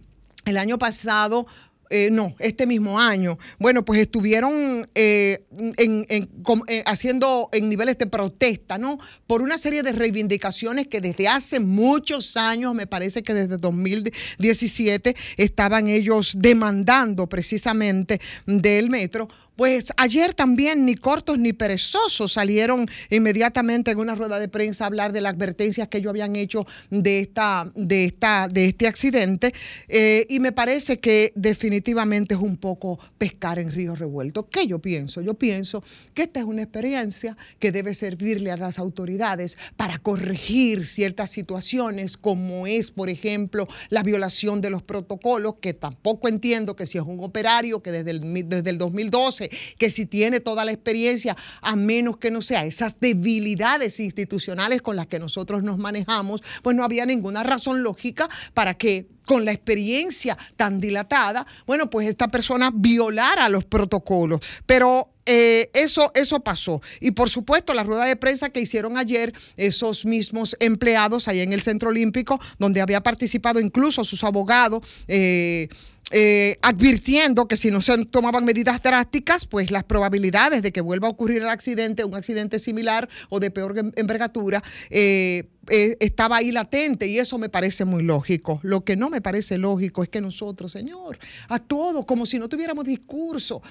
[0.45, 1.47] el año pasado
[1.95, 5.45] eh, no, este mismo año, bueno, pues estuvieron eh,
[5.77, 8.97] en- eh, haciendo en niveles de protesta, ¿no?
[9.27, 15.15] Por una serie de reivindicaciones que desde hace muchos años, me parece que desde 2017,
[15.37, 19.27] estaban ellos demandando precisamente del metro.
[19.55, 24.87] Pues ayer también ni cortos ni perezosos salieron inmediatamente en una rueda de prensa a
[24.87, 29.53] hablar de las advertencias que ellos habían hecho de esta, de esta, de este accidente.
[29.87, 34.49] Eh, y me parece que definitivamente es un poco pescar en río revuelto.
[34.49, 35.21] ¿Qué yo pienso?
[35.21, 35.83] Yo pienso
[36.15, 42.17] que esta es una experiencia que debe servirle a las autoridades para corregir ciertas situaciones,
[42.17, 47.03] como es, por ejemplo, la violación de los protocolos, que tampoco entiendo que si es
[47.03, 51.75] un operario que desde el, desde el 2012, que si tiene toda la experiencia, a
[51.75, 56.83] menos que no sea esas debilidades institucionales con las que nosotros nos manejamos, pues no
[56.83, 62.71] había ninguna razón lógica para que con la experiencia tan dilatada, bueno, pues esta persona
[62.73, 64.41] violara los protocolos.
[64.65, 66.81] Pero eh, eso, eso pasó.
[66.99, 71.53] Y por supuesto, la rueda de prensa que hicieron ayer esos mismos empleados ahí en
[71.53, 75.69] el Centro Olímpico, donde había participado incluso sus abogados, eh,
[76.11, 81.07] eh, advirtiendo que si no se tomaban medidas drásticas, pues las probabilidades de que vuelva
[81.07, 86.37] a ocurrir el accidente, un accidente similar o de peor em- envergadura, eh, eh, estaba
[86.37, 88.59] ahí latente y eso me parece muy lógico.
[88.63, 92.49] Lo que no me parece lógico es que nosotros, Señor, a todos, como si no
[92.49, 93.61] tuviéramos discurso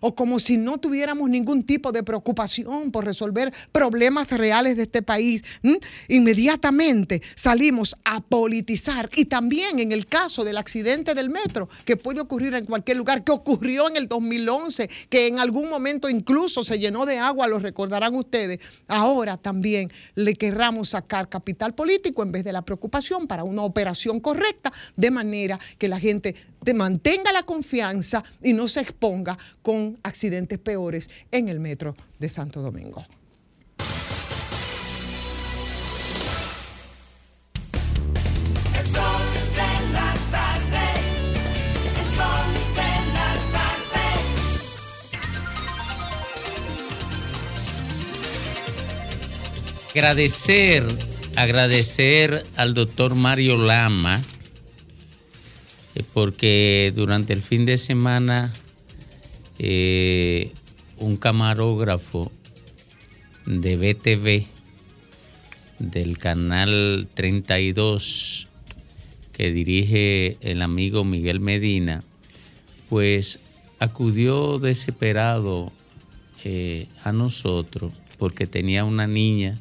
[0.00, 5.00] o como si no tuviéramos ningún tipo de preocupación por resolver problemas reales de este
[5.00, 5.42] país,
[6.08, 9.08] inmediatamente salimos a politizar.
[9.16, 13.24] Y también en el caso del accidente del metro, que puede ocurrir en cualquier lugar,
[13.24, 17.58] que ocurrió en el 2011, que en algún momento incluso se llenó de agua, lo
[17.58, 23.44] recordarán ustedes, ahora también le querramos sacar capital político en vez de la preocupación para
[23.44, 28.80] una operación correcta, de manera que la gente te mantenga la confianza y no se
[28.80, 33.06] exponga con accidentes peores en el metro de Santo Domingo.
[49.90, 50.86] Agradecer,
[51.36, 54.20] agradecer al doctor Mario Lama,
[55.94, 58.52] eh, porque durante el fin de semana
[59.58, 60.52] eh,
[60.98, 62.30] un camarógrafo
[63.46, 64.46] de BTV
[65.78, 68.48] del canal 32
[69.32, 72.04] que dirige el amigo Miguel Medina,
[72.88, 73.38] pues
[73.78, 75.72] acudió desesperado
[76.44, 79.58] eh, a nosotros porque tenía una niña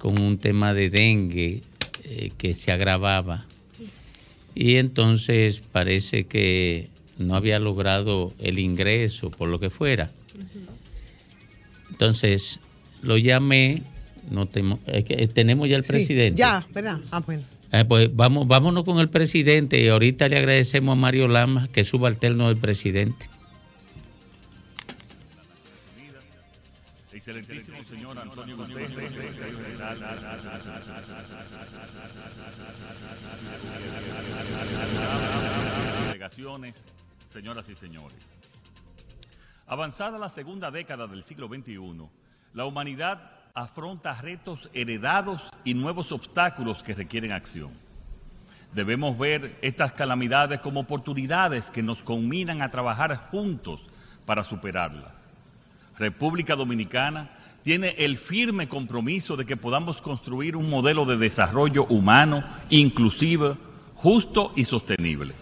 [0.00, 1.62] con un tema de dengue
[2.04, 3.44] eh, que se agravaba.
[4.54, 6.88] Y entonces parece que
[7.18, 10.10] no había logrado el ingreso, por lo que fuera.
[11.90, 12.58] Entonces
[13.02, 13.82] lo llamé,
[14.30, 16.38] no temo- que, eh, tenemos ya el Sí, presidente.
[16.38, 16.98] ya, ¿verdad?
[17.10, 17.42] Ah, bueno.
[17.72, 21.82] Eh, pues vamos, vámonos con el presidente y ahorita le agradecemos a Mario Lama que
[21.82, 23.26] es subalterno del presidente.
[27.12, 29.12] Excelentísimo señor Antonio Gutiérrez,
[36.06, 36.82] delegaciones,
[37.32, 38.18] señoras y señores.
[39.66, 42.08] Avanzada la segunda década del siglo XXI,
[42.54, 47.72] la humanidad afronta retos heredados y nuevos obstáculos que requieren acción.
[48.72, 53.80] Debemos ver estas calamidades como oportunidades que nos combinan a trabajar juntos
[54.26, 55.12] para superarlas.
[55.98, 57.30] República Dominicana
[57.62, 63.56] tiene el firme compromiso de que podamos construir un modelo de desarrollo humano, inclusivo,
[63.94, 65.34] justo y sostenible.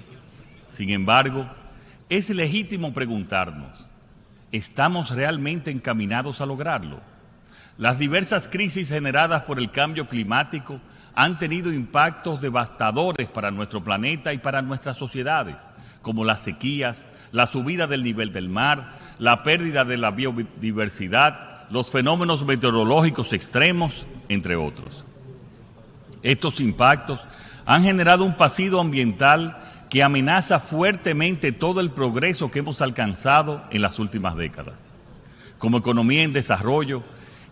[0.66, 1.46] Sin embargo,
[2.08, 3.86] es legítimo preguntarnos,
[4.50, 7.00] ¿estamos realmente encaminados a lograrlo?
[7.76, 10.80] Las diversas crisis generadas por el cambio climático
[11.14, 15.56] han tenido impactos devastadores para nuestro planeta y para nuestras sociedades,
[16.02, 21.90] como las sequías, la subida del nivel del mar, la pérdida de la biodiversidad, los
[21.90, 25.04] fenómenos meteorológicos extremos, entre otros.
[26.22, 27.20] Estos impactos
[27.66, 29.58] han generado un pasivo ambiental
[29.90, 34.74] que amenaza fuertemente todo el progreso que hemos alcanzado en las últimas décadas.
[35.58, 37.02] Como economía en desarrollo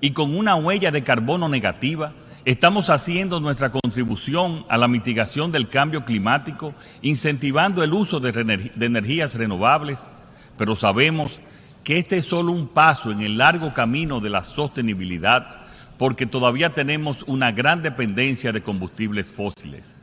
[0.00, 2.12] y con una huella de carbono negativa,
[2.44, 8.86] estamos haciendo nuestra contribución a la mitigación del cambio climático, incentivando el uso de, de
[8.86, 9.98] energías renovables,
[10.56, 11.40] pero sabemos
[11.86, 15.60] que este es solo un paso en el largo camino de la sostenibilidad,
[15.96, 19.96] porque todavía tenemos una gran dependencia de combustibles fósiles.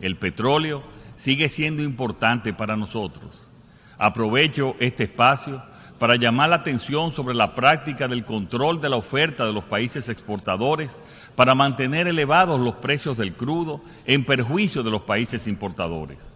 [0.00, 0.82] El petróleo
[1.14, 3.48] sigue siendo importante para nosotros.
[3.96, 5.62] Aprovecho este espacio
[6.00, 10.08] para llamar la atención sobre la práctica del control de la oferta de los países
[10.08, 10.98] exportadores
[11.36, 16.33] para mantener elevados los precios del crudo en perjuicio de los países importadores.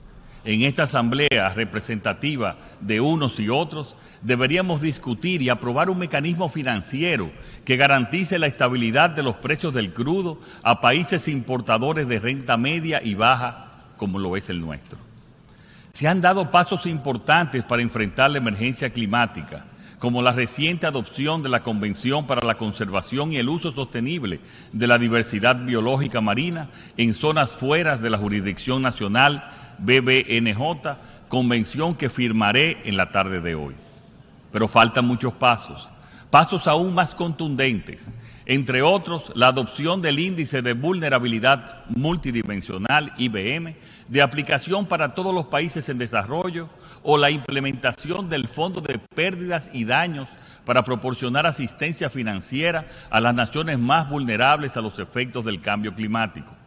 [0.48, 7.30] En esta asamblea representativa de unos y otros deberíamos discutir y aprobar un mecanismo financiero
[7.66, 13.02] que garantice la estabilidad de los precios del crudo a países importadores de renta media
[13.04, 14.96] y baja como lo es el nuestro.
[15.92, 19.66] Se han dado pasos importantes para enfrentar la emergencia climática,
[19.98, 24.40] como la reciente adopción de la Convención para la Conservación y el Uso Sostenible
[24.72, 30.96] de la Diversidad Biológica Marina en zonas fuera de la jurisdicción nacional BBNJ,
[31.28, 33.74] convención que firmaré en la tarde de hoy.
[34.52, 35.88] Pero faltan muchos pasos,
[36.30, 38.10] pasos aún más contundentes,
[38.46, 43.76] entre otros la adopción del índice de vulnerabilidad multidimensional IBM
[44.08, 46.70] de aplicación para todos los países en desarrollo
[47.02, 50.28] o la implementación del Fondo de Pérdidas y Daños
[50.64, 56.57] para proporcionar asistencia financiera a las naciones más vulnerables a los efectos del cambio climático.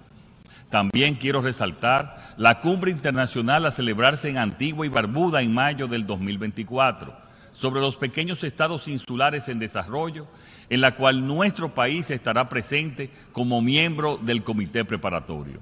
[0.72, 6.07] También quiero resaltar la cumbre internacional a celebrarse en Antigua y Barbuda en mayo del
[6.07, 7.13] 2024
[7.51, 10.28] sobre los pequeños estados insulares en desarrollo,
[10.69, 15.59] en la cual nuestro país estará presente como miembro del comité preparatorio.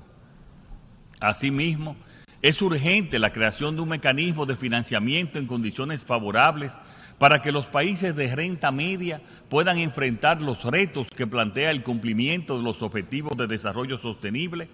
[1.19, 1.95] Asimismo,
[2.43, 6.71] es urgente la creación de un mecanismo de financiamiento en condiciones favorables
[7.17, 12.57] para que los países de renta media puedan enfrentar los retos que plantea el cumplimiento
[12.57, 14.69] de los Objetivos de Desarrollo Sostenible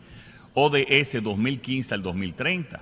[0.55, 2.81] ODS 2015 al 2030.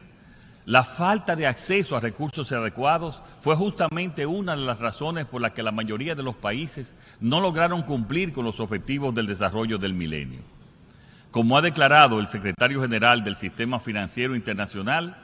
[0.66, 5.52] La falta de acceso a recursos adecuados fue justamente una de las razones por las
[5.52, 9.94] que la mayoría de los países no lograron cumplir con los objetivos del desarrollo del
[9.94, 10.40] milenio.
[11.32, 15.18] Como ha declarado el secretario general del Sistema Financiero Internacional,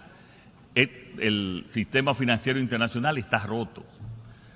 [0.76, 3.86] el sistema financiero internacional está roto.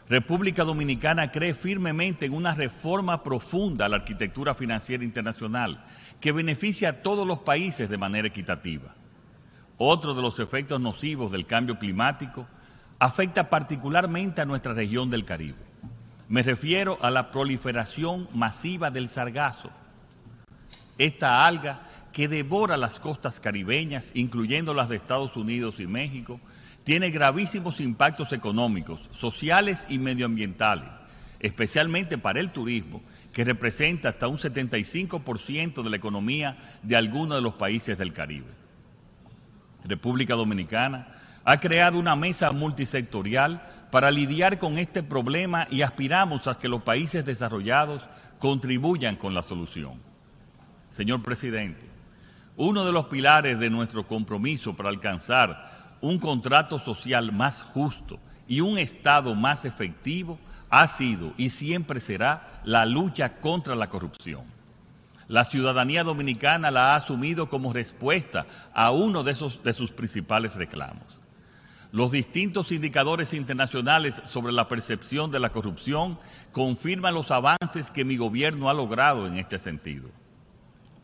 [0.10, 5.84] República Dominicana cree firmemente en una reforma profunda a la arquitectura financiera internacional
[6.24, 8.96] que beneficia a todos los países de manera equitativa.
[9.78, 12.48] Otro de los efectos nocivos del cambio climático
[12.98, 15.58] afecta particularmente a nuestra región del Caribe.
[16.30, 19.70] Me refiero a la proliferación masiva del sargazo,
[20.98, 26.40] esta alga que devora las costas caribeñas, incluyendo las de Estados Unidos y México,
[26.86, 30.88] tiene gravísimos impactos económicos, sociales y medioambientales,
[31.42, 33.02] especialmente para el turismo,
[33.34, 38.52] que representa hasta un 75% de la economía de algunos de los países del Caribe.
[39.84, 41.08] República Dominicana
[41.44, 46.84] ha creado una mesa multisectorial para lidiar con este problema y aspiramos a que los
[46.84, 48.04] países desarrollados
[48.40, 50.00] contribuyan con la solución.
[50.90, 51.82] Señor presidente,
[52.56, 58.62] uno de los pilares de nuestro compromiso para alcanzar un contrato social más justo y
[58.62, 60.38] un Estado más efectivo
[60.76, 64.42] ha sido y siempre será la lucha contra la corrupción.
[65.28, 71.04] La ciudadanía dominicana la ha asumido como respuesta a uno de, sus principales reclamos.
[71.92, 76.18] Los distintos indicadores internacionales sobre la percepción de la corrupción
[76.52, 80.10] confirman los avances que mi gobierno ha logrado en este sentido.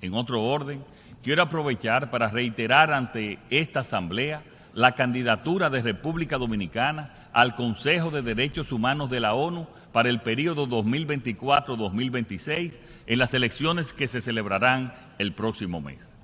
[0.02, 0.84] En otro orden,
[1.22, 4.42] quiero aprovechar para reiterar ante esta Asamblea
[4.74, 10.22] la candidatura de República Dominicana al Consejo de Derechos Humanos de la ONU para el
[10.22, 16.16] periodo 2024-2026 en las elecciones que se celebrarán el próximo mes.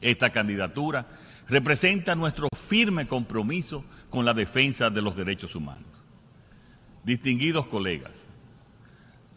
[0.00, 1.06] Esta candidatura
[1.48, 5.84] representa nuestro firme compromiso con la defensa de los derechos humanos.
[7.04, 8.28] Distinguidos colegas,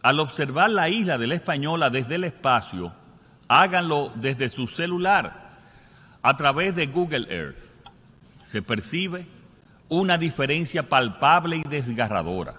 [0.02, 2.92] al observar la isla de la Española desde el espacio,
[3.48, 5.50] háganlo desde su celular
[6.22, 7.69] a través de Google Earth.
[8.50, 9.28] Se percibe
[9.88, 12.56] una diferencia palpable y desgarradora.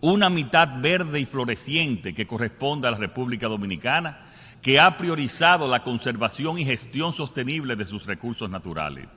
[0.00, 4.20] Una mitad verde y floreciente que corresponde a la República Dominicana,
[4.62, 9.08] que ha priorizado la conservación y gestión sostenible de sus recursos naturales.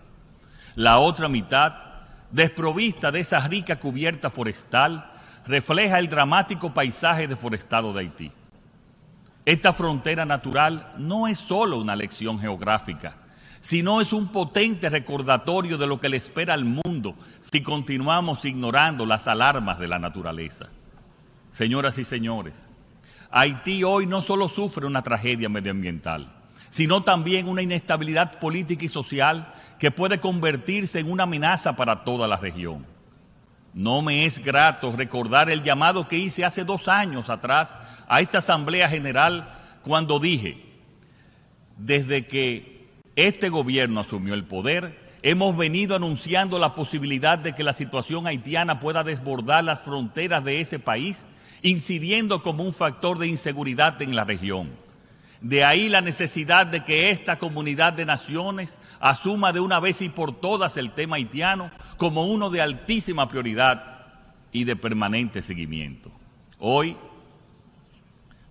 [0.73, 1.75] La otra mitad,
[2.31, 5.11] desprovista de esa rica cubierta forestal,
[5.45, 8.31] refleja el dramático paisaje deforestado de Haití.
[9.45, 13.17] Esta frontera natural no es solo una lección geográfica,
[13.65, 19.07] sino es un potente recordatorio de lo que le espera al mundo si continuamos ignorando
[19.07, 20.67] las alarmas de la naturaleza.
[21.49, 22.63] Señoras y señores,
[23.31, 26.31] Haití hoy no solo sufre una tragedia medioambiental,
[26.69, 32.27] sino también una inestabilidad política y social que puede convertirse en una amenaza para toda
[32.27, 32.85] la región.
[33.73, 37.75] No me es grato recordar el llamado que hice hace dos años atrás
[38.07, 40.63] a esta Asamblea General cuando dije,
[41.79, 42.74] desde que
[43.15, 48.79] este gobierno asumió el poder, hemos venido anunciando la posibilidad de que la situación haitiana
[48.79, 51.25] pueda desbordar las fronteras de ese país,
[51.61, 54.71] incidiendo como un factor de inseguridad en la región.
[55.41, 60.09] De ahí la necesidad de que esta comunidad de naciones asuma de una vez y
[60.09, 64.05] por todas el tema haitiano como uno de altísima prioridad
[64.51, 66.11] y de permanente seguimiento.
[66.59, 66.97] Hoy,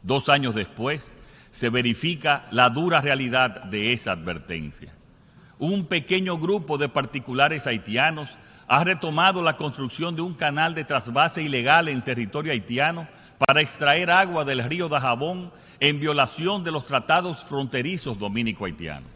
[0.03, 1.13] dos años después,
[1.55, 4.93] se verifica la dura realidad de esa advertencia.
[5.61, 8.29] Un pequeño grupo de particulares haitianos
[8.67, 13.07] ha retomado la construcción de un canal de trasvase ilegal en territorio haitiano
[13.39, 19.13] para extraer agua del río Dajabón en violación de los tratados fronterizos dominico-haitianos.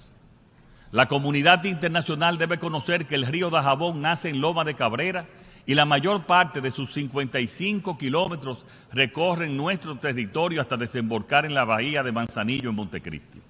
[0.93, 5.26] La comunidad internacional debe conocer que el río Dajabón nace en Loma de Cabrera
[5.69, 11.66] y la mayor parte de sus 55 kilómetros recorren nuestro territorio hasta desembocar en la
[11.66, 13.43] bahía de Manzanillo en Montecristi.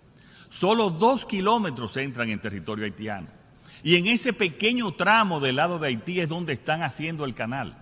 [0.50, 3.28] Solo dos kilómetros entran en territorio haitiano.
[3.84, 7.76] Y en ese pequeño tramo del lado de Haití es donde están haciendo el canal.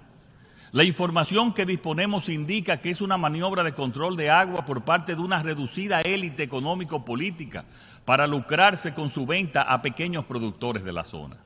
[0.71, 5.15] La información que disponemos indica que es una maniobra de control de agua por parte
[5.15, 7.65] de una reducida élite económico-política
[8.05, 11.39] para lucrarse con su venta a pequeños productores de la zona.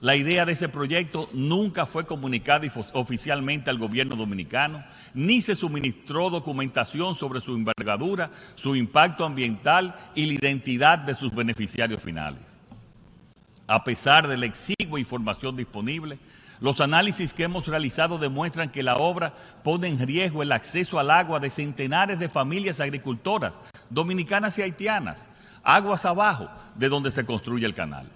[0.00, 4.84] La idea de ese proyecto nunca fue comunicada oficialmente al gobierno dominicano,
[5.14, 11.34] ni se suministró documentación sobre su envergadura, su impacto ambiental y la identidad de sus
[11.34, 12.42] beneficiarios finales.
[13.66, 16.18] A pesar de la exigua información disponible,
[16.60, 19.34] los análisis que hemos realizado demuestran que la obra
[19.64, 23.54] pone en riesgo el acceso al agua de centenares de familias agricultoras
[23.90, 25.26] dominicanas y haitianas,
[25.62, 28.06] aguas abajo de donde se construye el canal.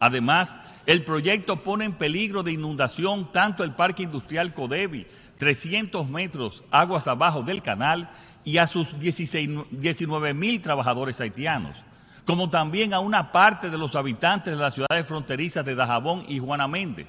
[0.00, 5.06] Además, el proyecto pone en peligro de inundación tanto el Parque Industrial Codevi,
[5.38, 8.10] 300 metros aguas abajo del canal,
[8.44, 11.76] y a sus 19 mil trabajadores haitianos,
[12.24, 16.38] como también a una parte de los habitantes de las ciudades fronterizas de Dajabón y
[16.38, 17.08] Juana Méndez.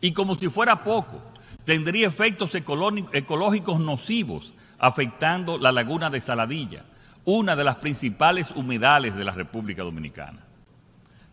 [0.00, 1.22] Y como si fuera poco,
[1.64, 6.82] tendría efectos ecológicos nocivos afectando la laguna de Saladilla,
[7.24, 10.40] una de las principales humedales de la República Dominicana.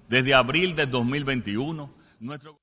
[0.10, 1.88] Desde abril de 2021,
[2.20, 2.60] nuestro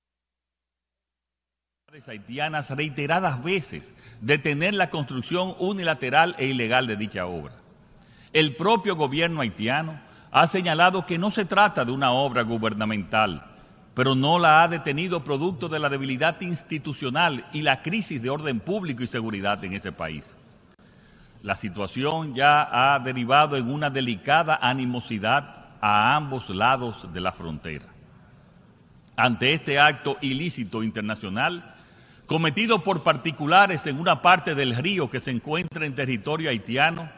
[2.08, 7.54] haitianas reiteradas veces detener la construcción unilateral e ilegal de dicha obra.
[8.32, 9.98] El propio gobierno haitiano
[10.32, 13.46] ha señalado que no se trata de una obra gubernamental,
[13.94, 18.58] pero no la ha detenido producto de la debilidad institucional y la crisis de orden
[18.60, 20.36] público y seguridad en ese país.
[21.42, 27.86] La situación ya ha derivado en una delicada animosidad a ambos lados de la frontera.
[29.16, 31.74] Ante este acto ilícito internacional,
[32.26, 37.08] cometido por particulares en una parte del río que se encuentra en territorio haitiano,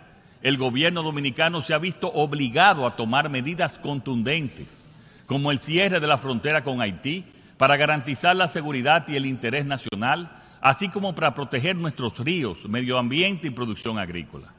[0.43, 4.81] el gobierno dominicano se ha visto obligado a tomar medidas contundentes,
[5.27, 7.25] como el cierre de la frontera con Haití,
[7.57, 10.31] para garantizar la seguridad y el interés nacional,
[10.61, 14.53] así como para proteger nuestros ríos, medio ambiente y producción agrícola.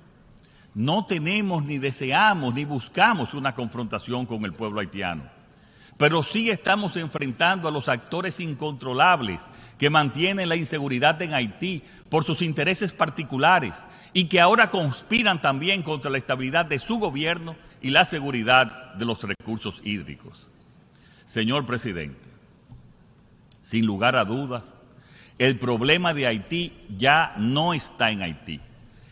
[0.75, 5.23] No tenemos ni deseamos ni buscamos una confrontación con el pueblo haitiano,
[5.97, 9.41] pero sí estamos enfrentando a los actores incontrolables
[9.77, 13.75] que mantienen la inseguridad en Haití por sus intereses particulares
[14.13, 19.05] y que ahora conspiran también contra la estabilidad de su gobierno y la seguridad de
[19.05, 20.47] los recursos hídricos.
[21.25, 22.27] Señor presidente,
[23.61, 24.75] sin lugar a dudas,
[25.37, 28.59] el problema de Haití ya no está en Haití,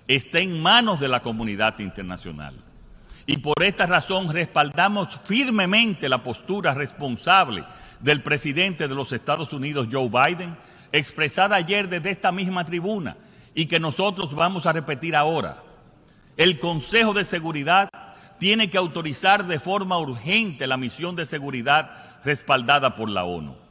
[0.07, 2.55] está en manos de la comunidad internacional.
[3.25, 7.65] Y por esta razón respaldamos firmemente la postura responsable
[7.99, 10.55] del presidente de los Estados Unidos, Joe Biden,
[10.93, 13.17] expresada ayer desde esta misma tribuna
[13.53, 15.57] y que nosotros vamos a repetir ahora.
[16.37, 17.89] El Consejo de Seguridad
[18.39, 23.66] tiene que autorizar de forma urgente la misión de seguridad respaldada por la ONU.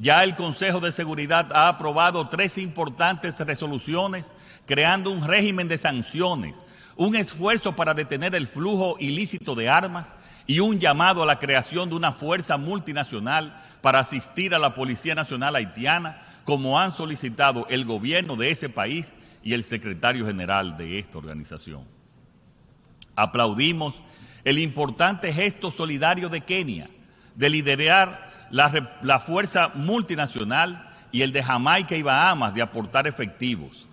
[0.00, 4.32] Ya el Consejo de Seguridad ha aprobado tres importantes resoluciones
[4.64, 6.62] creando un régimen de sanciones,
[6.94, 10.14] un esfuerzo para detener el flujo ilícito de armas
[10.46, 15.16] y un llamado a la creación de una fuerza multinacional para asistir a la Policía
[15.16, 21.00] Nacional Haitiana, como han solicitado el gobierno de ese país y el secretario general de
[21.00, 21.82] esta organización.
[23.16, 24.00] Aplaudimos
[24.44, 26.88] el importante gesto solidario de Kenia
[27.34, 33.86] de liderar la, fuerza multinacional y el de Jamaica y Bahamas de aportar efectivos.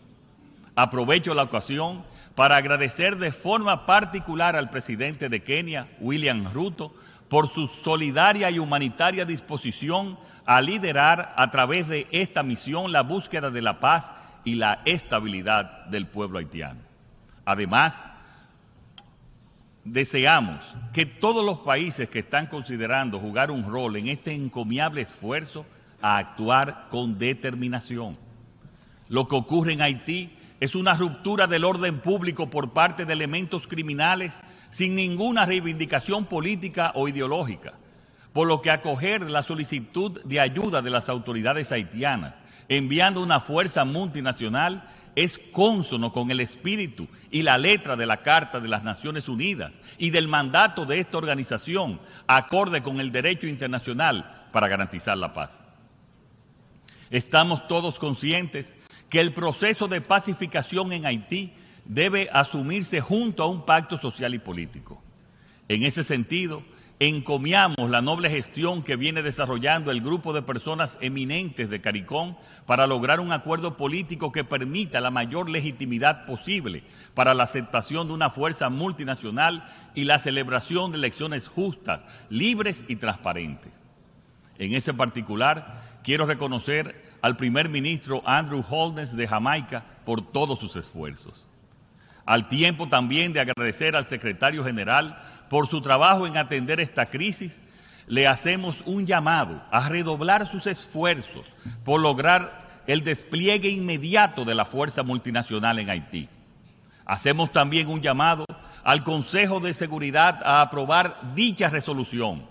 [0.76, 2.04] Aprovecho la ocasión
[2.36, 6.94] para agradecer de forma particular al presidente de Kenia, William Ruto,
[7.30, 13.50] por su solidaria y humanitaria disposición a liderar a través de esta misión la búsqueda
[13.50, 14.12] de la paz
[14.44, 16.82] y la estabilidad del pueblo haitiano.
[17.46, 18.04] Además,
[19.86, 20.60] deseamos
[20.94, 25.66] que todos los países que están considerando jugar un rol en este encomiable esfuerzo
[26.02, 28.18] a actuar con determinación.
[29.08, 33.68] Lo que ocurre en Haití es una ruptura del orden público por parte de elementos
[33.68, 37.74] criminales sin ninguna reivindicación política o ideológica,
[38.34, 43.86] por lo que acoger la solicitud de ayuda de las autoridades haitianas enviando una fuerza
[43.86, 49.30] multinacional es cónsono con el espíritu y la letra de la Carta de las Naciones
[49.30, 55.34] Unidas y del mandato de esta organización, acorde con el derecho internacional para garantizar la
[55.34, 55.66] paz.
[57.10, 58.76] Estamos todos conscientes
[59.10, 61.54] que el proceso de pacificación en Haití
[61.86, 65.02] debe asumirse junto a un pacto social y político.
[65.68, 66.64] En ese sentido,
[67.00, 72.36] encomiamos la noble gestión que viene desarrollando el grupo de personas eminentes de CARICOM
[72.66, 76.84] para lograr un acuerdo político que permita la mayor legitimidad posible
[77.14, 82.96] para la aceptación de una fuerza multinacional y la celebración de elecciones justas, libres y
[82.96, 83.74] transparentes.
[84.58, 90.78] En ese particular, quiero reconocer al primer ministro Andrew Holness de Jamaica por todos sus
[90.78, 91.46] esfuerzos.
[92.26, 95.20] Al tiempo también de agradecer al secretario general
[95.50, 97.62] por su trabajo en atender esta crisis,
[98.08, 101.46] le hacemos un llamado a redoblar sus esfuerzos
[101.84, 106.30] por lograr el despliegue inmediato de la fuerza multinacional en Haití.
[107.06, 108.46] Hacemos también un llamado
[108.84, 112.46] al Consejo de Seguridad a aprobar dicha resolución.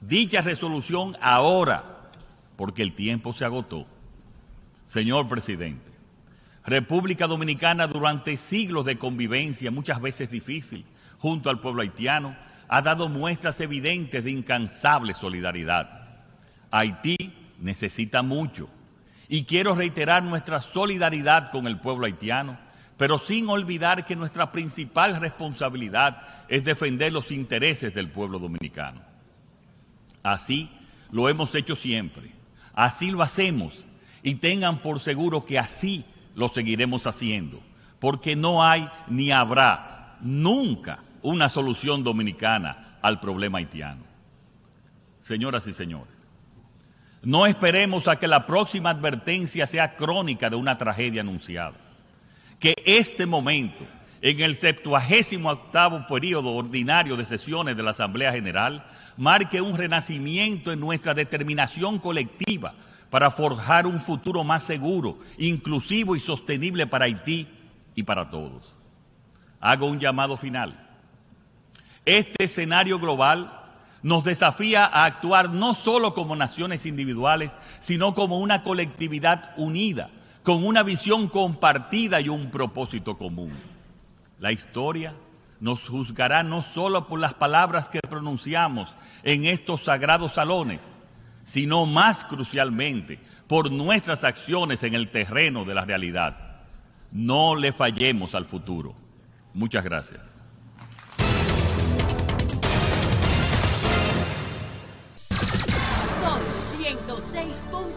[0.00, 2.10] Dicha resolución ahora,
[2.56, 3.86] porque el tiempo se agotó.
[4.84, 5.90] Señor presidente,
[6.64, 10.84] República Dominicana durante siglos de convivencia, muchas veces difícil,
[11.18, 12.36] junto al pueblo haitiano,
[12.68, 16.08] ha dado muestras evidentes de incansable solidaridad.
[16.70, 17.16] Haití
[17.60, 18.68] necesita mucho
[19.28, 22.58] y quiero reiterar nuestra solidaridad con el pueblo haitiano,
[22.96, 29.02] pero sin olvidar que nuestra principal responsabilidad es defender los intereses del pueblo dominicano.
[30.22, 30.70] Así
[31.10, 32.32] lo hemos hecho siempre,
[32.74, 33.84] así lo hacemos
[34.22, 36.04] y tengan por seguro que así
[36.34, 37.60] lo seguiremos haciendo,
[38.00, 44.04] porque no hay ni habrá nunca una solución dominicana al problema haitiano.
[45.20, 46.14] Señoras y señores,
[47.22, 51.74] no esperemos a que la próxima advertencia sea crónica de una tragedia anunciada.
[52.60, 53.84] Que este momento,
[54.22, 58.86] en el 78 periodo ordinario de sesiones de la Asamblea General,
[59.16, 62.74] marque un renacimiento en nuestra determinación colectiva
[63.10, 67.48] para forjar un futuro más seguro, inclusivo y sostenible para Haití
[67.94, 68.72] y para todos.
[69.60, 70.85] Hago un llamado final.
[72.06, 73.52] Este escenario global
[74.02, 80.10] nos desafía a actuar no solo como naciones individuales, sino como una colectividad unida,
[80.44, 83.52] con una visión compartida y un propósito común.
[84.38, 85.14] La historia
[85.58, 88.94] nos juzgará no solo por las palabras que pronunciamos
[89.24, 90.82] en estos sagrados salones,
[91.42, 96.36] sino más crucialmente por nuestras acciones en el terreno de la realidad.
[97.10, 98.94] No le fallemos al futuro.
[99.54, 100.35] Muchas gracias.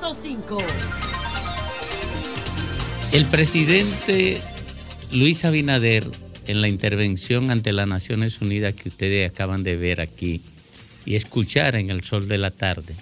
[0.10, 0.64] 106.5.
[3.12, 4.41] El presidente
[5.12, 6.10] Luis Abinader,
[6.47, 10.41] en la intervención ante las Naciones Unidas que ustedes acaban de ver aquí
[11.05, 12.95] y escuchar en el sol de la tarde,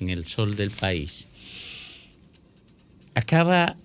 [0.00, 1.26] en el sol del país,
[3.14, 3.76] acaba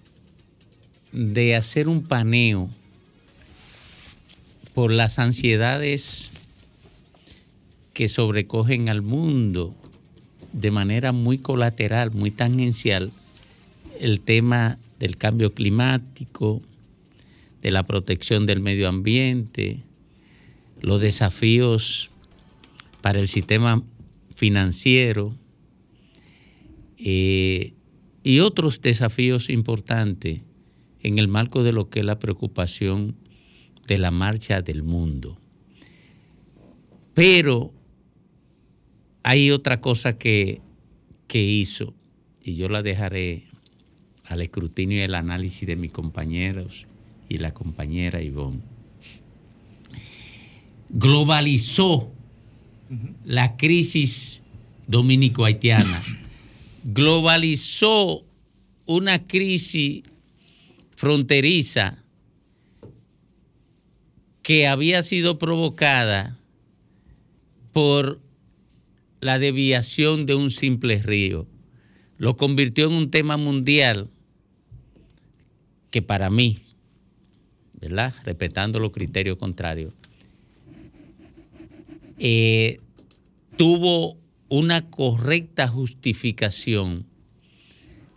[1.11, 2.69] de hacer un paneo
[4.73, 6.31] por las ansiedades
[7.93, 9.75] que sobrecogen al mundo
[10.53, 13.11] de manera muy colateral, muy tangencial,
[13.99, 16.61] el tema del cambio climático,
[17.61, 19.83] de la protección del medio ambiente,
[20.81, 22.09] los desafíos
[23.01, 23.83] para el sistema
[24.35, 25.35] financiero
[26.97, 27.73] eh,
[28.23, 30.41] y otros desafíos importantes
[31.01, 33.15] en el marco de lo que es la preocupación
[33.87, 35.37] de la marcha del mundo.
[37.13, 37.73] Pero
[39.23, 40.61] hay otra cosa que,
[41.27, 41.93] que hizo,
[42.43, 43.43] y yo la dejaré
[44.25, 46.87] al escrutinio y el análisis de mis compañeros
[47.27, 48.61] y la compañera Ivonne.
[50.89, 52.11] Globalizó
[53.23, 54.41] la crisis
[54.87, 56.03] dominico-haitiana,
[56.83, 58.23] globalizó
[58.85, 60.03] una crisis
[60.95, 62.03] fronteriza
[64.41, 66.39] que había sido provocada
[67.71, 68.19] por
[69.21, 71.47] la desviación de un simple río.
[72.17, 74.09] Lo convirtió en un tema mundial
[75.91, 76.61] que para mí,
[77.79, 78.13] ¿verdad?
[78.23, 79.93] Respetando los criterios contrarios,
[82.17, 82.79] eh,
[83.55, 84.17] tuvo
[84.49, 87.05] una correcta justificación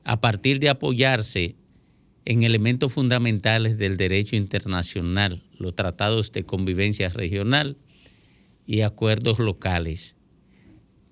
[0.04, 1.54] a partir de apoyarse
[2.24, 7.76] en elementos fundamentales del derecho internacional, los tratados de convivencia regional
[8.66, 10.16] y acuerdos locales.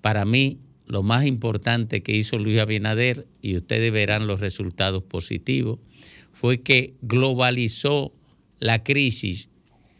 [0.01, 5.79] Para mí, lo más importante que hizo Luis Abinader, y ustedes verán los resultados positivos,
[6.33, 8.13] fue que globalizó
[8.59, 9.49] la crisis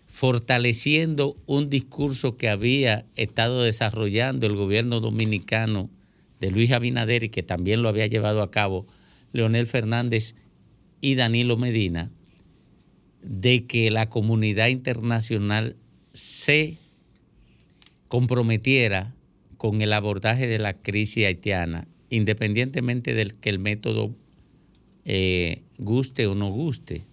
[0.07, 5.89] fortaleciendo un discurso que había estado desarrollando el gobierno dominicano
[6.39, 8.85] de Luis Abinader y que también lo había llevado a cabo
[9.31, 10.35] Leonel Fernández
[10.99, 12.11] y Danilo Medina,
[13.21, 15.77] de que la comunidad internacional
[16.13, 16.77] se
[18.07, 19.15] comprometiera
[19.61, 24.09] con el abordaje de la crisis haitiana, independientemente del que el método
[25.05, 27.03] eh, guste o no guste.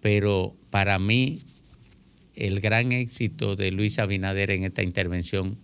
[0.00, 1.38] Pero para mí
[2.34, 5.56] el gran éxito de Luis Abinader en esta intervención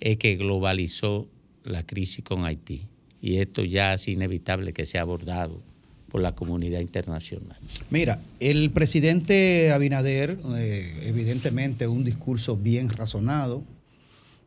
[0.00, 1.28] es que globalizó
[1.62, 2.82] la crisis con Haití.
[3.22, 5.62] y esto ya es inevitable que sea abordado
[6.08, 7.56] por la comunidad internacional.
[7.90, 13.62] Mira, el presidente Abinader, eh, evidentemente un discurso bien razonado,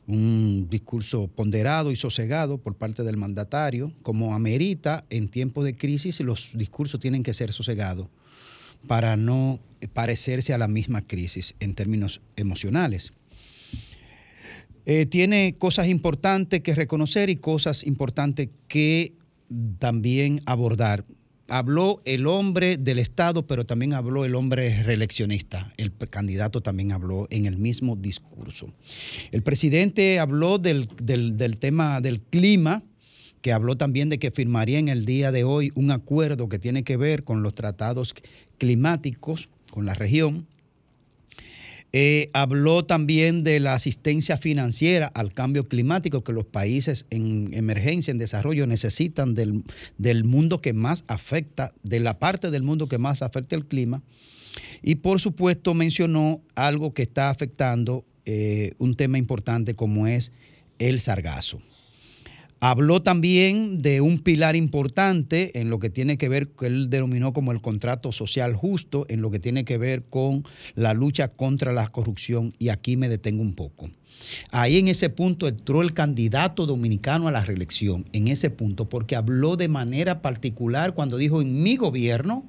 [0.10, 6.20] un discurso ponderado y sosegado por parte del mandatario, como amerita en tiempos de crisis
[6.22, 8.08] los discursos tienen que ser sosegados
[8.88, 9.60] para no
[9.94, 13.14] parecerse a la misma crisis en términos emocionales.
[14.88, 19.14] Eh, tiene cosas importantes que reconocer y cosas importantes que
[19.78, 21.06] también abordar.
[21.50, 25.74] Habló el hombre del Estado, pero también habló el hombre reeleccionista.
[25.78, 28.72] El candidato también habló en el mismo discurso.
[29.32, 32.84] El presidente habló del, del- del tema del clima,
[33.42, 36.84] que habló también de que firmaría en el día de hoy un acuerdo que tiene
[36.84, 38.14] que ver con los tratados
[38.58, 40.46] climáticos con la región.
[41.92, 48.12] Eh, habló también de la asistencia financiera al cambio climático que los países en emergencia,
[48.12, 49.64] en desarrollo, necesitan del,
[49.98, 54.04] del mundo que más afecta, de la parte del mundo que más afecta el clima.
[54.84, 60.32] Y por supuesto mencionó algo que está afectando eh, un tema importante como es
[60.78, 61.62] el sargazo.
[62.62, 67.32] Habló también de un pilar importante en lo que tiene que ver, que él denominó
[67.32, 70.44] como el contrato social justo, en lo que tiene que ver con
[70.76, 72.54] la lucha contra la corrupción.
[72.60, 73.90] Y aquí me detengo un poco.
[74.52, 79.16] Ahí en ese punto entró el candidato dominicano a la reelección, en ese punto, porque
[79.16, 82.46] habló de manera particular cuando dijo en mi gobierno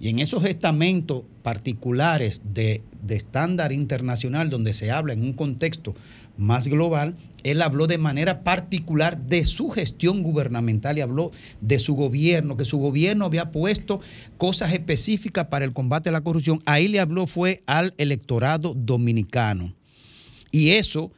[0.00, 5.94] y en esos estamentos particulares de, de estándar internacional donde se habla en un contexto
[6.36, 11.94] más global, él habló de manera particular de su gestión gubernamental y habló de su
[11.94, 14.00] gobierno, que su gobierno había puesto
[14.38, 16.62] cosas específicas para el combate a la corrupción.
[16.66, 19.74] Ahí le habló fue al electorado dominicano.
[20.50, 21.10] Y eso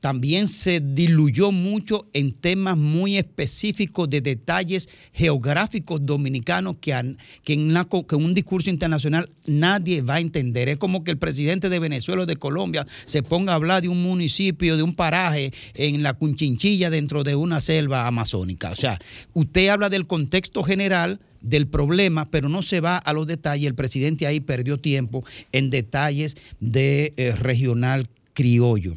[0.00, 7.52] también se diluyó mucho en temas muy específicos de detalles geográficos dominicanos que, han- que
[7.52, 7.74] en,
[8.08, 10.68] que en un discurso internacional nadie va a entender.
[10.68, 13.88] Es como que el presidente de Venezuela o de Colombia se ponga a hablar de
[13.88, 18.70] un municipio, de un paraje en la Cunchinchilla dentro de una selva amazónica.
[18.70, 18.98] O sea,
[19.34, 23.66] usted habla del contexto general del problema, pero no se va a los detalles.
[23.66, 28.94] El presidente ahí perdió tiempo en detalles de eh, regional criollo.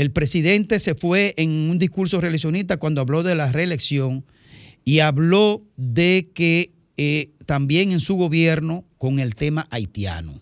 [0.00, 4.24] El presidente se fue en un discurso reeleccionista cuando habló de la reelección
[4.82, 10.40] y habló de que eh, también en su gobierno con el tema haitiano.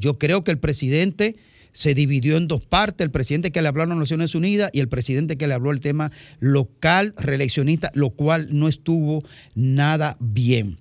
[0.00, 1.36] Yo creo que el presidente
[1.72, 4.80] se dividió en dos partes, el presidente que le habló a las Naciones Unidas y
[4.80, 6.10] el presidente que le habló el tema
[6.40, 9.22] local reeleccionista, lo cual no estuvo
[9.54, 10.76] nada bien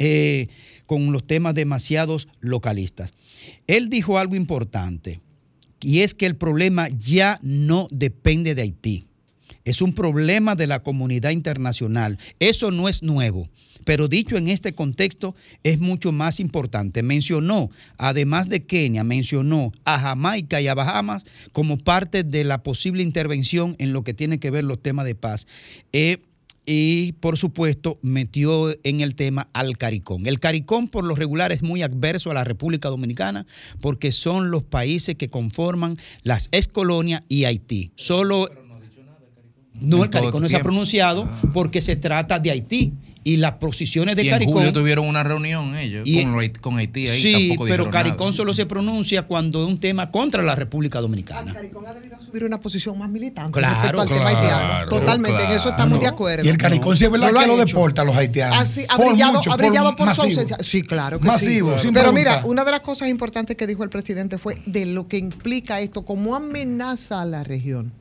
[0.00, 0.48] eh,
[0.86, 3.12] con los temas demasiados localistas.
[3.68, 5.20] Él dijo algo importante
[5.80, 9.06] y es que el problema ya no depende de Haití.
[9.64, 12.18] Es un problema de la comunidad internacional.
[12.38, 13.48] Eso no es nuevo,
[13.84, 15.34] pero dicho en este contexto
[15.64, 17.02] es mucho más importante.
[17.02, 23.02] Mencionó, además de Kenia, mencionó a Jamaica y a Bahamas como parte de la posible
[23.02, 25.48] intervención en lo que tiene que ver los temas de paz.
[25.92, 26.18] Eh,
[26.66, 30.26] y por supuesto metió en el tema al CARICOM.
[30.26, 33.46] El CARICOM por lo regular es muy adverso a la República Dominicana
[33.80, 37.92] porque son los países que conforman las ex colonias y Haití.
[37.94, 38.48] Solo
[39.80, 42.92] no, En el CARICOM no se ha pronunciado porque se trata de Haití
[43.26, 46.78] y las posiciones de y en CARICOM julio tuvieron una reunión ellos Y- con, con
[46.78, 47.20] Haití ahí.
[47.20, 48.36] Sí, tampoco pero CARICOM nada.
[48.36, 51.52] solo se pronuncia cuando es un tema contra la República Dominicana.
[52.24, 54.88] subir una posición más militante Claro, al tema claro, haitiano.
[54.90, 56.44] Totalmente, en eso estamos de acuerdo.
[56.44, 57.66] Y el Caricón sí es verdad No lo que ha lo hecho.
[57.66, 58.58] deporta a los haitianos.
[58.58, 60.26] Así, ha Por brillado, mucho, ha brillado por, su masivo.
[60.40, 60.56] ausencia.
[60.60, 61.80] Sí, claro que Masivo, sí.
[61.86, 62.36] sin Pero preguntar.
[62.42, 65.80] mira, una de las cosas importantes que dijo el presidente fue de lo que implica
[65.80, 67.92] esto como amenaza a la región.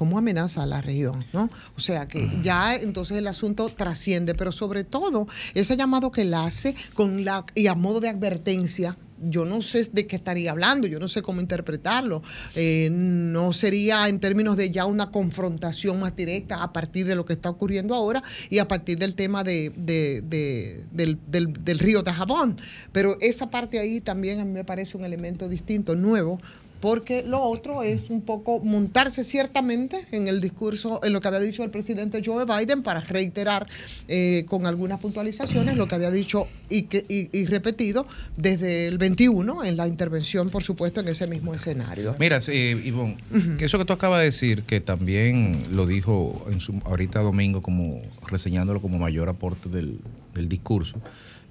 [0.00, 1.50] Como amenaza a la región, ¿no?
[1.76, 6.32] O sea que ya entonces el asunto trasciende, pero sobre todo ese llamado que él
[6.32, 10.86] hace con la y a modo de advertencia yo no sé de qué estaría hablando,
[10.88, 12.22] yo no sé cómo interpretarlo.
[12.54, 17.26] Eh, no sería en términos de ya una confrontación más directa a partir de lo
[17.26, 21.78] que está ocurriendo ahora y a partir del tema de, de- de- del, del- del
[21.78, 22.56] río de Jabón.
[22.92, 26.40] Pero esa parte ahí también a mí me parece un elemento distinto, nuevo.
[26.80, 31.40] Porque lo otro es un poco montarse ciertamente en el discurso, en lo que había
[31.40, 33.68] dicho el presidente Joe Biden, para reiterar
[34.08, 38.98] eh, con algunas puntualizaciones lo que había dicho y, que, y, y repetido desde el
[38.98, 42.16] 21 en la intervención, por supuesto, en ese mismo escenario.
[42.18, 43.18] Mira, sí, Ivonne,
[43.58, 47.62] que eso que tú acabas de decir, que también lo dijo en su, ahorita domingo,
[47.62, 49.98] como reseñándolo como mayor aporte del,
[50.34, 51.00] del discurso,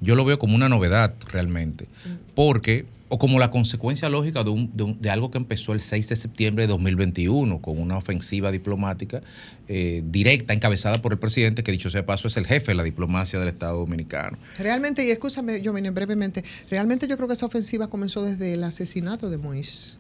[0.02, 1.88] yo lo veo como una novedad realmente,
[2.36, 5.80] porque o como la consecuencia lógica de, un- de un- de algo que empezó el
[5.82, 9.22] 6 de septiembre de 2021 con una ofensiva diplomática
[9.68, 12.76] eh, directa encabezada por el presidente, que dicho sea de paso es el jefe de
[12.76, 14.38] la diplomacia del Estado Dominicano.
[14.58, 18.64] Realmente, y escúchame, yo vine brevemente, realmente yo creo que esa ofensiva comenzó desde el
[18.64, 19.98] asesinato de Mois.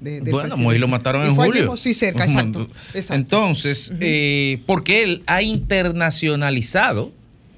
[0.00, 0.56] de- del Bueno.
[0.56, 1.76] Moisés lo mataron en julio.
[1.76, 2.68] Sí, cerca, exacto.
[2.92, 3.14] exacto.
[3.14, 7.12] Entonces, eh, porque él ha internacionalizado,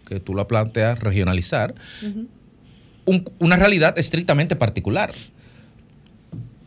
[0.06, 1.74] que tú lo planteas, regionalizar.
[3.04, 5.12] Un- una realidad estrictamente particular.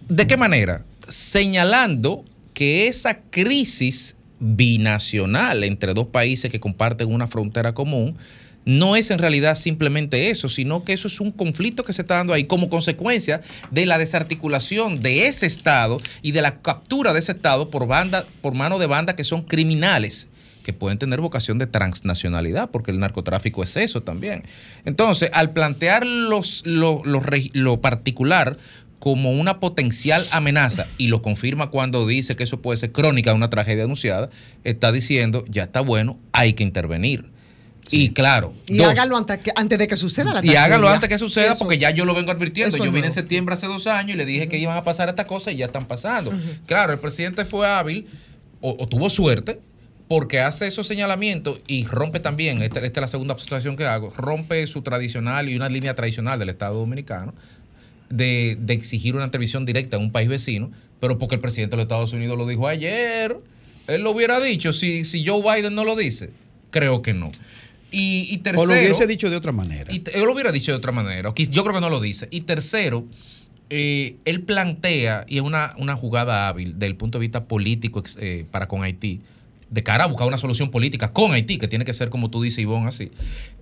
[0.09, 0.83] ¿De qué manera?
[1.07, 2.23] Señalando
[2.53, 8.15] que esa crisis binacional entre dos países que comparten una frontera común
[8.65, 12.15] no es en realidad simplemente eso, sino que eso es un conflicto que se está
[12.15, 13.39] dando ahí como consecuencia
[13.71, 18.25] de la desarticulación de ese Estado y de la captura de ese Estado por, banda,
[18.41, 20.27] por mano de bandas que son criminales
[20.67, 24.43] que pueden tener vocación de transnacionalidad, porque el narcotráfico es eso también.
[24.83, 28.57] Entonces, al plantear los, lo, lo particular
[28.99, 33.37] como una potencial amenaza, y lo confirma cuando dice que eso puede ser crónica de
[33.37, 34.29] una tragedia anunciada,
[34.65, 37.29] está diciendo, ya está bueno, hay que intervenir.
[37.89, 40.93] Y claro, Y dos, hágalo antes, que- antes de que suceda la y hágalo tragedia.
[40.95, 41.59] antes que suceda, Eso.
[41.59, 42.75] porque ya yo lo vengo advirtiendo.
[42.75, 45.27] Yo vine en septiembre hace dos años y le dije que iban a pasar estas
[45.27, 46.33] cosas y ya están pasando.
[46.65, 48.05] Claro, el presidente fue hábil
[48.59, 49.61] o, o tuvo suerte
[50.07, 54.11] porque hace esos señalamientos y rompe también, esta, esta es la segunda observación que hago,
[54.15, 57.33] rompe su tradicional y una línea tradicional del Estado Dominicano
[58.09, 61.77] de, de exigir una intervención directa en un país vecino, pero porque el presidente de
[61.77, 63.37] los Estados Unidos lo dijo ayer,
[63.87, 66.31] él lo hubiera dicho, si, si Joe Biden no lo dice,
[66.71, 67.31] creo que no.
[67.91, 69.91] Y, y tercero, O lo hubiese dicho de otra manera.
[69.93, 71.33] y él lo hubiera dicho de otra manera.
[71.35, 72.27] Yo creo que no lo dice.
[72.31, 73.05] Y tercero,
[73.69, 78.03] eh, él plantea, y es una, una jugada hábil desde el punto de vista político
[78.19, 79.21] eh, para con Haití,
[79.69, 82.41] de cara a buscar una solución política con Haití, que tiene que ser como tú
[82.41, 83.11] dices, Ivonne, así,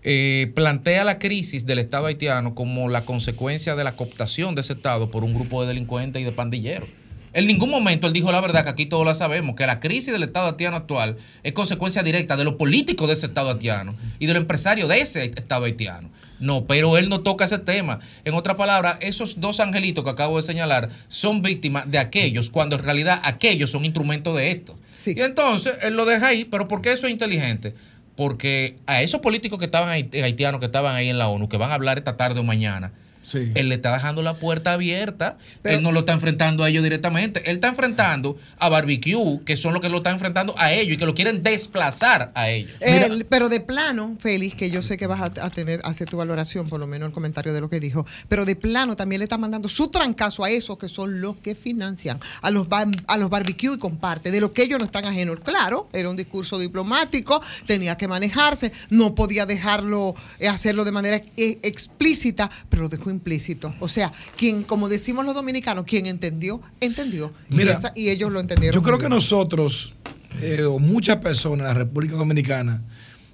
[0.04, 4.74] eh, plantea la crisis del Estado haitiano como la consecuencia de la cooptación de ese
[4.74, 6.88] Estado por un grupo de delincuentes y de pandilleros.
[7.34, 10.14] En ningún momento él dijo la verdad, que aquí todos la sabemos, que la crisis
[10.14, 14.26] del Estado haitiano actual es consecuencia directa de los políticos de ese Estado haitiano y
[14.26, 16.10] de los empresarios de ese Estado haitiano.
[16.40, 18.00] No, pero él no toca ese tema.
[18.24, 22.78] En otras palabras, esos dos angelitos que acabo de señalar son víctimas de aquellos, cuando
[22.78, 24.78] en realidad aquellos son instrumentos de esto.
[25.12, 27.74] Y entonces él lo deja ahí, pero ¿por qué eso es inteligente?
[28.16, 31.72] Porque a esos políticos que estaban haitianos que estaban ahí en la ONU, que van
[31.72, 32.94] a hablar esta tarde o mañana,
[33.34, 35.38] él le está dejando la puerta abierta.
[35.64, 37.42] él no lo está enfrentando a ellos directamente.
[37.50, 40.98] Él está enfrentando a Barbecue, que son los que lo están enfrentando a ellos y
[40.98, 42.72] que lo quieren desplazar a ellos.
[42.82, 46.10] El- pero de plano, Félix, que yo sé que vas a, a tener, a hacer
[46.10, 49.20] tu valoración, por lo menos el comentario de lo que dijo, pero de plano también
[49.20, 52.68] le está mandando su trancazo a esos que son los que financian, a los,
[53.08, 55.40] a los barbecue y comparte, de lo que ellos no están ajenos.
[55.44, 61.22] Claro, era un discurso diplomático, tenía que manejarse, no podía dejarlo, eh, hacerlo de manera
[61.38, 63.74] eh, explícita, pero lo dejó implícito.
[63.80, 67.34] O sea, quien, como decimos los dominicanos, quien entendió, entendió.
[67.50, 68.74] Y, Mira, esa- y ellos lo entendieron.
[68.80, 69.96] Yo creo que nosotros,
[70.42, 72.82] eh, o muchas personas en la República Dominicana,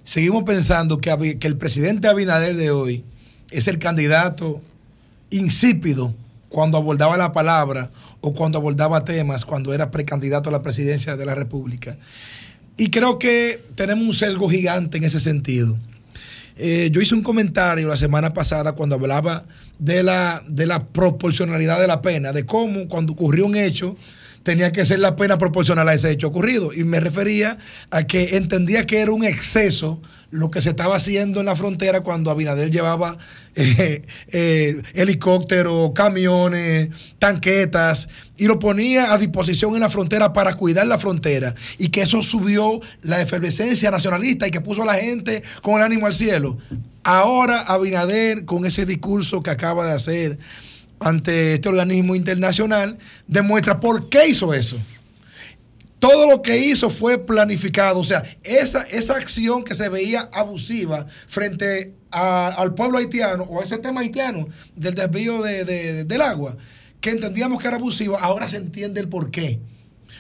[0.04, 3.04] seguimos pensando que el presidente Abinader de hoy
[3.52, 4.62] es el candidato
[5.30, 6.14] insípido
[6.50, 11.26] cuando abordaba la palabra o cuando abordaba temas, cuando era precandidato a la presidencia de
[11.26, 11.98] la República.
[12.78, 15.78] Y creo que tenemos un sesgo gigante en ese sentido.
[16.58, 19.46] Eh, yo hice un comentario la semana pasada cuando hablaba
[19.80, 23.96] de la, de la proporcionalidad de la pena, de cómo cuando ocurrió un hecho
[24.44, 26.74] tenía que ser la pena proporcional a ese hecho ocurrido.
[26.74, 27.58] Y me refería
[27.90, 30.02] a que entendía que era un exceso
[30.32, 33.18] lo que se estaba haciendo en la frontera cuando Abinader llevaba
[33.56, 36.90] eh, eh, helicópteros, camiones,
[37.20, 38.08] tanquetas
[38.38, 42.24] y lo ponía a disposición en la frontera para cuidar la frontera y que eso
[42.24, 46.58] subió la efervescencia nacionalista y que puso a la gente con el ánimo al cielo.
[47.04, 50.38] Ahora Abinader con ese discurso que acaba de hacer
[51.02, 52.98] ante este organismo internacional
[53.28, 54.78] demuestra por qué hizo eso.
[56.00, 58.00] Todo lo que hizo fue planificado.
[58.00, 63.66] O sea, esa, esa acción que se veía abusiva frente al pueblo haitiano o a
[63.66, 66.58] ese tema haitiano del desvío de- de- del agua,
[67.00, 69.60] que entendíamos que era abusivo, ahora se entiende el por qué.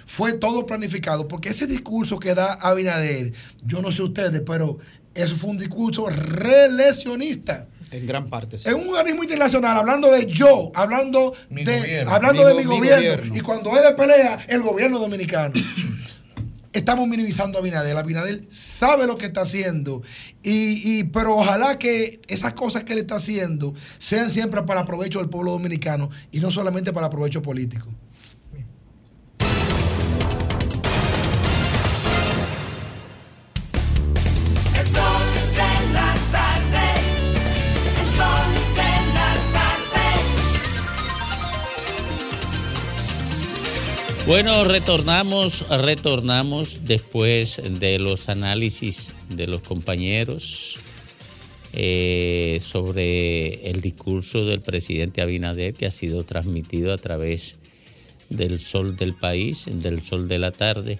[0.06, 3.34] Fue todo planificado, porque ese discurso que da Abinader,
[3.66, 4.78] yo no sé ustedes, pero
[5.16, 7.68] eso fue un discurso reeleccionista.
[7.92, 8.58] En gran parte.
[8.58, 8.68] sí.
[8.70, 12.12] Es un organismo internacional hablando de yo, hablando Mi de gobierno.
[12.12, 12.96] hablando Mi de mi, mi gobierno.
[12.98, 13.36] gobierno.
[13.36, 15.54] Y cuando es de pelea, el gobierno dominicano.
[16.74, 17.98] Estamos minimizando a Abinader.
[17.98, 20.04] Abinader sabe lo que está haciendo.
[20.42, 25.20] Y, y- pero ojalá que esas cosas que él está haciendo sean siempre para provecho
[25.20, 27.90] del pueblo dominicano y no solamente para provecho político.
[44.32, 50.80] Bueno, retornamos, retornamos después de los análisis de los compañeros
[51.74, 57.58] eh, sobre el discurso del presidente Abinader que ha sido transmitido a través
[58.30, 60.98] del sol del país, del sol de la tarde.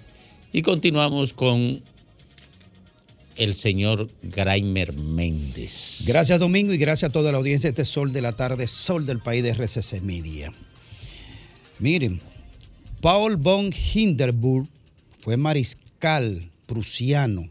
[0.52, 1.82] Y continuamos con
[3.38, 6.04] el señor Graimer Méndez.
[6.06, 9.06] Gracias Domingo y gracias a toda la audiencia de este Sol de la Tarde, Sol
[9.06, 10.52] del País de RCC Media.
[11.80, 12.22] Miren,
[13.02, 14.68] Paul von Hindenburg
[15.20, 17.50] fue mariscal prusiano,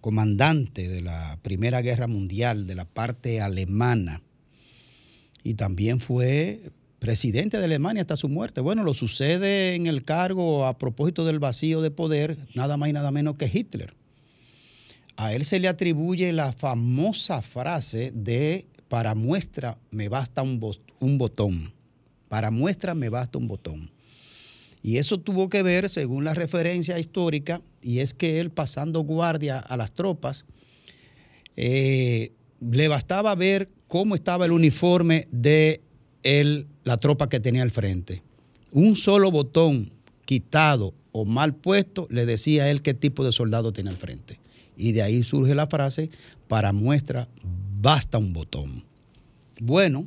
[0.00, 4.22] comandante de la Primera Guerra Mundial de la parte alemana
[5.42, 6.62] y también fue
[6.98, 8.60] presidente de Alemania hasta su muerte.
[8.60, 12.92] Bueno, lo sucede en el cargo a propósito del vacío de poder, nada más y
[12.92, 13.94] nada menos que Hitler
[15.16, 20.60] a él se le atribuye la famosa frase de para muestra me basta un,
[21.00, 21.72] un botón.
[22.28, 23.90] Para muestra me basta un botón.
[24.86, 29.58] Y eso tuvo que ver, según la referencia histórica, y es que él pasando guardia
[29.58, 30.44] a las tropas,
[31.56, 32.30] eh,
[32.60, 35.80] le bastaba ver cómo estaba el uniforme de
[36.22, 38.22] él, la tropa que tenía al frente.
[38.70, 39.90] Un solo botón
[40.24, 44.38] quitado o mal puesto le decía a él qué tipo de soldado tenía al frente.
[44.76, 46.10] Y de ahí surge la frase,
[46.46, 47.28] para muestra
[47.80, 48.84] basta un botón.
[49.58, 50.06] Bueno,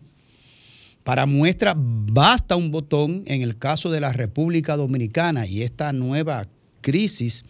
[1.10, 6.48] para muestra basta un botón en el caso de la República Dominicana y esta nueva
[6.81, 7.45] crisis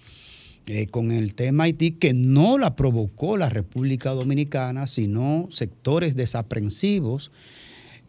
[0.66, 7.34] eh, con el tema Haití que no la provocó la República Dominicana, sino sectores desaprensivos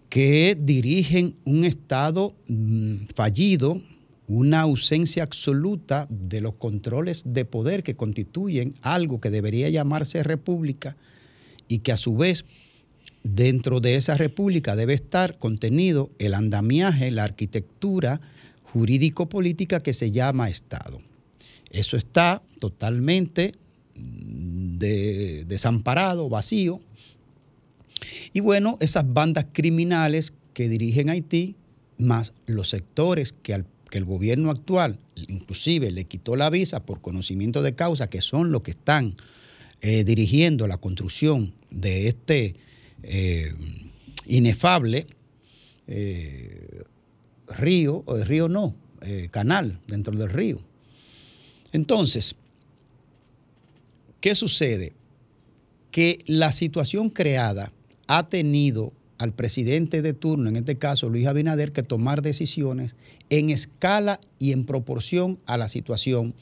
[0.08, 3.82] que dirigen un Estado mm, fallido,
[4.28, 10.96] una ausencia absoluta de los controles de poder que constituyen algo que debería llamarse república
[11.66, 12.44] y que a su vez
[13.22, 18.20] dentro de esa república debe estar contenido el andamiaje, la arquitectura
[18.64, 21.00] jurídico-política que se llama Estado.
[21.70, 23.52] Eso está totalmente
[23.96, 26.80] mm, de- desamparado, vacío.
[28.32, 31.56] Y bueno, esas bandas criminales que dirigen Haití,
[31.98, 34.98] más los sectores que, al- el gobierno actual
[35.28, 39.16] inclusive le quitó la visa por conocimiento de causa, que son los que están
[39.82, 42.54] eh, dirigiendo la construcción de este
[43.02, 43.54] eh,
[44.26, 45.06] inefable
[45.86, 46.82] eh,
[47.48, 50.60] río, o río no, eh, canal dentro del río.
[51.72, 52.36] Entonces,
[54.20, 54.92] ¿qué sucede?
[55.90, 57.72] Que la situación creada
[58.06, 62.94] ha tenido al presidente de turno, en este caso Luis Abinader, que tomar decisiones
[63.28, 66.34] en escala y en proporción a la situación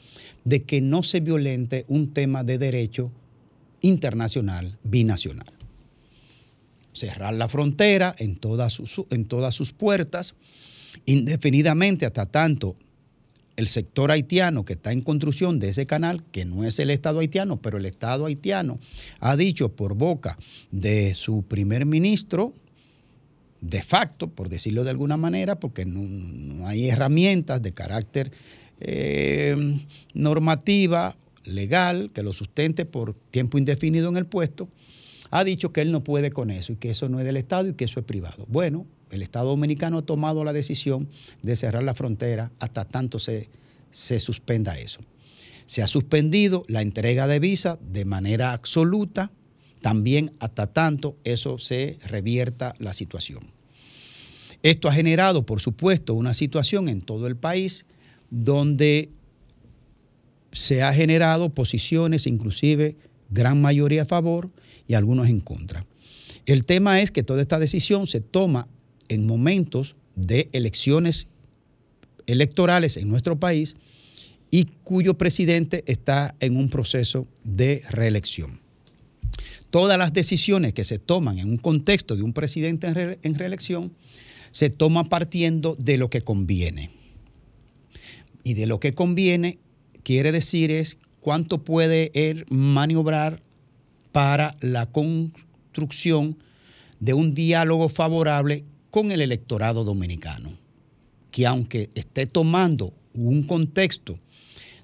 [0.45, 3.11] de que no se violente un tema de derecho
[3.81, 5.58] internacional binacional.
[6.99, 10.35] Cerrar la frontera en todas sus, en todas sus puertas,
[11.05, 12.75] indefinidamente hasta tanto
[13.55, 17.19] el sector haitiano que está en construcción de ese canal, que no es el Estado
[17.19, 18.79] haitiano, pero el Estado haitiano
[19.21, 20.37] ha dicho por boca
[20.71, 22.53] de su primer ministro,
[23.61, 28.31] de facto, por decirlo de alguna manera, porque no, hay herramientas de carácter
[28.81, 29.55] eh,
[30.13, 31.15] normativa,
[31.45, 34.67] legal, que lo sustente por tiempo indefinido en el puesto,
[35.31, 37.69] ha dicho que él no puede con eso y que eso no es del Estado
[37.69, 38.45] y que eso es privado.
[38.47, 41.07] Bueno, el Estado dominicano ha tomado la decisión
[41.41, 43.49] de cerrar la frontera hasta tanto se,
[43.91, 45.01] se suspenda eso.
[45.65, 49.31] Se ha suspendido la entrega de visa de manera absoluta,
[49.81, 53.51] también hasta tanto eso se revierta la situación.
[54.61, 57.85] Esto ha generado, por supuesto, una situación en todo el país
[58.29, 59.09] donde
[60.51, 62.97] se ha generado posiciones, inclusive
[63.29, 64.49] gran mayoría a favor
[64.89, 65.85] y algunos en contra.
[66.45, 68.67] El tema es que toda esta decisión se toma
[69.07, 71.27] en momentos de elecciones
[72.27, 73.77] electorales en nuestro país
[74.51, 78.59] y cuyo presidente está en un proceso de reelección.
[79.69, 83.35] Todas las decisiones que se toman en un contexto de un presidente en, re- en
[83.35, 83.93] reelección
[84.51, 86.89] se toman partiendo de lo que conviene.
[88.43, 89.59] Y de lo que conviene
[90.01, 93.39] quiere decir es cuánto puede él maniobrar
[94.11, 96.37] para la construcción
[96.99, 100.57] de un diálogo favorable con el electorado dominicano,
[101.31, 104.17] que aunque esté tomando un contexto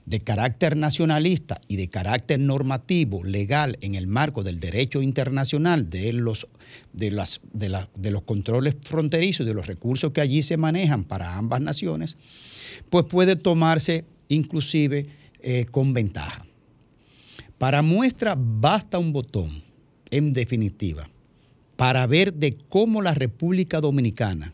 [0.05, 6.13] de carácter nacionalista y de carácter normativo, legal, en el marco del derecho internacional, de
[6.13, 6.47] los,
[6.93, 11.05] de las, de la- de los controles fronterizos de los recursos que allí se manejan
[11.05, 12.17] para ambas naciones,
[12.91, 15.07] pues puede tomarse inclusive
[15.41, 16.45] eh, con ventaja.
[17.65, 19.49] Para muestra basta un botón,
[20.11, 21.09] en definitiva,
[21.75, 24.53] para ver de cómo la República Dominicana,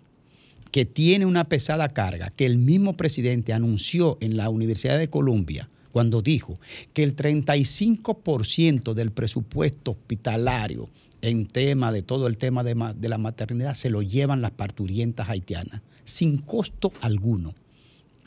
[0.72, 5.70] que tiene una pesada carga, que el mismo presidente anunció en la Universidad de Columbia
[5.92, 6.58] cuando dijo
[6.94, 10.88] que el 35% del presupuesto hospitalario
[11.22, 12.76] en tema de todo el tema de,
[13.10, 17.56] la maternidad se lo llevan las parturientas haitianas, sin costo alguno,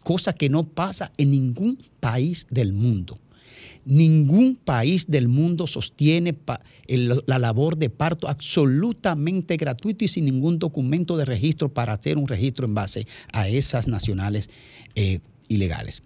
[0.03, 3.19] cosa que no pasa en ningún país del mundo.
[3.85, 6.37] Ningún país del mundo sostiene
[6.89, 12.27] la labor de parto absolutamente gratuito y sin ningún documento de registro para hacer un
[12.27, 14.49] registro en base a esas nacionales
[14.95, 16.03] eh, ilegales.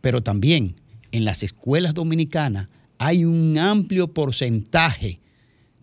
[0.00, 0.76] Pero también
[1.12, 2.68] en las escuelas dominicanas
[2.98, 5.20] hay un amplio porcentaje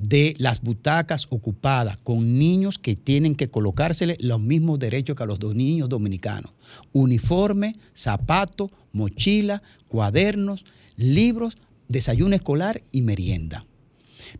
[0.02, 5.28] de las butacas ocupadas con niños que tienen que colocársele los mismos derechos que a
[5.28, 6.52] los dos niños dominicanos.
[6.92, 10.66] Uniforme, zapato, mochila, cuadernos,
[11.02, 11.58] libros,
[11.88, 13.66] desayuno escolar y merienda.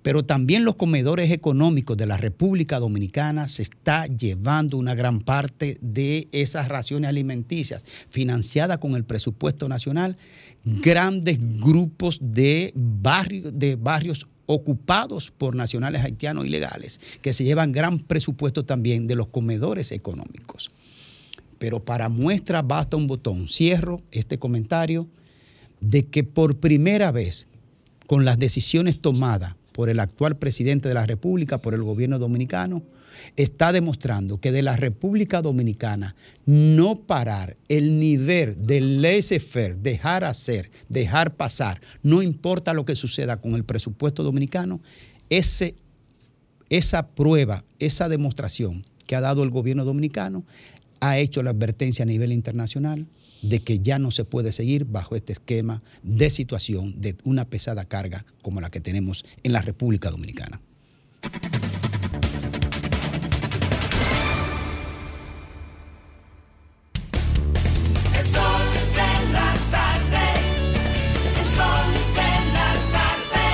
[0.02, 5.78] Pero también los comedores económicos de la República Dominicana se está llevando una gran parte
[5.82, 10.18] de esas raciones alimenticias financiadas con el presupuesto nacional,
[10.64, 18.00] grandes grupos de, barrio- de barrios ocupados por nacionales haitianos ilegales, que se llevan gran
[18.00, 20.72] presupuesto también de los comedores económicos.
[21.58, 23.48] Pero para muestra basta un botón.
[23.48, 25.08] Cierro este comentario
[25.82, 27.48] de que por primera vez,
[28.08, 32.84] con las decisiones tomadas por el actual presidente de la República, por el gobierno dominicano,
[33.36, 40.72] está demostrando que de la República Dominicana no parar el nivel del laissez-faire, dejar hacer,
[40.90, 44.82] dejar pasar, no importa lo que suceda con el presupuesto dominicano,
[45.30, 45.76] ese,
[46.70, 50.44] esa prueba, esa demostración que ha dado el gobierno dominicano
[51.00, 53.08] ha hecho la advertencia a nivel internacional
[53.42, 57.86] de que ya no se puede seguir bajo este esquema de situación de una pesada
[57.86, 60.62] carga como la que tenemos en la República Dominicana.
[61.24, 61.32] El
[68.26, 68.62] sol
[68.94, 70.26] de la tarde,
[71.40, 73.46] el sol de la tarde.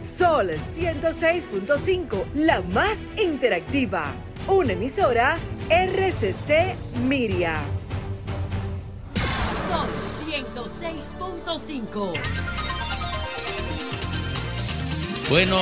[0.00, 4.14] Sol 106.5, la más interactiva.
[4.48, 5.38] Una emisora
[5.70, 6.74] RCC
[7.06, 7.62] Miria.
[9.72, 9.88] Sol
[10.28, 12.12] 106.5.
[15.30, 15.56] Bueno,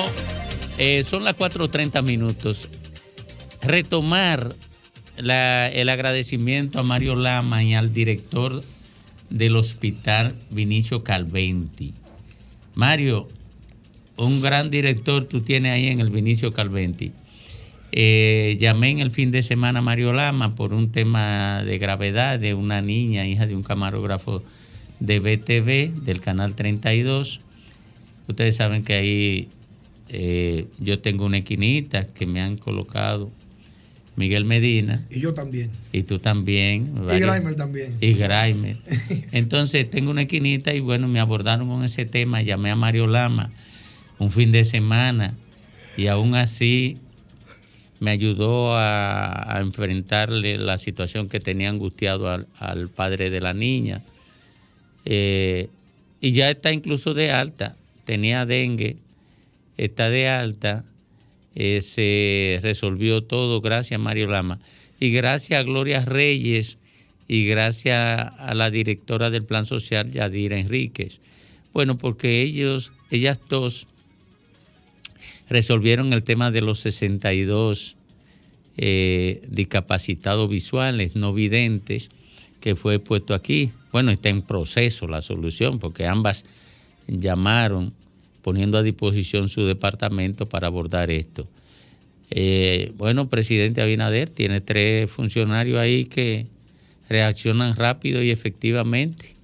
[0.78, 2.68] eh, son las 4.30 minutos.
[3.62, 4.54] Retomar
[5.16, 8.64] la- el agradecimiento a Mario Lama y al director
[9.28, 11.94] del hospital Vinicio Calventi.
[12.74, 13.28] Mario,
[14.16, 17.12] un gran director tú tienes ahí en el Vinicio Calventi.
[17.92, 22.38] Eh, llamé en el fin de semana a Mario Lama por un tema de gravedad
[22.38, 24.42] de una niña, hija de un camarógrafo
[25.00, 27.40] de BTV, del canal 32.
[28.28, 29.48] Ustedes saben que ahí
[30.08, 33.30] eh, yo tengo una esquinita que me han colocado
[34.16, 35.70] Miguel Medina Y yo también.
[35.92, 36.92] y tú también.
[36.96, 37.94] Y varios- Grimer también.
[38.00, 38.76] Y Grimer.
[39.32, 42.42] Entonces tengo una esquinita y bueno, me abordaron con ese tema.
[42.42, 43.50] Llamé a Mario Lama
[44.18, 45.34] un fin de semana
[45.96, 46.98] y aún así
[48.00, 54.02] me ayudó a, enfrentarle la situación que tenía angustiado al, al padre de la niña.
[55.04, 55.68] Eh,
[56.20, 57.76] y ya está incluso de alta.
[58.04, 58.96] Tenía dengue,
[59.76, 60.84] está de alta.
[61.54, 64.60] Eh, se resolvió todo gracias a Mario Lama.
[64.98, 66.78] Y gracias a Gloria Reyes
[67.28, 67.96] y gracias
[68.38, 71.20] a la directora del Plan Social, Yadira Enríquez.
[71.72, 73.86] Bueno, porque ellos, ellas dos
[75.50, 77.96] resolvieron el tema de los 62
[78.76, 82.08] eh, discapacitados visuales, no videntes,
[82.60, 83.72] que fue puesto aquí.
[83.92, 86.44] Bueno, está en proceso la solución, porque ambas
[87.08, 87.92] llamaron
[88.42, 91.48] poniendo a disposición su departamento para abordar esto.
[92.30, 96.46] Eh, bueno, presidente Abinader tiene tres funcionarios ahí que
[97.08, 99.34] reaccionan rápido y efectivamente.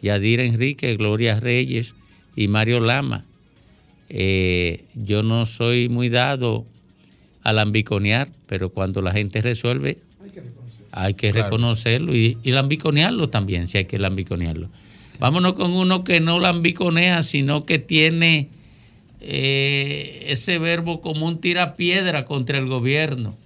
[0.00, 1.94] Yadira Enrique, Gloria Reyes
[2.34, 3.26] y Mario Lama.
[4.12, 6.66] Eh, yo no soy muy dado
[7.42, 9.98] a lambiconear, pero cuando la gente resuelve,
[10.92, 11.44] hay que Claro.
[11.46, 14.68] reconocerlo y, y lambiconearlo también, si hay que lambiconearlo.
[15.20, 18.48] Vámonos con uno que no lambiconea, sino que tiene
[19.20, 23.36] eh, ese verbo como un tirapiedra contra el gobierno.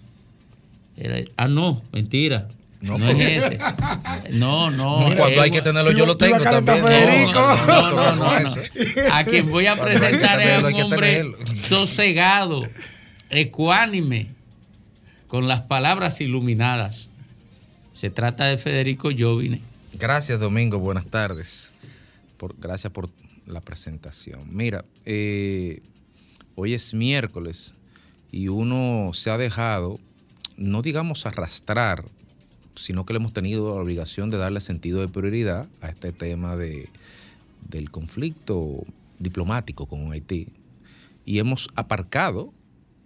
[0.96, 2.48] Era- ah, no, mentira.
[2.84, 3.58] No, es ese.
[4.32, 5.08] No, no.
[5.08, 7.32] No, cuando hay que tenerlo, yo lo tengo también.
[7.32, 8.56] No, No, no, no, no, eso.
[8.56, 9.14] no.
[9.14, 11.24] A quien voy a presentar es un hombre
[11.66, 12.62] sosegado,
[13.30, 14.28] ecuánime,
[15.28, 17.08] con las palabras iluminadas.
[17.94, 19.62] Se trata de Federico Jovine.
[19.94, 20.78] Gracias, Domingo.
[20.78, 21.72] Buenas tardes.
[22.36, 23.08] Por, gracias por
[23.46, 24.40] la presentación.
[24.50, 25.80] Mira, eh,
[26.54, 27.72] hoy es miércoles
[28.30, 30.00] y uno se ha dejado
[30.56, 32.04] no digamos arrastrar,
[32.76, 36.56] sino que le hemos tenido la obligación de darle sentido de prioridad a este tema
[36.56, 36.88] de,
[37.68, 38.84] del conflicto
[39.18, 40.48] diplomático con Haití.
[41.24, 42.52] Y hemos aparcado,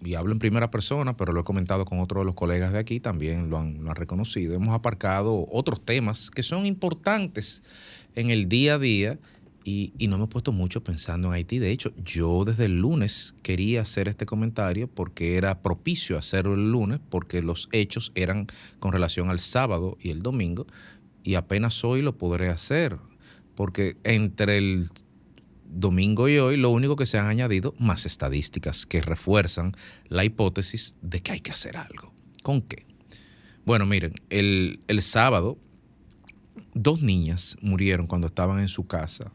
[0.02, 2.78] y hablo en primera persona, pero lo he comentado con otros de los colegas de
[2.78, 7.62] aquí, también lo han, lo han reconocido, hemos aparcado otros temas que son importantes
[8.14, 9.18] en el día a día
[9.68, 11.58] y, no me he puesto mucho pensando en Haití.
[11.58, 16.72] De hecho, yo desde el lunes quería hacer este comentario porque era propicio hacerlo el
[16.72, 18.46] lunes, porque los hechos eran
[18.78, 20.66] con relación al sábado y el domingo,
[21.22, 22.96] y apenas hoy lo podré hacer,
[23.54, 24.88] porque entre el
[25.66, 29.74] domingo y hoy lo único que se han añadido más estadísticas que refuerzan
[30.08, 32.14] la hipótesis de que hay que hacer algo.
[32.42, 32.86] ¿Con qué?
[33.66, 35.58] Bueno, miren, el sábado
[36.72, 39.32] dos niñas murieron cuando estaban en su casa,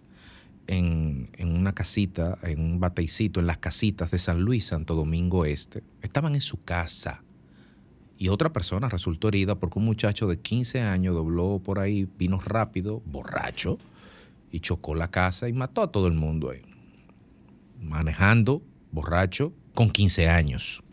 [0.67, 5.83] en, una casita, en un bateicito, en las casitas de San Luis, Santo Domingo Este.
[6.01, 7.23] Estaban en su casa.
[8.17, 12.39] Y otra persona resultó herida porque un muchacho de 15 años dobló por ahí, vino
[12.39, 13.77] rápido, borracho,
[14.51, 16.61] y chocó la casa y mató a todo el mundo ahí.
[17.81, 18.61] Manejando,
[18.91, 20.83] borracho, con 15 años.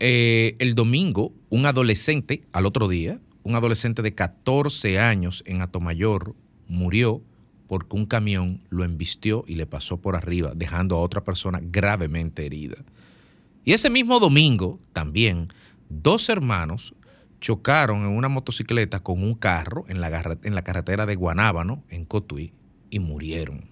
[0.00, 6.34] Eh, el domingo, un adolescente, al otro día, un adolescente de 14 años en Atomayor
[6.66, 7.22] murió
[7.70, 12.44] porque un camión lo embistió y le pasó por arriba, dejando a otra persona gravemente
[12.44, 12.78] herida.
[13.64, 15.46] Y ese mismo domingo, también,
[15.88, 16.96] dos hermanos
[17.38, 20.10] chocaron en una motocicleta con un carro en la,
[20.64, 22.50] carretera de Guanábano, en Cotuí,
[22.90, 23.66] y murieron.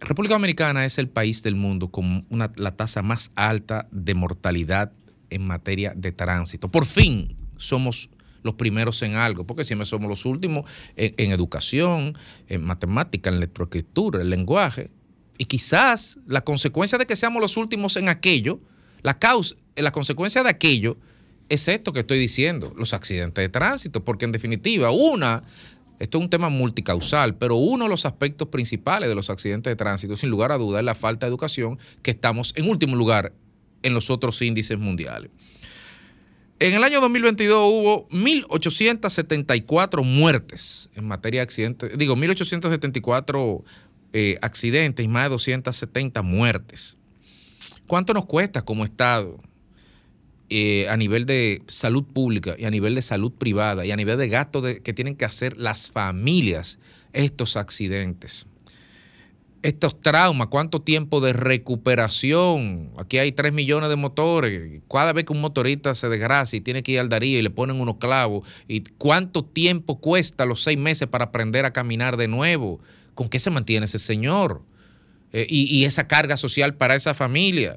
[0.00, 4.92] República Dominicana es el país del mundo con la tasa más alta de mortalidad
[5.28, 6.70] en materia de tránsito.
[6.70, 8.08] Por fin somos
[8.42, 12.16] los primeros en algo, porque siempre somos los últimos en, educación,
[12.48, 14.90] en matemática, en lectoescritura, en lenguaje.
[15.38, 18.58] Y quizás la consecuencia de que seamos los últimos en aquello,
[19.02, 20.96] la causa, la consecuencia de aquello
[21.48, 25.42] es esto que estoy diciendo, los accidentes de tránsito, porque en definitiva, una,
[25.98, 29.76] esto es un tema multicausal, pero uno de los aspectos principales de los accidentes de
[29.76, 33.32] tránsito, sin lugar a duda, es la falta de educación, que estamos en último lugar
[33.82, 35.30] en los otros índices mundiales.
[36.60, 43.62] En el año 2022 hubo 1.874 muertes en materia de accidentes, digo, 1.874
[44.12, 46.98] eh, accidentes y más de 270 muertes.
[47.86, 49.38] ¿Cuánto nos cuesta como Estado
[50.50, 54.18] eh, a nivel de salud pública y a nivel de salud privada y a nivel
[54.18, 56.78] de gasto de- que tienen que hacer las familias
[57.14, 58.46] estos accidentes?
[59.62, 62.92] Estos traumas, ¿cuánto tiempo de recuperación?
[62.96, 64.80] Aquí hay 3 millones de motores.
[64.90, 67.50] Cada vez que un motorista se desgracia y tiene que ir al Darío y le
[67.50, 72.26] ponen unos clavos, ¿y cuánto tiempo cuesta los seis meses para aprender a caminar de
[72.26, 72.80] nuevo?
[73.14, 74.62] ¿Con qué se mantiene ese señor?
[75.32, 77.76] Eh, y, y esa carga social para esa familia.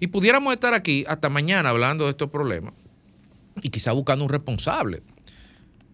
[0.00, 2.72] Y pudiéramos estar aquí hasta mañana hablando de estos problemas
[3.62, 5.02] y quizá buscando un responsable.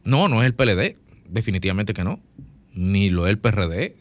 [0.05, 0.97] No, no es el PLD,
[1.29, 2.21] definitivamente que no.
[2.73, 3.97] Ni lo es el PRD,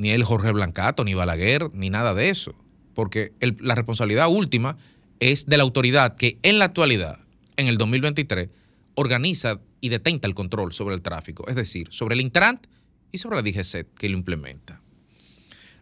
[0.00, 2.54] ni el Jorge Blancato, ni Balaguer, ni nada de eso.
[2.94, 4.78] Porque la responsabilidad última
[5.18, 7.20] es de la autoridad que en la actualidad,
[7.58, 8.48] en el 2023,
[8.94, 12.66] organiza y detenta el control sobre el tráfico, es decir, sobre el Intrant
[13.12, 14.80] y sobre la DGC que lo implementa.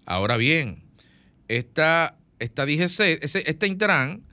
[0.05, 0.82] Ahora bien,
[1.47, 4.24] esta, esta DGC, este Intran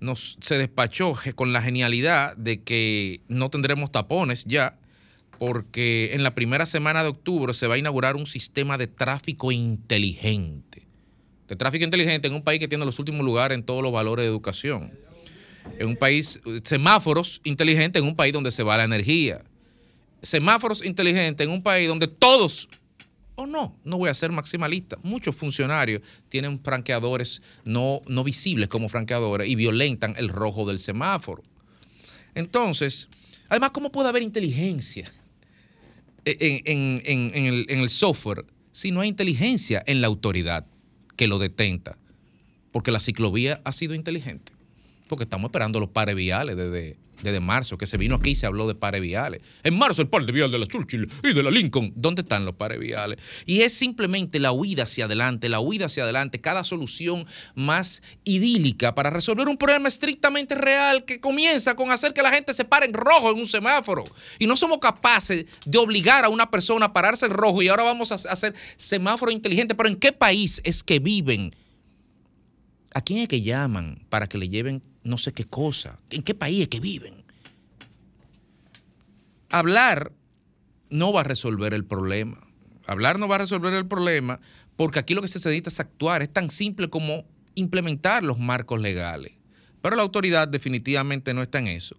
[0.00, 4.80] nos, se despachó con la genialidad de que no tendremos tapones ya,
[5.38, 9.52] porque en la primera semana de octubre se va a inaugurar un sistema de tráfico
[9.52, 10.86] inteligente.
[11.46, 14.24] De tráfico inteligente en un país que tiene los últimos lugares en todos los valores
[14.24, 14.92] de educación.
[15.78, 19.42] En un país, semáforos inteligentes en un país donde se va la energía.
[20.22, 22.68] Semáforos inteligentes en un país donde todos
[23.36, 24.98] o no, no voy a ser maximalista.
[25.04, 31.44] Muchos funcionarios tienen franqueadores no, no visibles como franqueadores y violentan el rojo del semáforo.
[32.34, 33.08] Entonces,
[33.48, 35.08] además, ¿cómo puede haber inteligencia
[36.40, 40.66] en, en- en- en el, el software si no hay inteligencia en la autoridad
[41.16, 41.98] que lo detenta?
[42.72, 44.52] Porque la ciclovía ha sido inteligente.
[45.08, 48.46] Porque estamos esperando los pares viales desde, desde marzo, que se vino aquí y se
[48.46, 49.40] habló de pares viales.
[49.62, 51.92] En marzo el par de vial de la Churchill y de la Lincoln.
[51.96, 53.18] ¿Dónde están los pares viales?
[53.46, 58.94] Y es simplemente la huida hacia adelante, la huida hacia adelante, cada solución más idílica
[58.94, 62.86] para resolver un problema estrictamente real que comienza con hacer que la gente se pare
[62.86, 64.04] en rojo en un semáforo.
[64.38, 67.82] Y no somos capaces de obligar a una persona a pararse en rojo y ahora
[67.82, 69.74] vamos a hacer semáforo inteligente.
[69.74, 71.54] Pero ¿en qué país es que viven?
[72.94, 75.98] ¿A quién es que llaman para que le lleven no sé qué cosa?
[76.10, 77.24] ¿En qué país es que viven?
[79.50, 80.12] Hablar
[80.90, 82.46] no va a resolver el problema.
[82.86, 84.40] Hablar no va a resolver el problema
[84.76, 86.22] porque aquí lo que se necesita es actuar.
[86.22, 89.32] Es tan simple como implementar los marcos legales.
[89.82, 91.96] Pero la autoridad definitivamente no está en eso.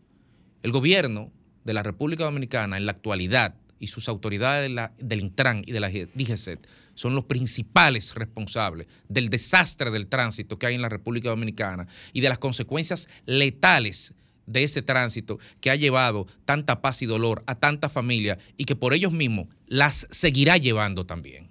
[0.63, 1.31] El gobierno
[1.63, 5.89] de la República Dominicana en la actualidad y sus autoridades del Intran y de la
[5.89, 6.67] DGCET
[6.99, 12.19] son los principales responsables del desastre del tránsito que hay en la República Dominicana y
[12.19, 14.13] de las consecuencias letales
[14.47, 18.75] de ese tránsito que ha llevado tanta paz y dolor a tanta familia y que
[18.75, 21.48] por ellos mismos las seguirá llevando también.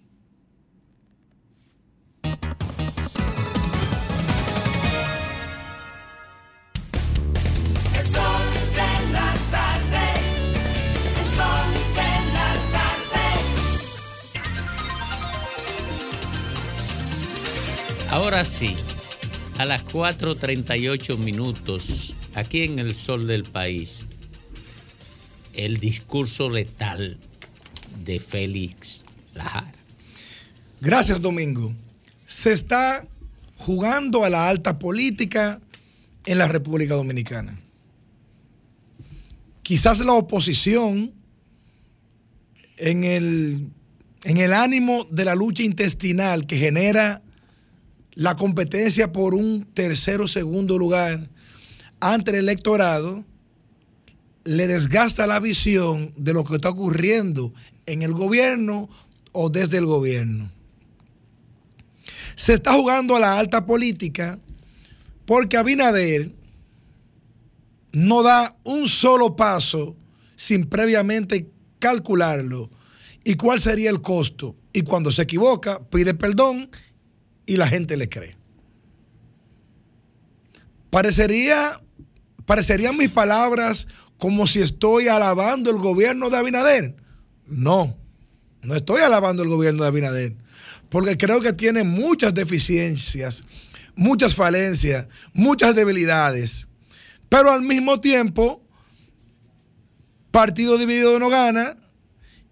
[18.19, 18.75] Ahora sí,
[19.59, 24.07] a las 4.38 minutos, aquí en el sol del país,
[25.53, 27.17] el discurso letal
[28.05, 29.05] de Félix
[29.35, 29.73] Lajara.
[30.81, 31.73] Gracias, Domingo.
[32.27, 33.07] Se está
[33.57, 35.61] jugando a la alta política
[36.27, 37.57] en la República Dominicana.
[39.63, 41.13] Quizás la oposición,
[42.79, 43.69] en el,
[44.25, 47.23] en el ánimo de la lucha intestinal que genera
[48.19, 51.31] la competencia por un tercero o segundo lugar
[52.01, 53.25] ante el electorado,
[54.43, 57.55] le desgasta la visión de lo que está ocurriendo
[57.87, 58.89] en el gobierno
[59.31, 60.51] o desde el gobierno.
[62.35, 64.41] Se está jugando a la alta política
[65.25, 66.33] porque Abinader
[67.93, 69.95] no da un solo paso
[70.35, 72.69] sin previamente calcularlo
[73.23, 74.57] y cuál sería el costo.
[74.73, 76.69] Y cuando se equivoca, pide perdón
[77.49, 78.37] y la gente le cree.
[80.91, 81.81] Parecería,
[82.45, 83.89] parecerían mis palabras
[84.19, 86.95] como si estoy alabando el gobierno de Abinader.
[87.47, 87.97] No,
[88.63, 90.37] no estoy alabando el gobierno de Abinader,
[90.91, 93.43] porque creo que tiene muchas deficiencias,
[93.97, 96.69] muchas falencias, muchas debilidades.
[97.31, 98.63] Pero al mismo tiempo,
[100.31, 101.79] partido dividido no gana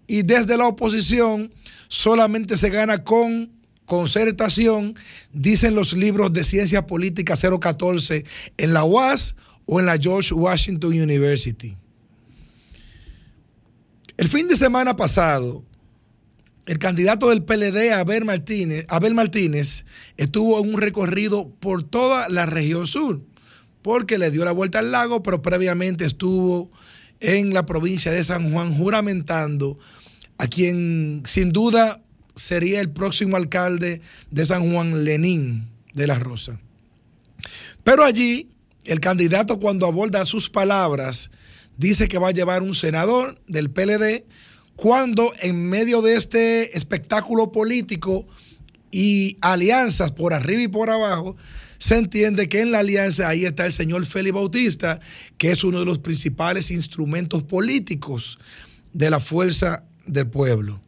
[0.07, 1.53] y desde la oposición
[1.87, 3.56] solamente se gana con
[3.87, 4.93] concertación,
[5.33, 8.25] dicen los libros de ciencia política 014
[8.57, 9.35] en la UAS
[9.65, 11.75] o en la George Washington University.
[14.17, 15.63] El fin de semana pasado,
[16.65, 19.85] el candidato del PLD, Abel Martínez, Abel Martínez,
[20.17, 23.21] estuvo en un recorrido por toda la región sur,
[23.81, 26.69] porque le dio la vuelta al lago, pero previamente estuvo
[27.21, 29.79] en la provincia de San Juan juramentando
[30.37, 32.03] a quien sin duda
[32.37, 34.01] sería el próximo alcalde
[34.31, 36.59] de San Juan, Lenín de la Rosa.
[37.83, 38.49] Pero allí,
[38.85, 41.31] el candidato cuando aborda sus palabras,
[41.77, 44.25] dice que va a llevar un senador del PLD,
[44.75, 48.27] cuando en medio de este espectáculo político
[48.91, 51.35] y alianzas por arriba y por abajo,
[51.79, 54.99] se entiende que en la alianza ahí está el señor Félix Bautista,
[55.37, 58.39] que es uno de los principales instrumentos políticos
[58.93, 60.81] de la fuerza del pueblo.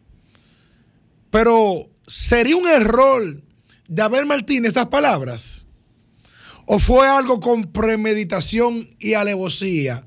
[1.32, 3.42] Pero sería un error
[3.88, 5.68] de Abel Martínez estas palabras.
[6.66, 10.06] ¿O fue algo con premeditación y alevosía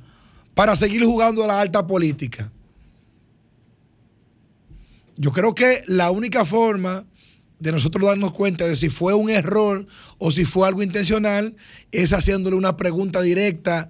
[0.55, 2.53] para seguir jugando a la alta política?
[5.16, 7.05] Yo creo que la única forma
[7.59, 9.86] de nosotros darnos cuenta de si fue un error
[10.19, 11.55] o si fue algo intencional
[11.93, 13.89] es haciéndole una pregunta directa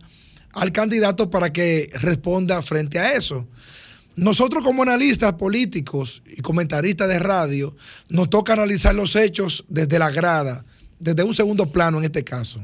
[0.52, 3.46] al candidato para que responda frente a eso.
[4.16, 7.74] Nosotros como analistas políticos y comentaristas de radio,
[8.10, 10.64] nos toca analizar los hechos desde la grada,
[10.98, 12.62] desde un segundo plano en este caso.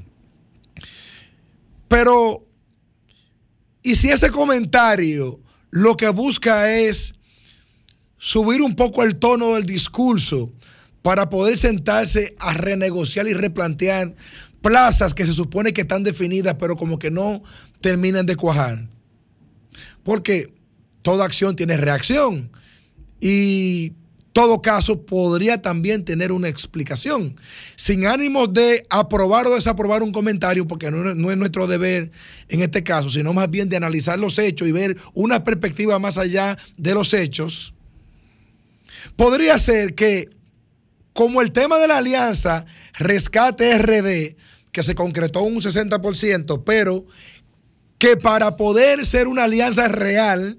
[1.88, 2.46] Pero,
[3.82, 7.14] ¿y si ese comentario lo que busca es
[8.18, 10.52] subir un poco el tono del discurso
[11.02, 14.14] para poder sentarse a renegociar y replantear
[14.60, 17.42] plazas que se supone que están definidas, pero como que no
[17.80, 18.86] terminan de cuajar?
[20.02, 20.52] Porque
[21.08, 22.50] toda acción tiene reacción
[23.18, 23.94] y
[24.34, 27.34] todo caso podría también tener una explicación.
[27.76, 32.10] Sin ánimos de aprobar o desaprobar un comentario, porque no, no, es nuestro deber
[32.50, 36.18] en este caso, sino más bien de analizar los hechos y ver una perspectiva más
[36.18, 37.72] allá de los hechos,
[39.16, 40.28] podría ser que
[41.14, 42.66] como el tema de la alianza
[42.98, 44.36] Rescate RD,
[44.72, 47.06] que se concretó un 60%, pero
[47.96, 50.58] que para poder ser una alianza real,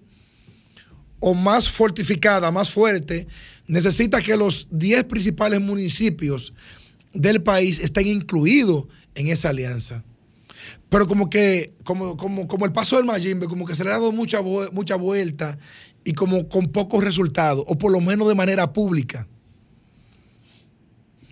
[1.20, 3.28] o más fortificada, más fuerte,
[3.68, 6.54] necesita que los 10 principales municipios
[7.14, 8.86] del país estén incluidos
[9.16, 10.04] en esa alianza.
[10.90, 13.94] Pero como que, como, como, como el paso del Mayimbe, como que se le ha
[13.94, 15.58] dado mucha, mucha vuelta
[16.04, 19.28] y como con pocos resultados, o por lo menos de manera pública.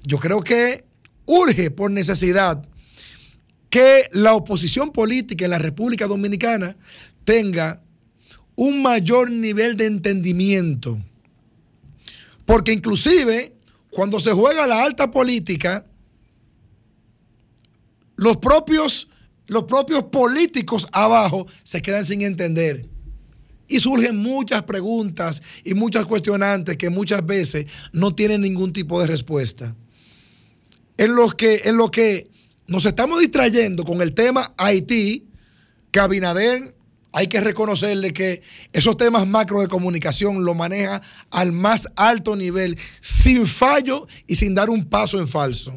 [0.04, 0.86] Yo creo que
[1.26, 2.68] urge por necesidad
[3.70, 6.78] que la oposición política en la República Dominicana
[7.26, 7.82] tenga
[8.58, 10.98] un mayor nivel de entendimiento.
[12.46, 13.54] Porque inclusive
[13.92, 15.86] cuando se juega la alta política,
[18.16, 19.08] los propios,
[19.46, 22.86] los propios políticos abajo se quedan sin entender.
[23.68, 29.08] Y surgen muchas preguntas y muchas cuestionantes que muchas veces no tienen ningún tipo de
[29.08, 29.76] respuesta.
[30.98, 32.28] En lo que, en que
[32.66, 35.28] nos estamos distrayendo con el tema Haití,
[35.92, 36.00] que
[37.18, 42.78] hay que reconocerle que esos temas macro de comunicación lo maneja al más alto nivel,
[43.00, 45.74] sin fallo y sin dar un paso en falso.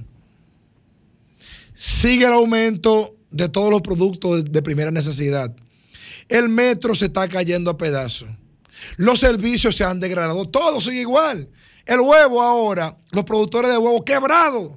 [1.73, 5.51] Sigue el aumento de todos los productos de primera necesidad.
[6.29, 8.29] El metro se está cayendo a pedazos.
[8.99, 10.45] Los servicios se han degradado.
[10.45, 11.49] Todo sigue igual.
[11.87, 14.73] El huevo ahora, los productores de huevo quebrados.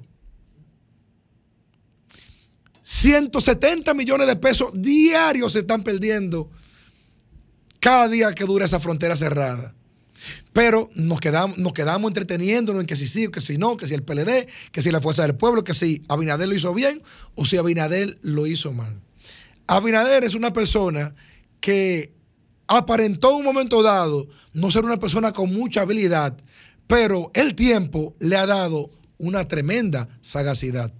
[2.84, 6.50] 170 millones de pesos diarios se están perdiendo
[7.80, 9.74] cada día que dura esa frontera cerrada.
[10.52, 13.94] Pero nos quedamos, nos quedamos entreteniéndonos en que si sí, que si no, que si
[13.94, 17.02] el PLD, que si la Fuerza del Pueblo, que si Abinader lo hizo bien
[17.34, 19.00] o si Abinader lo hizo mal.
[19.66, 21.14] Abinader es una persona
[21.60, 22.12] que
[22.68, 26.36] aparentó en un momento dado no ser una persona con mucha habilidad,
[26.86, 30.92] pero el tiempo le ha dado una tremenda sagacidad.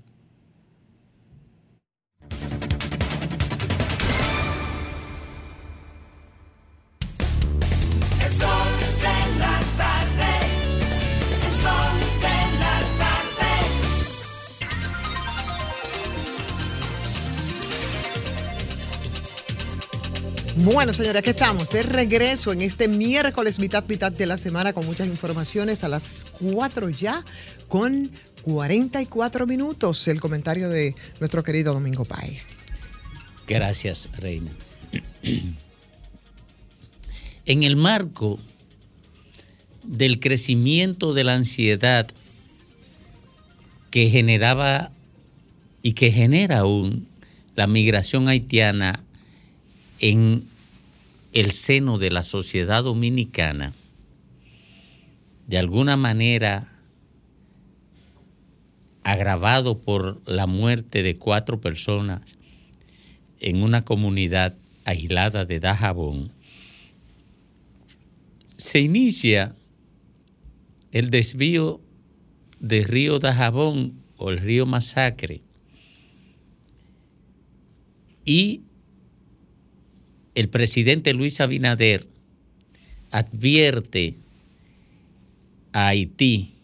[20.65, 24.87] Bueno, señores, aquí estamos de regreso en este miércoles, mitad, mitad de la semana, con
[24.87, 27.23] muchas informaciones a las 4 ya,
[27.69, 28.11] con
[28.45, 30.09] 44 minutos.
[30.09, 32.47] El comentario de nuestro querido Domingo Páez.
[33.47, 34.53] Gracias, Reina.
[37.47, 38.41] En el marco
[39.83, 42.09] del crecimiento de la ansiedad
[43.91, 44.93] que generaba
[45.83, 47.07] y que genera aún
[47.55, 49.05] la migración haitiana
[50.01, 50.54] en
[51.35, 53.75] el seno de la sociedad dominicana,
[55.49, 56.69] de alguna manera
[59.03, 62.23] agravado por la muerte de cuatro personas
[63.41, 64.55] en una comunidad
[64.85, 66.31] aislada de Dajabón,
[68.57, 69.57] se inicia
[70.93, 71.81] el desvío
[72.61, 75.43] del río Dajabón o el río Masacre
[78.25, 78.64] y
[80.35, 82.07] el presidente Luis Abinader
[83.11, 84.17] advierte
[85.73, 86.55] a Haití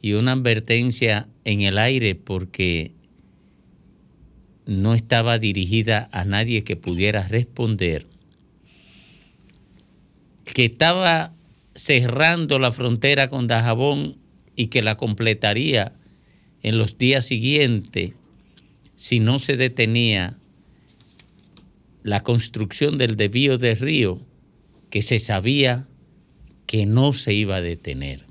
[0.00, 2.92] y una advertencia en el aire porque
[4.66, 8.06] no estaba dirigida a nadie que pudiera responder,
[10.44, 11.34] que estaba
[11.74, 14.16] cerrando la frontera con Dajabón
[14.56, 15.92] y que la completaría
[16.62, 18.12] en los días siguientes
[18.96, 20.36] si no se detenía
[22.02, 24.20] la construcción del desvío del río
[24.90, 25.86] que se sabía
[26.66, 28.26] que no se iba a detener.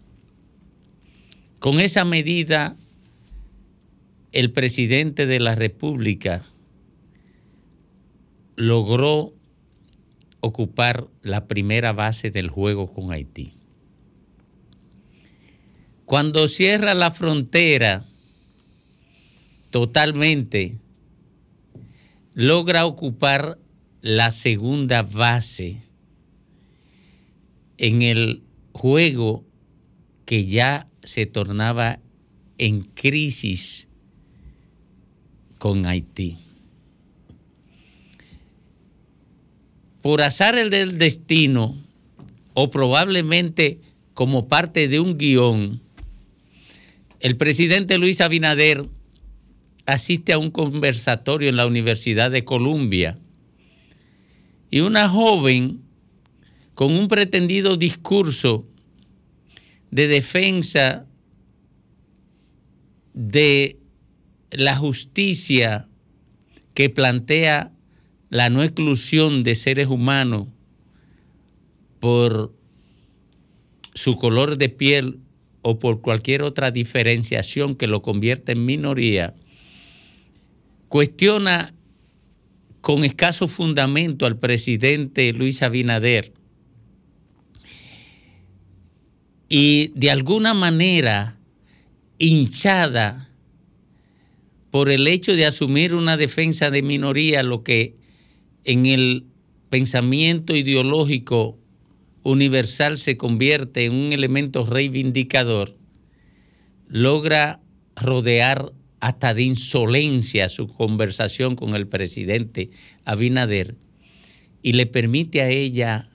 [1.59, 2.75] Con esa medida,
[4.31, 6.45] el presidente de la República
[8.55, 9.33] logró
[10.39, 13.53] ocupar la primera base del juego con Haití.
[16.05, 18.05] Cuando cierra la frontera
[19.69, 20.77] totalmente,
[22.33, 23.57] logra ocupar
[24.01, 25.83] la segunda base
[27.77, 28.41] en el
[28.73, 29.45] juego
[30.25, 31.99] que ya se tornaba
[32.57, 33.87] en crisis
[35.57, 36.37] con Haití.
[40.01, 41.77] Por azar el del destino,
[42.53, 43.79] o probablemente
[44.15, 45.81] como parte de un guion,
[47.19, 48.83] el presidente Luis Abinader
[49.85, 53.17] asiste a un conversatorio en la Universidad de Columbia
[54.71, 55.81] y una joven
[56.73, 58.65] con un pretendido discurso
[59.91, 61.05] de defensa
[63.13, 63.77] de
[64.49, 65.87] la justicia
[66.73, 67.73] que plantea
[68.29, 70.47] la no exclusión de seres humanos
[71.99, 72.55] por
[73.93, 75.19] su color de piel
[75.61, 79.35] o por cualquier otra diferenciación que lo convierta en minoría,
[80.87, 81.73] cuestiona
[82.81, 86.33] con escaso fundamento al presidente Luis Abinader.
[89.47, 91.37] Y de alguna manera
[92.17, 93.29] hinchada
[94.71, 97.95] por el hecho de asumir una defensa de minoría, lo que
[98.63, 99.25] en el
[99.69, 101.59] pensamiento ideológico
[102.23, 105.75] universal se convierte en un elemento reivindicador,
[106.87, 107.59] logra
[107.95, 108.71] rodear
[109.01, 112.69] hasta de insolencia su conversación con el presidente
[113.03, 113.75] Abinader
[114.61, 116.07] y le permite a ella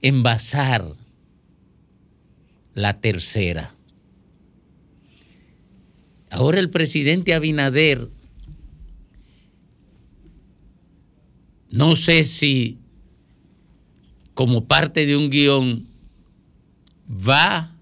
[0.00, 0.94] envasar
[2.74, 3.74] la tercera.
[6.30, 8.06] Ahora el presidente Abinader,
[11.70, 12.78] no sé si
[14.34, 15.88] como parte de un guion
[17.10, 17.74] va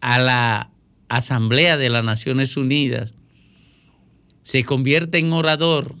[0.00, 0.71] a la
[1.16, 3.12] Asamblea de las Naciones Unidas,
[4.42, 5.94] se convierte en orador,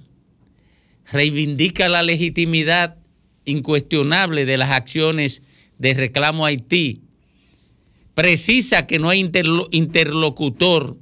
[1.10, 2.96] reivindica la legitimidad
[3.44, 5.42] incuestionable de las acciones
[5.78, 7.02] de reclamo Haití,
[8.14, 10.96] precisa que no hay interlo- interlocutor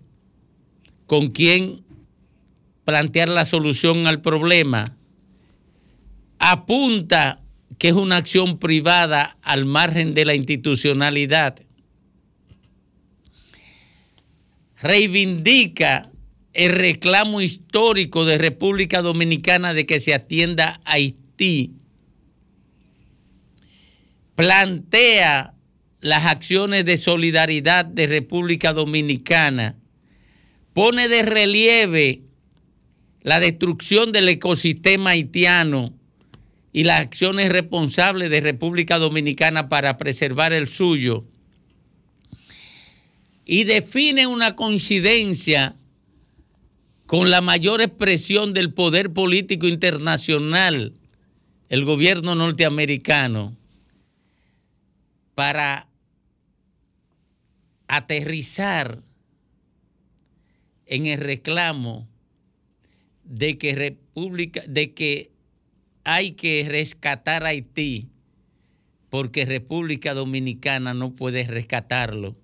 [1.06, 1.82] con quien
[2.84, 4.96] plantear la solución al problema,
[6.40, 7.42] apunta
[7.78, 11.62] que es una acción privada al margen de la institucionalidad,
[14.82, 16.10] reivindica
[16.52, 21.72] el reclamo histórico de República Dominicana de que se atienda a Haití,
[24.34, 25.54] plantea
[26.00, 29.76] las acciones de solidaridad de República Dominicana,
[30.72, 32.22] pone de relieve
[33.22, 35.92] la destrucción del ecosistema haitiano
[36.72, 41.26] y las acciones responsables de República Dominicana para preservar el suyo,
[43.50, 45.74] y define una coincidencia
[47.06, 50.94] con la mayor expresión del poder político internacional,
[51.68, 53.56] el gobierno norteamericano,
[55.34, 55.88] para
[57.88, 59.02] aterrizar
[60.86, 62.06] en el reclamo
[63.24, 65.32] de que República, de que
[66.04, 68.06] hay que rescatar a Haití
[69.08, 72.36] porque República Dominicana no puede rescatarlo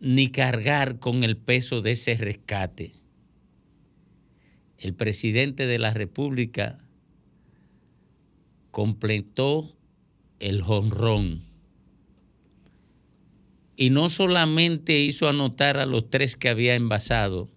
[0.00, 2.92] ni cargar con el peso de ese rescate.
[4.78, 6.78] El presidente de la República
[8.70, 9.74] completó
[10.38, 11.44] el jonrón
[13.76, 17.48] y no solamente hizo anotar a los tres que había envasado,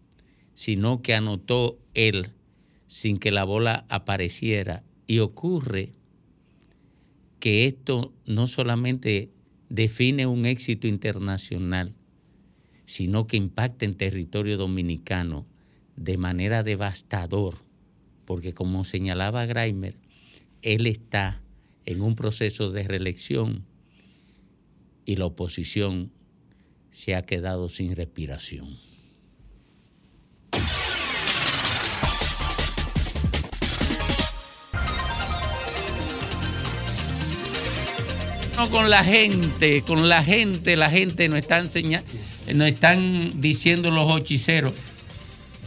[0.53, 2.31] sino que anotó él
[2.87, 4.83] sin que la bola apareciera.
[5.07, 5.93] Y ocurre
[7.39, 9.31] que esto no solamente
[9.69, 11.95] define un éxito internacional,
[12.89, 15.45] sino que impacta en territorio dominicano
[15.95, 17.59] de manera devastador,
[18.25, 19.95] porque como señalaba Greimer,
[20.63, 21.39] él está
[21.85, 23.63] en un proceso de reelección
[25.05, 26.11] y la oposición
[26.89, 28.79] se ha quedado sin respiración.
[38.57, 42.09] No, con la gente, con la gente, la gente nos está enseñando,
[42.55, 44.73] nos están diciendo los hechiceros.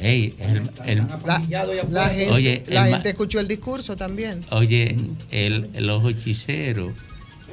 [0.00, 1.40] Ey, el- el- La,
[1.88, 4.40] la gente, Oye, la el gente escuchó el discurso también.
[4.50, 4.96] Oye,
[5.30, 6.92] el, los hechiceros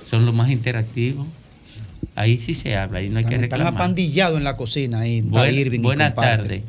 [0.04, 1.28] son los más interactivos.
[2.16, 5.22] Ahí sí se habla, ahí no hay que están apandillados en la cocina ahí.
[5.22, 6.64] Buen- buenas tardes.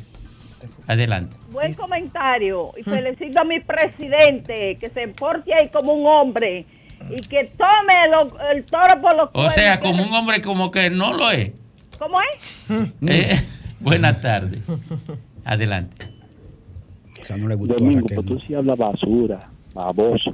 [0.87, 1.35] Adelante.
[1.51, 6.65] Buen comentario y felicito a mi presidente que se porte ahí como un hombre
[7.09, 9.53] y que tome lo- el toro por los O cuernos.
[9.53, 11.51] sea, como un hombre como que no lo es.
[12.01, 12.65] ¿Cómo es?
[13.07, 13.39] Eh,
[13.79, 14.59] buenas tardes.
[15.45, 16.07] Adelante.
[17.21, 18.15] O sea, no le gustó a Domingo, Raquel.
[18.15, 20.31] pues tú sí hablas basura, baboso.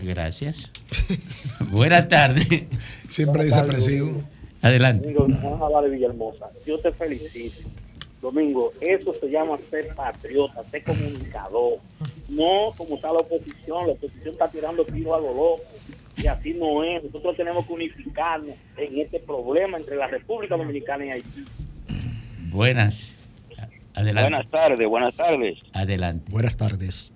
[0.00, 0.70] Gracias.
[1.72, 2.46] buenas tardes.
[3.08, 4.22] Siempre dice expresivo.
[4.62, 5.12] Adelante.
[5.12, 6.46] Domingo, vamos a hablar de Villahermosa.
[6.64, 7.68] Yo te felicito.
[8.22, 11.78] Domingo, eso se llama ser patriota, ser comunicador.
[12.28, 13.88] No como está la oposición.
[13.88, 15.62] La oposición está tirando tiro a lo loco.
[16.22, 17.04] Y así no es.
[17.04, 21.44] Nosotros tenemos que unificarnos en este problema entre la República Dominicana y Haití.
[22.50, 23.16] Buenas.
[23.94, 24.30] Adelante.
[24.30, 25.58] Buenas tardes, buenas tardes.
[25.72, 26.30] Adelante.
[26.30, 27.12] Buenas tardes.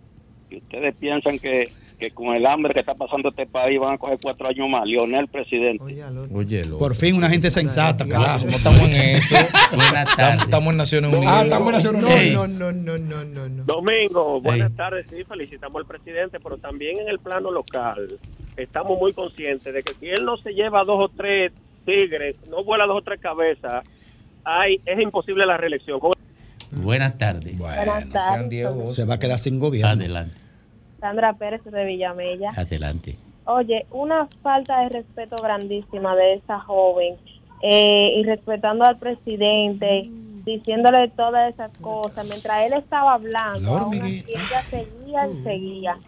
[0.50, 3.98] Y ustedes piensan que, que con el hambre que está pasando este país van a
[3.98, 4.84] coger cuatro años más.
[4.86, 5.82] Lionel, presidente.
[6.32, 8.44] Oye, Por fin una gente sensata, carajo.
[8.46, 9.34] No estamos en eso.
[9.74, 11.32] Buenas Estamos, estamos en Naciones Unidas.
[11.34, 12.32] Ah, estamos en Naciones No, Unidas.
[12.32, 13.64] no, no, no, no, no, no.
[13.64, 15.06] Domingo, buenas tardes.
[15.08, 18.18] Sí, felicitamos al presidente, pero también en el plano local
[18.56, 21.52] estamos muy conscientes de que si él no se lleva dos o tres
[21.84, 23.84] tigres, no vuela dos o tres cabezas,
[24.44, 26.00] hay, es imposible la reelección.
[26.74, 27.56] Buenas tardes.
[27.58, 28.66] Buenas tardes.
[28.94, 29.92] Se va a quedar sin gobierno.
[29.92, 30.34] Adelante.
[31.00, 32.50] Sandra Pérez de Villamella.
[32.56, 33.16] Adelante.
[33.44, 37.16] Oye, una falta de respeto grandísima de esa joven
[37.60, 40.08] eh, y respetando al presidente
[40.44, 42.26] diciéndole todas esas cosas.
[42.28, 45.98] Mientras él estaba hablando, La aún así ella seguía y seguía.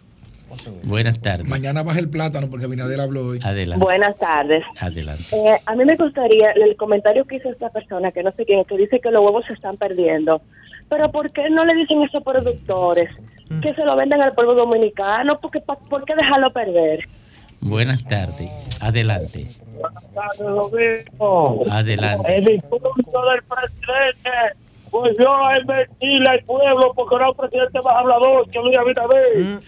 [0.83, 1.47] Buenas tardes.
[1.47, 3.39] Mañana baja el plátano porque Abinader habló hoy.
[3.43, 3.83] Adelante.
[3.83, 4.63] Buenas tardes.
[4.79, 5.23] Adelante.
[5.31, 8.63] Eh, a mí me gustaría el comentario que hizo esta persona, que no sé quién,
[8.65, 10.41] que dice que los huevos se están perdiendo.
[10.89, 13.09] Pero ¿por qué no le dicen a esos productores
[13.61, 15.39] que se lo venden al pueblo dominicano?
[15.39, 16.99] Porque, ¿Por qué dejarlo perder?
[17.61, 18.49] Buenas tardes.
[18.81, 19.47] Adelante.
[20.37, 21.63] Domingo.
[21.69, 22.37] Adelante.
[22.37, 24.29] El discurso del presidente
[24.95, 29.59] volvió a invertirle al pueblo porque era un presidente más hablador que Luis Abinader.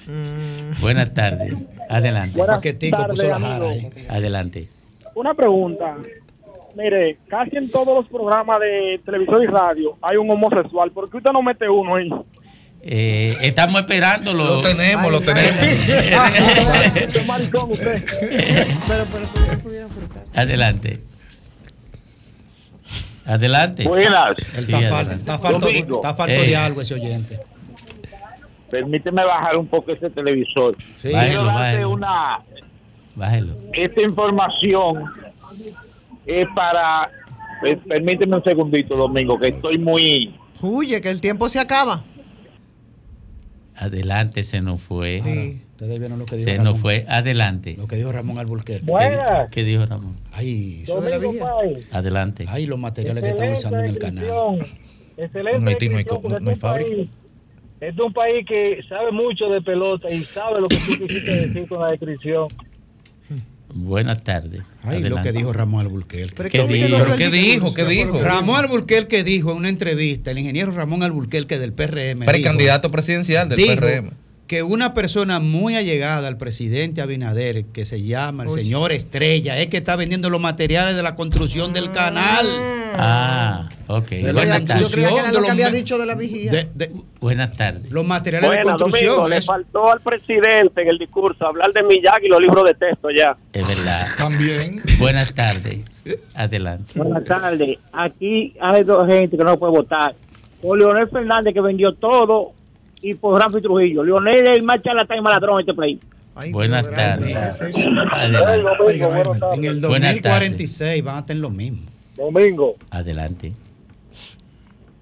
[0.80, 1.54] Buenas tardes.
[1.90, 2.38] Adelante.
[2.38, 3.92] Buenas tardes, amigo.
[4.10, 4.68] Adelante.
[5.16, 5.98] Una pregunta.
[6.76, 10.92] Mire, casi en todos los programas de televisión y radio hay un homosexual.
[10.92, 12.10] ¿Por qué usted no mete uno ahí?
[12.84, 14.46] Eh, estamos esperándolo.
[14.46, 15.60] Lo tenemos, lo tenemos.
[17.28, 18.04] maricón usted.
[18.88, 20.24] Pero, pero, pero, pudiera frutar.
[20.36, 21.07] Adelante.
[23.28, 23.84] Adelante.
[23.88, 24.36] Buenas.
[24.38, 24.90] Sí, Está adelante.
[24.90, 25.96] falto- está falto- Domingo.
[25.98, 27.40] Está falto Eh, de algo ese oyente.
[28.72, 30.76] Permíteme bajar un poco ese televisor.
[30.98, 31.12] Sí.
[31.12, 31.90] Bájelo, bájelo.
[31.92, 32.40] una.
[33.16, 33.54] Bájelo.
[33.74, 35.06] Esta información
[36.26, 37.10] es para.
[37.88, 40.36] Permíteme un segundito, Domingo, que estoy muy.
[40.62, 42.04] Huye, que el tiempo se acaba.
[43.76, 45.58] Adelante, se nos fue.
[45.78, 46.72] Ustedes vieron lo que dijo Se Ramón.
[46.74, 47.06] nos fue.
[47.08, 47.76] Adelante.
[47.78, 48.84] Lo que dijo Ramón Alburquerque.
[48.84, 49.52] Buenas.
[49.52, 50.16] ¿Qué dijo Ramón?
[50.32, 51.78] Ay, Domingo Pay.
[51.92, 52.46] Adelante.
[52.48, 54.26] Ay, los materiales que están usando en el canal.
[55.18, 55.60] Excelente.
[55.60, 56.90] No hay no hay no hay este es un fábrica.
[56.96, 57.10] país-
[57.80, 61.48] Este es un país que sabe mucho de pelota y sabe lo que tú quisiste
[61.48, 62.48] decir con la descripción.
[63.74, 64.64] Buenas tardes.
[64.82, 66.50] Ay, lo que dijo Ramón Alburquerque.
[66.50, 66.98] ¿Qué dijo?
[66.98, 67.74] ¿Pero ¿Qué dijo?
[67.76, 68.20] ¿Qué dijo?
[68.24, 72.26] Ramón Alburquerque dijo en una entrevista, el ingeniero Ramón Alburquerque del PRM.
[72.26, 74.12] Precandidato dijo- presidencial del dijo PRM.
[74.48, 78.62] Que una persona muy allegada al presidente Abinader, que se llama el Uy.
[78.64, 82.48] señor Estrella, es que está vendiendo los materiales de la construcción del canal.
[82.96, 84.08] Ah, ok.
[84.10, 84.88] De la Buenas Yo tardes.
[84.90, 86.52] creía que era lo de que había dicho de la vigía.
[86.52, 87.92] De- de- Buenas tardes.
[87.92, 89.06] los materiales de Buena, construcción.
[89.18, 92.74] Domingo, le faltó al presidente en el discurso hablar de Miyagi y los libros de
[92.74, 93.36] texto ya.
[93.52, 94.06] Es verdad.
[94.18, 94.82] También.
[94.98, 95.80] Buenas tardes.
[96.34, 96.94] Adelante.
[96.96, 97.80] Buenas tardes.
[97.92, 100.16] Aquí hay dos gente que no puede votar.
[100.62, 102.54] Por Leonel Fernández que vendió todo
[103.02, 104.04] y por Ramfi Trujillo.
[104.04, 106.00] Leonel es el más charlatán y maladrón de este país.
[106.52, 107.62] Buenas tardes.
[107.62, 107.76] En
[109.66, 111.82] el Buenas 2046 van a tener lo mismo.
[112.16, 112.76] Domingo.
[112.90, 113.54] Adelante.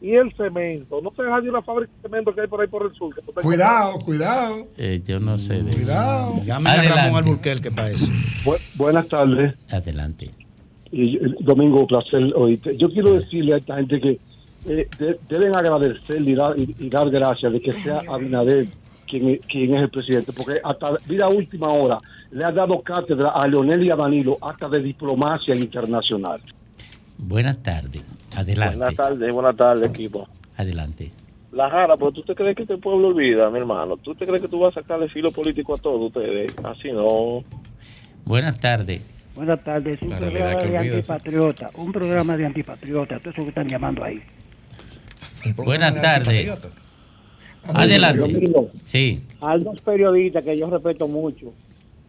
[0.02, 1.02] Y el cemento.
[1.02, 3.16] No se deja de una fábrica de cemento que hay por ahí por el sur.
[3.16, 4.68] que Cuidado, cuidado.
[4.78, 6.44] Eh, yo no sé de Cuidado.
[6.46, 7.02] Llamen a Adelante.
[7.02, 8.06] Ramón Alburquerque para eso.
[8.44, 9.56] Bu- buenas tardes.
[9.70, 10.30] Adelante.
[10.92, 12.78] Y, Domingo, placer oírte.
[12.78, 14.20] Yo quiero decirle a esta gente que
[14.68, 18.68] eh, de- deben agradecerle y dar, y- y dar gracias de que sea Abinader
[19.08, 21.98] quien, es- quien es el presidente, porque hasta vida última hora
[22.32, 26.42] le ha dado cátedra a Leonel y a Danilo hasta de diplomacia internacional.
[27.18, 28.04] Buenas tardes.
[28.36, 28.76] Adelante.
[28.78, 30.28] Buenas tardes, buenas tardes, equipo.
[30.58, 31.12] Adelante.
[31.52, 33.96] La Jara, pero tú te crees que este pueblo olvida, mi hermano.
[33.98, 36.54] ¿Tú te crees que tú vas a sacarle filo político a todos ustedes?
[36.64, 37.44] Así no.
[38.26, 39.08] Buenas tardes.
[39.36, 41.10] Buenas tardes, un La programa de olvidas.
[41.10, 44.22] antipatriota, un programa de antipatriota, todo eso que están llamando ahí.
[45.56, 46.48] Buenas tardes.
[47.74, 48.50] Adelante.
[48.86, 49.24] Sí.
[49.42, 51.52] Hay dos periodistas que yo respeto mucho,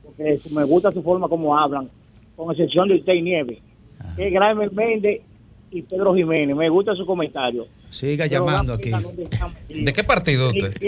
[0.05, 1.89] porque me gusta su forma como hablan,
[2.37, 3.59] con excepción de usted y Nieves,
[4.17, 5.21] que es Graeme Méndez
[5.71, 6.55] y Pedro Jiménez.
[6.57, 7.67] Me gusta su comentario.
[7.89, 8.91] Siga Pero llamando aquí.
[9.71, 10.75] ¿De qué partido usted?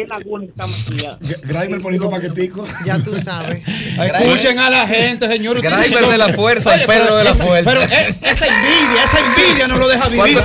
[1.44, 2.66] Grimer poniendo paquetico.
[2.86, 3.62] Ya tú sabes.
[3.66, 5.56] Escuchen a la gente, señor.
[5.56, 7.70] Ustedes Grimer son- de la fuerza Oye, Pedro de la esa- fuerza.
[7.70, 10.38] Pero eh, esa envidia, esa envidia no lo deja vivir.